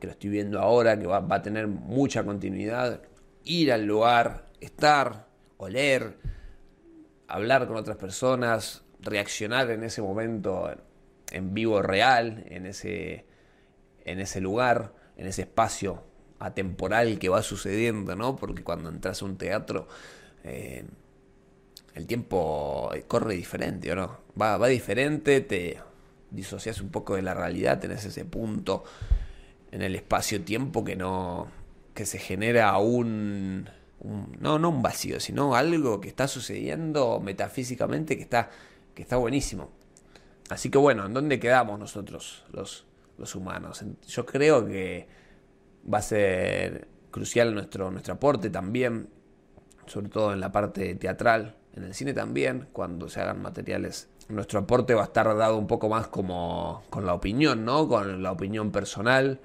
Que 0.00 0.06
lo 0.06 0.12
estoy 0.12 0.30
viendo 0.30 0.60
ahora, 0.60 0.98
que 0.98 1.06
va, 1.06 1.20
va 1.20 1.36
a 1.36 1.42
tener 1.42 1.66
mucha 1.66 2.24
continuidad 2.24 3.00
ir 3.44 3.72
al 3.72 3.84
lugar, 3.84 4.48
estar, 4.60 5.28
oler, 5.56 6.18
hablar 7.28 7.66
con 7.66 7.76
otras 7.76 7.96
personas, 7.96 8.82
reaccionar 9.00 9.70
en 9.70 9.84
ese 9.84 10.02
momento 10.02 10.70
en 11.30 11.54
vivo 11.54 11.82
real, 11.82 12.44
en 12.48 12.66
ese, 12.66 13.26
en 14.04 14.20
ese 14.20 14.40
lugar, 14.40 14.92
en 15.16 15.26
ese 15.26 15.42
espacio 15.42 16.04
atemporal 16.38 17.18
que 17.18 17.28
va 17.28 17.42
sucediendo, 17.42 18.16
¿no? 18.16 18.36
Porque 18.36 18.62
cuando 18.62 18.88
entras 18.88 19.22
a 19.22 19.24
un 19.24 19.36
teatro, 19.36 19.88
eh, 20.44 20.84
el 21.94 22.06
tiempo 22.06 22.90
corre 23.08 23.34
diferente, 23.34 23.92
¿o 23.92 23.96
no? 23.96 24.18
Va, 24.40 24.56
va 24.56 24.68
diferente, 24.68 25.40
te 25.40 25.78
disocias 26.30 26.80
un 26.80 26.90
poco 26.90 27.16
de 27.16 27.22
la 27.22 27.34
realidad, 27.34 27.78
tenés 27.78 28.04
ese 28.04 28.24
punto 28.24 28.84
en 29.70 29.82
el 29.82 29.94
espacio-tiempo 29.94 30.84
que 30.84 30.96
no, 30.96 31.48
que 31.94 32.06
se 32.06 32.18
genera 32.18 32.76
un, 32.78 33.68
no, 34.40 34.58
no 34.58 34.68
un 34.70 34.82
vacío, 34.82 35.20
sino 35.20 35.54
algo 35.54 36.00
que 36.00 36.08
está 36.08 36.28
sucediendo 36.28 37.20
metafísicamente 37.20 38.16
que 38.16 38.22
está, 38.22 38.50
que 38.94 39.02
está 39.02 39.16
buenísimo. 39.16 39.70
Así 40.48 40.70
que 40.70 40.78
bueno, 40.78 41.06
¿en 41.06 41.14
dónde 41.14 41.38
quedamos 41.38 41.78
nosotros, 41.78 42.44
los, 42.52 42.84
los 43.18 43.34
humanos? 43.34 43.84
Yo 44.06 44.26
creo 44.26 44.66
que 44.66 45.08
va 45.92 45.98
a 45.98 46.02
ser 46.02 46.88
crucial 47.10 47.54
nuestro, 47.54 47.90
nuestro 47.90 48.14
aporte 48.14 48.50
también, 48.50 49.08
sobre 49.86 50.08
todo 50.08 50.32
en 50.32 50.40
la 50.40 50.52
parte 50.52 50.94
teatral, 50.94 51.56
en 51.74 51.84
el 51.84 51.94
cine 51.94 52.12
también, 52.12 52.68
cuando 52.72 53.08
se 53.08 53.20
hagan 53.20 53.40
materiales. 53.40 54.08
Nuestro 54.28 54.60
aporte 54.60 54.94
va 54.94 55.02
a 55.02 55.06
estar 55.06 55.36
dado 55.36 55.56
un 55.56 55.66
poco 55.66 55.88
más 55.88 56.08
como 56.08 56.82
con 56.90 57.06
la 57.06 57.14
opinión, 57.14 57.64
¿no? 57.64 57.88
Con 57.88 58.22
la 58.22 58.32
opinión 58.32 58.72
personal, 58.72 59.40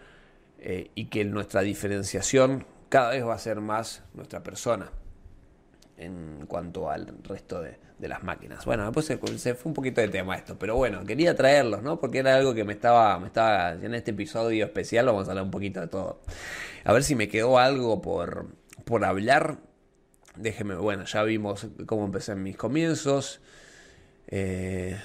eh, 0.59 0.91
y 0.95 1.05
que 1.05 1.23
nuestra 1.25 1.61
diferenciación 1.61 2.65
cada 2.89 3.11
vez 3.11 3.25
va 3.25 3.35
a 3.35 3.39
ser 3.39 3.61
más 3.61 4.03
nuestra 4.13 4.43
persona 4.43 4.91
en 5.97 6.45
cuanto 6.47 6.89
al 6.89 7.07
resto 7.23 7.61
de, 7.61 7.77
las 7.99 8.23
máquinas. 8.23 8.63
Bueno, 8.65 8.85
después 8.85 9.05
se, 9.05 9.55
fue 9.55 9.69
un 9.69 9.73
poquito 9.73 10.01
de 10.01 10.07
tema 10.07 10.35
esto, 10.35 10.57
pero 10.59 10.75
bueno, 10.75 11.03
quería 11.03 11.35
traerlos, 11.35 11.81
¿no? 11.81 11.99
Porque 11.99 12.19
era 12.19 12.35
algo 12.35 12.53
que 12.53 12.63
me 12.63 12.73
estaba, 12.73 13.17
me 13.19 13.25
estaba, 13.25 13.73
en 13.73 13.95
este 13.95 14.11
episodio 14.11 14.65
especial 14.65 15.07
vamos 15.07 15.27
a 15.27 15.31
hablar 15.31 15.43
un 15.43 15.51
poquito 15.51 15.81
de 15.81 15.87
todo. 15.87 16.21
A 16.83 16.93
ver 16.93 17.03
si 17.03 17.15
me 17.15 17.27
quedó 17.27 17.57
algo 17.57 18.01
por, 18.01 18.47
por 18.85 19.03
hablar. 19.03 19.57
Déjeme, 20.35 20.75
bueno, 20.75 21.05
ya 21.05 21.23
vimos 21.23 21.67
cómo 21.87 22.05
empecé 22.05 22.33
en 22.33 22.43
mis 22.43 22.55
comienzos. 22.55 23.41
Eh, 24.27 24.95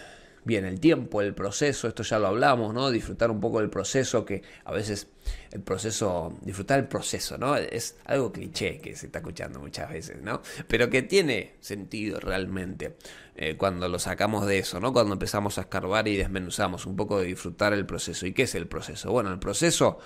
bien 0.45 0.65
el 0.65 0.81
tiempo, 0.81 1.21
el 1.23 1.35
proceso, 1.35 1.87
esto 1.87 2.03
ya 2.03 2.19
lo 2.19 2.27
hablamos, 2.29 2.75
¿no? 2.75 2.91
Disfrutar 2.91 3.31
un 3.31 3.41
poco 3.41 3.61
del 3.61 3.71
proceso, 3.71 4.25
que 4.25 4.43
a 4.65 4.73
veces 4.73 5.09
el 5.53 5.61
proceso, 5.61 6.37
disfrutar 6.43 6.81
el 6.81 6.89
proceso, 6.89 7.39
¿no? 7.39 7.57
Es 7.57 7.97
algo 8.07 8.33
cliché 8.33 8.79
que 8.79 8.97
se 8.97 9.07
está 9.07 9.21
escuchando 9.21 9.61
muchas 9.61 9.91
veces, 9.91 10.21
¿no? 10.21 10.43
Pero 10.67 10.91
que 10.91 11.03
tiene 11.03 11.55
sentido 11.61 12.19
realmente 12.19 12.97
eh, 13.37 13.57
cuando 13.57 13.89
lo 13.89 13.99
sacamos 13.99 14.47
de 14.47 14.59
eso, 14.59 14.81
¿no? 14.81 14.93
Cuando 14.93 15.13
empezamos 15.13 15.59
a 15.59 15.63
escarbar 15.63 16.09
y 16.09 16.17
desmenuzamos 16.17 16.87
un 16.87 16.97
poco 16.97 17.21
de 17.21 17.27
disfrutar 17.27 17.73
el 17.73 17.87
proceso. 17.87 18.27
¿Y 18.27 18.33
qué 18.33 18.43
es 18.43 18.55
el 18.57 18.67
proceso? 18.67 19.13
Bueno, 19.13 19.31
el 19.31 19.39
proceso, 19.39 19.99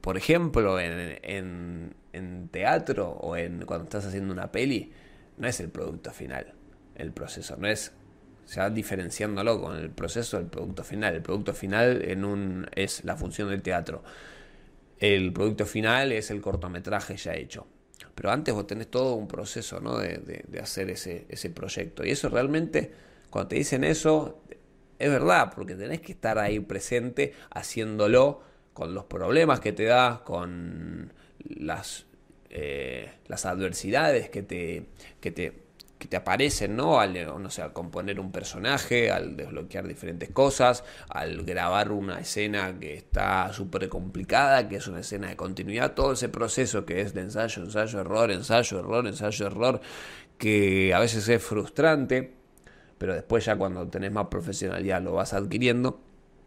por 0.00 0.16
ejemplo, 0.16 0.78
en, 0.78 1.18
en, 1.22 1.94
en 2.12 2.48
teatro 2.48 3.10
o 3.10 3.36
en 3.36 3.64
cuando 3.66 3.84
estás 3.84 4.06
haciendo 4.06 4.32
una 4.32 4.52
peli, 4.52 4.92
no 5.36 5.48
es 5.48 5.58
el 5.58 5.70
producto 5.70 6.12
final. 6.12 6.54
El 6.94 7.12
proceso 7.12 7.56
no 7.56 7.66
es 7.66 7.92
va 8.60 8.70
diferenciándolo 8.70 9.60
con 9.60 9.76
el 9.76 9.90
proceso 9.90 10.36
del 10.36 10.46
producto 10.46 10.84
final. 10.84 11.14
El 11.14 11.22
producto 11.22 11.54
final 11.54 12.02
en 12.02 12.24
un, 12.24 12.66
es 12.74 13.04
la 13.04 13.16
función 13.16 13.48
del 13.48 13.62
teatro. 13.62 14.02
El 14.98 15.32
producto 15.32 15.66
final 15.66 16.12
es 16.12 16.30
el 16.30 16.40
cortometraje 16.40 17.16
ya 17.16 17.34
hecho. 17.34 17.66
Pero 18.14 18.30
antes 18.30 18.54
vos 18.54 18.66
tenés 18.66 18.88
todo 18.88 19.14
un 19.14 19.26
proceso 19.26 19.80
¿no? 19.80 19.98
de, 19.98 20.44
de, 20.46 20.60
hacer 20.60 20.90
ese, 20.90 21.26
ese 21.28 21.50
proyecto. 21.50 22.04
Y 22.04 22.10
eso 22.10 22.28
realmente, 22.28 22.92
cuando 23.30 23.48
te 23.48 23.56
dicen 23.56 23.84
eso, 23.84 24.42
es 24.98 25.10
verdad, 25.10 25.52
porque 25.54 25.74
tenés 25.74 26.00
que 26.00 26.12
estar 26.12 26.38
ahí 26.38 26.60
presente 26.60 27.34
haciéndolo 27.50 28.42
con 28.72 28.94
los 28.94 29.04
problemas 29.04 29.60
que 29.60 29.72
te 29.72 29.84
da, 29.84 30.22
con 30.24 31.12
las, 31.44 32.06
eh, 32.50 33.10
las 33.26 33.46
adversidades 33.46 34.30
que 34.30 34.42
te, 34.42 34.86
que 35.20 35.30
te 35.30 35.52
que 36.02 36.08
te 36.08 36.16
aparecen, 36.16 36.74
¿no? 36.74 36.98
Al, 36.98 37.14
no 37.40 37.48
sé, 37.48 37.62
componer 37.72 38.18
un 38.18 38.32
personaje, 38.32 39.12
al 39.12 39.36
desbloquear 39.36 39.86
diferentes 39.86 40.30
cosas, 40.30 40.82
al 41.08 41.44
grabar 41.44 41.92
una 41.92 42.18
escena 42.18 42.76
que 42.80 42.94
está 42.94 43.52
súper 43.52 43.88
complicada, 43.88 44.68
que 44.68 44.76
es 44.76 44.88
una 44.88 44.98
escena 44.98 45.28
de 45.28 45.36
continuidad, 45.36 45.94
todo 45.94 46.14
ese 46.14 46.28
proceso 46.28 46.84
que 46.84 47.02
es 47.02 47.14
de 47.14 47.20
ensayo, 47.20 47.62
ensayo, 47.62 48.00
error, 48.00 48.32
ensayo, 48.32 48.80
error, 48.80 49.06
ensayo, 49.06 49.46
error, 49.46 49.80
que 50.38 50.92
a 50.92 50.98
veces 50.98 51.28
es 51.28 51.40
frustrante, 51.40 52.34
pero 52.98 53.14
después 53.14 53.44
ya 53.44 53.54
cuando 53.54 53.86
tenés 53.86 54.10
más 54.10 54.26
profesionalidad 54.26 55.02
lo 55.02 55.12
vas 55.12 55.34
adquiriendo 55.34 56.00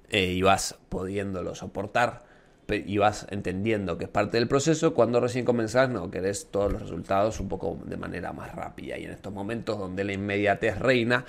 eh, 0.09 0.33
y 0.33 0.41
vas 0.41 0.77
pudiéndolo 0.89 1.55
soportar 1.55 2.25
y 2.69 2.97
vas 2.97 3.27
entendiendo 3.29 3.97
que 3.97 4.05
es 4.05 4.09
parte 4.09 4.37
del 4.37 4.47
proceso, 4.47 4.93
cuando 4.93 5.19
recién 5.19 5.45
comenzás 5.45 5.89
no 5.89 6.09
querés 6.09 6.47
todos 6.51 6.71
los 6.71 6.81
resultados 6.81 7.39
un 7.39 7.47
poco 7.47 7.79
de 7.85 7.97
manera 7.97 8.33
más 8.33 8.53
rápida. 8.55 8.97
Y 8.97 9.05
en 9.05 9.11
estos 9.11 9.33
momentos 9.33 9.77
donde 9.77 10.03
la 10.03 10.13
inmediatez 10.13 10.79
reina, 10.79 11.25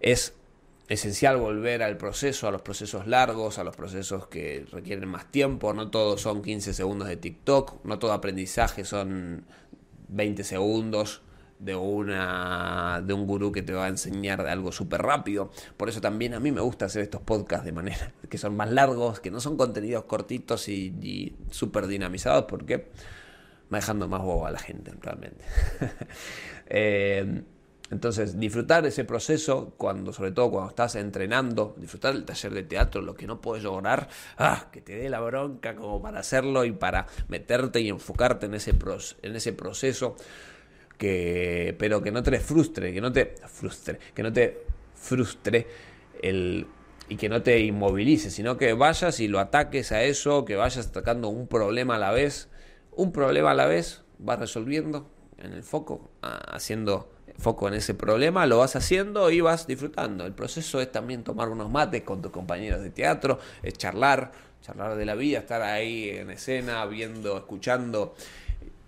es 0.00 0.34
esencial 0.88 1.38
volver 1.38 1.82
al 1.82 1.96
proceso, 1.96 2.46
a 2.46 2.50
los 2.50 2.62
procesos 2.62 3.06
largos, 3.06 3.58
a 3.58 3.64
los 3.64 3.74
procesos 3.74 4.26
que 4.26 4.66
requieren 4.70 5.08
más 5.08 5.30
tiempo. 5.30 5.72
No 5.72 5.90
todos 5.90 6.20
son 6.20 6.42
15 6.42 6.74
segundos 6.74 7.08
de 7.08 7.16
TikTok, 7.16 7.84
no 7.84 7.98
todo 7.98 8.12
aprendizaje 8.12 8.84
son 8.84 9.44
20 10.08 10.44
segundos 10.44 11.22
de, 11.58 11.74
una, 11.76 13.02
de 13.04 13.14
un 13.14 13.26
gurú 13.26 13.52
que 13.52 13.62
te 13.62 13.72
va 13.72 13.86
a 13.86 13.88
enseñar 13.88 14.46
algo 14.46 14.72
súper 14.72 15.02
rápido. 15.02 15.50
Por 15.76 15.88
eso 15.88 16.00
también 16.00 16.34
a 16.34 16.40
mí 16.40 16.52
me 16.52 16.60
gusta 16.60 16.86
hacer 16.86 17.02
estos 17.02 17.22
podcasts 17.22 17.64
de 17.64 17.72
manera 17.72 18.12
que 18.28 18.38
son 18.38 18.56
más 18.56 18.70
largos, 18.70 19.20
que 19.20 19.30
no 19.30 19.40
son 19.40 19.56
contenidos 19.56 20.04
cortitos 20.04 20.68
y, 20.68 20.94
y 21.02 21.36
súper 21.50 21.86
dinamizados, 21.86 22.44
porque 22.44 22.88
va 23.72 23.78
dejando 23.78 24.08
más 24.08 24.22
bobo 24.22 24.46
a 24.46 24.50
la 24.50 24.58
gente 24.58 24.92
realmente. 25.00 25.44
eh, 26.66 27.42
entonces, 27.90 28.40
disfrutar 28.40 28.86
ese 28.86 29.04
proceso, 29.04 29.74
cuando, 29.76 30.12
sobre 30.12 30.32
todo 30.32 30.50
cuando 30.50 30.70
estás 30.70 30.96
entrenando, 30.96 31.74
disfrutar 31.76 32.14
del 32.14 32.24
taller 32.24 32.54
de 32.54 32.62
teatro, 32.62 33.02
lo 33.02 33.14
que 33.14 33.26
no 33.26 33.40
puedes 33.40 33.62
lograr, 33.62 34.08
ah, 34.38 34.68
que 34.72 34.80
te 34.80 34.96
dé 34.96 35.10
la 35.10 35.20
bronca 35.20 35.76
como 35.76 36.00
para 36.00 36.20
hacerlo 36.20 36.64
y 36.64 36.72
para 36.72 37.06
meterte 37.28 37.80
y 37.80 37.90
enfocarte 37.90 38.46
en 38.46 38.54
ese, 38.54 38.74
en 39.22 39.36
ese 39.36 39.52
proceso, 39.52 40.16
que, 40.98 41.74
pero 41.78 42.02
que 42.02 42.12
no 42.12 42.22
te 42.22 42.38
frustre, 42.40 42.92
que 42.92 43.00
no 43.00 43.12
te 43.12 43.34
frustre, 43.46 43.98
que 44.14 44.22
no 44.22 44.32
te 44.32 44.62
frustre 44.94 45.66
el, 46.22 46.66
y 47.08 47.16
que 47.16 47.28
no 47.28 47.42
te 47.42 47.60
inmovilice, 47.60 48.30
sino 48.30 48.56
que 48.56 48.72
vayas 48.72 49.20
y 49.20 49.28
lo 49.28 49.40
ataques 49.40 49.92
a 49.92 50.02
eso, 50.02 50.44
que 50.44 50.56
vayas 50.56 50.86
atacando 50.86 51.28
un 51.28 51.46
problema 51.46 51.96
a 51.96 51.98
la 51.98 52.12
vez, 52.12 52.48
un 52.92 53.12
problema 53.12 53.50
a 53.50 53.54
la 53.54 53.66
vez, 53.66 54.02
vas 54.18 54.38
resolviendo 54.38 55.10
en 55.38 55.52
el 55.52 55.62
foco, 55.62 56.10
ah, 56.22 56.38
haciendo 56.52 57.10
foco 57.38 57.68
en 57.68 57.74
ese 57.74 57.94
problema, 57.94 58.46
lo 58.46 58.58
vas 58.58 58.76
haciendo 58.76 59.30
y 59.30 59.40
vas 59.40 59.66
disfrutando. 59.66 60.24
El 60.24 60.34
proceso 60.34 60.80
es 60.80 60.90
también 60.92 61.24
tomar 61.24 61.48
unos 61.48 61.70
mates 61.70 62.02
con 62.02 62.22
tus 62.22 62.30
compañeros 62.30 62.80
de 62.80 62.90
teatro, 62.90 63.38
es 63.62 63.74
charlar, 63.74 64.32
charlar 64.62 64.96
de 64.96 65.04
la 65.04 65.14
vida, 65.14 65.40
estar 65.40 65.62
ahí 65.62 66.10
en 66.10 66.30
escena, 66.30 66.86
viendo, 66.86 67.36
escuchando 67.36 68.14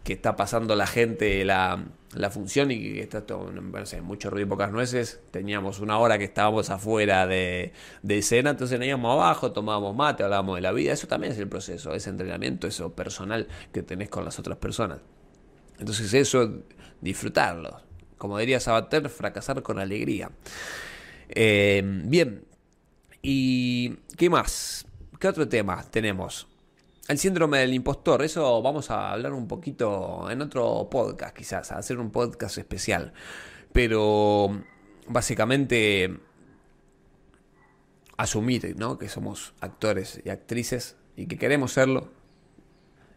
que 0.06 0.12
está 0.12 0.36
pasando 0.36 0.76
la 0.76 0.86
gente 0.86 1.44
la, 1.44 1.84
la 2.14 2.30
función 2.30 2.70
y 2.70 2.78
que 2.78 3.00
está 3.00 3.26
todo, 3.26 3.50
no 3.50 3.86
sé, 3.86 4.00
mucho 4.02 4.30
ruido 4.30 4.46
y 4.46 4.48
pocas 4.48 4.70
nueces. 4.70 5.20
Teníamos 5.32 5.80
una 5.80 5.98
hora 5.98 6.16
que 6.16 6.24
estábamos 6.24 6.70
afuera 6.70 7.26
de, 7.26 7.72
de 8.02 8.18
escena, 8.18 8.50
entonces 8.50 8.78
veníamos 8.78 9.12
abajo, 9.12 9.50
tomábamos 9.50 9.96
mate, 9.96 10.22
hablábamos 10.22 10.54
de 10.54 10.62
la 10.62 10.70
vida. 10.70 10.92
Eso 10.92 11.08
también 11.08 11.32
es 11.32 11.38
el 11.40 11.48
proceso, 11.48 11.92
ese 11.92 12.10
entrenamiento, 12.10 12.68
eso 12.68 12.94
personal 12.94 13.48
que 13.72 13.82
tenés 13.82 14.08
con 14.08 14.24
las 14.24 14.38
otras 14.38 14.58
personas. 14.58 15.00
Entonces 15.78 16.14
eso, 16.14 16.62
disfrutarlo 17.00 17.84
como 18.18 18.38
diría 18.38 18.60
Sabater, 18.60 19.08
fracasar 19.08 19.62
con 19.62 19.78
alegría. 19.78 20.30
Eh, 21.28 21.82
bien, 21.84 22.44
¿y 23.20 23.90
qué 24.16 24.30
más? 24.30 24.86
¿Qué 25.18 25.28
otro 25.28 25.48
tema 25.48 25.84
tenemos? 25.90 26.46
El 27.08 27.18
síndrome 27.18 27.58
del 27.58 27.72
impostor, 27.72 28.22
eso 28.22 28.60
vamos 28.62 28.90
a 28.90 29.12
hablar 29.12 29.32
un 29.32 29.46
poquito 29.46 30.28
en 30.28 30.42
otro 30.42 30.88
podcast, 30.90 31.36
quizás, 31.36 31.70
a 31.70 31.78
hacer 31.78 31.98
un 31.98 32.10
podcast 32.10 32.58
especial. 32.58 33.12
Pero 33.72 34.62
básicamente 35.06 36.18
asumir 38.16 38.74
¿no? 38.76 38.98
que 38.98 39.08
somos 39.08 39.54
actores 39.60 40.20
y 40.24 40.30
actrices 40.30 40.96
y 41.16 41.26
que 41.26 41.38
queremos 41.38 41.72
serlo 41.72 42.10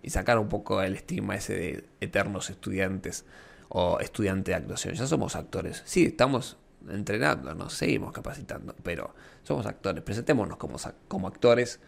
y 0.03 0.11
sacar 0.11 0.37
un 0.37 0.49
poco 0.49 0.83
el 0.83 0.95
estigma 0.95 1.35
ese 1.35 1.53
de 1.55 1.85
eternos 1.99 2.51
estudiantes 2.51 3.25
o 3.69 3.99
estudiante 3.99 4.51
de 4.51 4.57
actuación. 4.57 4.93
Ya 4.93 5.07
somos 5.07 5.35
actores. 5.35 5.81
Sí, 5.85 6.05
estamos 6.05 6.57
entrenando, 6.87 7.55
nos 7.55 7.73
seguimos 7.73 8.11
capacitando, 8.11 8.75
pero 8.83 9.15
somos 9.41 9.65
actores. 9.65 10.03
Presentémonos 10.03 10.57
como, 10.57 10.77
como 11.07 11.27
actores. 11.27 11.79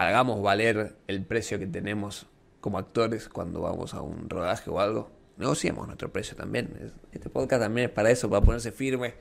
Hagamos 0.00 0.40
valer 0.40 0.96
el 1.08 1.26
precio 1.26 1.58
que 1.58 1.66
tenemos 1.66 2.26
como 2.62 2.78
actores 2.78 3.28
cuando 3.28 3.60
vamos 3.60 3.92
a 3.92 4.00
un 4.00 4.30
rodaje 4.30 4.70
o 4.70 4.80
algo. 4.80 5.10
Negociemos 5.36 5.86
nuestro 5.86 6.10
precio 6.10 6.34
también. 6.34 6.90
Este 7.12 7.28
podcast 7.28 7.60
también 7.60 7.90
es 7.90 7.94
para 7.94 8.10
eso, 8.10 8.30
para 8.30 8.40
ponerse 8.40 8.72
firme 8.72 9.12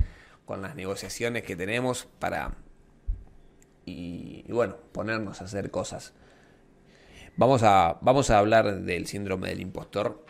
con 0.45 0.61
las 0.61 0.77
negociaciones 0.77 1.43
que 1.43 1.57
tenemos 1.57 2.07
para 2.19 2.53
y, 3.85 4.49
bueno, 4.49 4.77
ponernos 4.93 5.41
a 5.41 5.43
hacer 5.43 5.69
cosas. 5.69 6.13
Vamos 7.35 7.61
a, 7.63 7.97
vamos 7.99 8.29
a 8.29 8.39
hablar 8.39 8.79
del 8.79 9.05
síndrome 9.05 9.49
del 9.49 9.59
impostor 9.59 10.23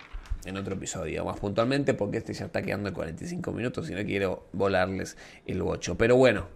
en 0.45 0.58
otro 0.58 0.74
episodio, 0.74 1.26
más 1.26 1.39
puntualmente, 1.39 1.93
porque 1.93 2.18
este 2.18 2.34
ya 2.34 2.45
está 2.45 2.64
quedando 2.64 2.89
en 2.89 2.95
45 2.95 3.52
minutos 3.52 3.88
y 3.91 3.93
no 3.93 4.04
quiero 4.04 4.47
volarles 4.54 5.16
el 5.45 5.62
bocho. 5.62 5.95
Pero 5.95 6.16
bueno, 6.16 6.47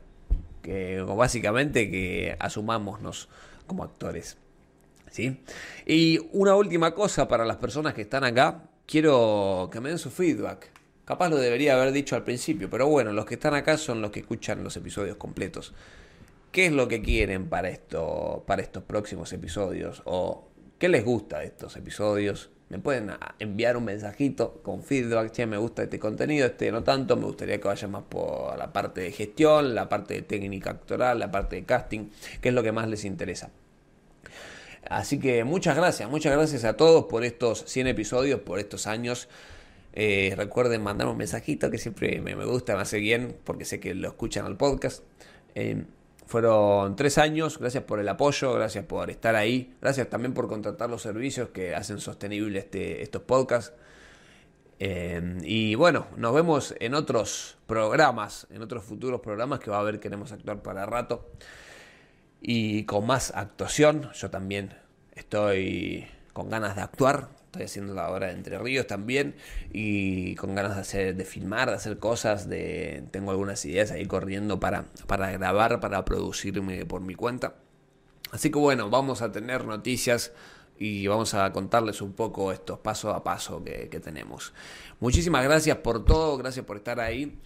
básicamente 1.15 1.91
que 1.91 2.35
asumámonos 2.39 3.29
como 3.65 3.83
actores. 3.83 4.37
¿sí? 5.13 5.39
Y 5.85 6.19
una 6.31 6.55
última 6.55 6.93
cosa 6.93 7.27
para 7.27 7.45
las 7.45 7.57
personas 7.57 7.93
que 7.93 8.01
están 8.01 8.23
acá, 8.23 8.63
quiero 8.85 9.69
que 9.71 9.79
me 9.79 9.89
den 9.89 9.99
su 9.99 10.09
feedback. 10.09 10.71
Capaz 11.05 11.29
lo 11.29 11.37
debería 11.37 11.75
haber 11.75 11.91
dicho 11.91 12.15
al 12.15 12.23
principio, 12.23 12.69
pero 12.69 12.87
bueno, 12.87 13.11
los 13.13 13.25
que 13.25 13.35
están 13.35 13.53
acá 13.53 13.77
son 13.77 14.01
los 14.01 14.11
que 14.11 14.21
escuchan 14.21 14.63
los 14.63 14.75
episodios 14.75 15.17
completos. 15.17 15.73
¿Qué 16.51 16.67
es 16.67 16.71
lo 16.71 16.87
que 16.87 17.01
quieren 17.01 17.47
para, 17.47 17.69
esto, 17.69 18.43
para 18.47 18.61
estos 18.61 18.83
próximos 18.83 19.31
episodios? 19.33 20.01
¿O 20.05 20.47
qué 20.79 20.87
les 20.89 21.03
gusta 21.03 21.39
de 21.39 21.45
estos 21.45 21.75
episodios? 21.75 22.49
Me 22.73 22.79
pueden 22.79 23.11
enviar 23.37 23.77
un 23.77 23.85
mensajito 23.85 24.59
con 24.63 24.81
feedback, 24.81 25.31
che, 25.31 25.45
me 25.45 25.57
gusta 25.57 25.83
este 25.83 25.99
contenido, 25.99 26.47
este 26.47 26.71
no 26.71 26.83
tanto, 26.83 27.15
me 27.15 27.25
gustaría 27.25 27.61
que 27.61 27.67
vaya 27.67 27.87
más 27.87 28.01
por 28.09 28.57
la 28.57 28.73
parte 28.73 29.01
de 29.01 29.11
gestión, 29.11 29.75
la 29.75 29.87
parte 29.87 30.15
de 30.15 30.21
técnica 30.23 30.71
actoral, 30.71 31.19
la 31.19 31.29
parte 31.29 31.57
de 31.57 31.65
casting, 31.65 32.09
que 32.41 32.49
es 32.49 32.55
lo 32.55 32.63
que 32.63 32.71
más 32.71 32.87
les 32.87 33.05
interesa. 33.05 33.51
Así 34.89 35.19
que 35.19 35.43
muchas 35.43 35.75
gracias, 35.75 36.09
muchas 36.09 36.33
gracias 36.33 36.63
a 36.63 36.75
todos 36.75 37.05
por 37.05 37.23
estos 37.23 37.63
100 37.67 37.85
episodios, 37.85 38.39
por 38.39 38.57
estos 38.57 38.87
años. 38.87 39.29
Eh, 39.93 40.33
recuerden 40.35 40.81
mandarme 40.81 41.11
un 41.11 41.19
mensajito 41.19 41.69
que 41.69 41.77
siempre 41.77 42.21
me, 42.21 42.33
gusta, 42.43 42.75
me 42.75 42.81
hace 42.81 42.97
bien 42.97 43.37
porque 43.43 43.65
sé 43.65 43.79
que 43.79 43.93
lo 43.93 44.07
escuchan 44.07 44.47
al 44.47 44.57
podcast. 44.57 45.03
Eh, 45.53 45.83
fueron 46.25 46.95
tres 46.95 47.17
años, 47.17 47.59
gracias 47.59 47.83
por 47.83 47.99
el 47.99 48.07
apoyo, 48.09 48.53
gracias 48.53 48.85
por 48.85 49.09
estar 49.09 49.35
ahí, 49.35 49.75
gracias 49.81 50.09
también 50.09 50.33
por 50.33 50.47
contratar 50.47 50.89
los 50.89 51.01
servicios 51.01 51.49
que 51.49 51.75
hacen 51.75 51.99
sostenible 51.99 52.59
este, 52.59 53.01
estos 53.01 53.23
podcasts. 53.23 53.73
Eh, 54.79 55.37
y 55.43 55.75
bueno, 55.75 56.07
nos 56.17 56.33
vemos 56.33 56.75
en 56.79 56.93
otros 56.93 57.57
programas, 57.67 58.47
en 58.49 58.61
otros 58.61 58.83
futuros 58.83 59.21
programas 59.21 59.59
que 59.59 59.69
va 59.69 59.77
a 59.77 59.79
haber 59.81 59.99
Queremos 59.99 60.31
Actuar 60.31 60.61
para 60.61 60.85
rato. 60.85 61.29
Y 62.41 62.83
con 62.83 63.07
más 63.07 63.31
actuación, 63.33 64.11
yo 64.13 64.29
también 64.29 64.75
estoy 65.13 66.05
con 66.33 66.49
ganas 66.49 66.75
de 66.75 66.81
actuar, 66.81 67.29
estoy 67.53 67.65
haciendo 67.65 67.93
la 67.93 68.09
obra 68.09 68.27
de 68.27 68.33
Entre 68.33 68.57
Ríos 68.57 68.87
también 68.87 69.35
y 69.71 70.33
con 70.35 70.55
ganas 70.55 70.73
de 70.73 70.81
hacer 70.81 71.15
de 71.15 71.23
filmar, 71.23 71.69
de 71.69 71.75
hacer 71.75 71.99
cosas, 71.99 72.49
de 72.49 73.03
tengo 73.11 73.29
algunas 73.29 73.63
ideas 73.65 73.91
ahí 73.91 74.07
corriendo 74.07 74.59
para 74.59 74.85
para 75.05 75.29
grabar, 75.31 75.79
para 75.79 76.03
producirme 76.03 76.85
por 76.85 77.01
mi 77.01 77.13
cuenta. 77.13 77.55
Así 78.31 78.49
que 78.49 78.57
bueno, 78.57 78.89
vamos 78.89 79.21
a 79.21 79.31
tener 79.31 79.65
noticias 79.65 80.31
y 80.79 81.05
vamos 81.05 81.35
a 81.35 81.51
contarles 81.53 82.01
un 82.01 82.13
poco 82.13 82.51
estos 82.51 82.79
paso 82.79 83.11
a 83.11 83.23
paso 83.23 83.63
que, 83.63 83.87
que 83.87 83.99
tenemos. 83.99 84.51
Muchísimas 84.99 85.43
gracias 85.43 85.77
por 85.77 86.03
todo, 86.03 86.37
gracias 86.37 86.65
por 86.65 86.77
estar 86.77 86.99
ahí. 86.99 87.39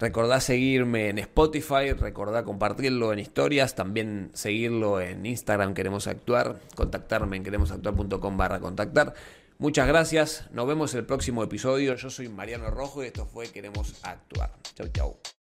Recordá 0.00 0.40
seguirme 0.40 1.10
en 1.10 1.18
Spotify, 1.18 1.92
recordá 1.92 2.42
compartirlo 2.42 3.12
en 3.12 3.18
historias, 3.18 3.74
también 3.74 4.30
seguirlo 4.32 4.98
en 4.98 5.26
Instagram 5.26 5.74
Queremos 5.74 6.06
Actuar, 6.06 6.58
contactarme 6.74 7.36
en 7.36 7.44
queremosactuar.com 7.44 8.36
barra 8.38 8.60
contactar. 8.60 9.12
Muchas 9.58 9.86
gracias, 9.86 10.48
nos 10.52 10.66
vemos 10.66 10.94
en 10.94 11.00
el 11.00 11.06
próximo 11.06 11.42
episodio. 11.42 11.94
Yo 11.96 12.08
soy 12.08 12.30
Mariano 12.30 12.70
Rojo 12.70 13.04
y 13.04 13.08
esto 13.08 13.26
fue 13.26 13.48
Queremos 13.48 13.94
Actuar. 14.02 14.50
Chau, 14.74 14.88
chau. 14.88 15.39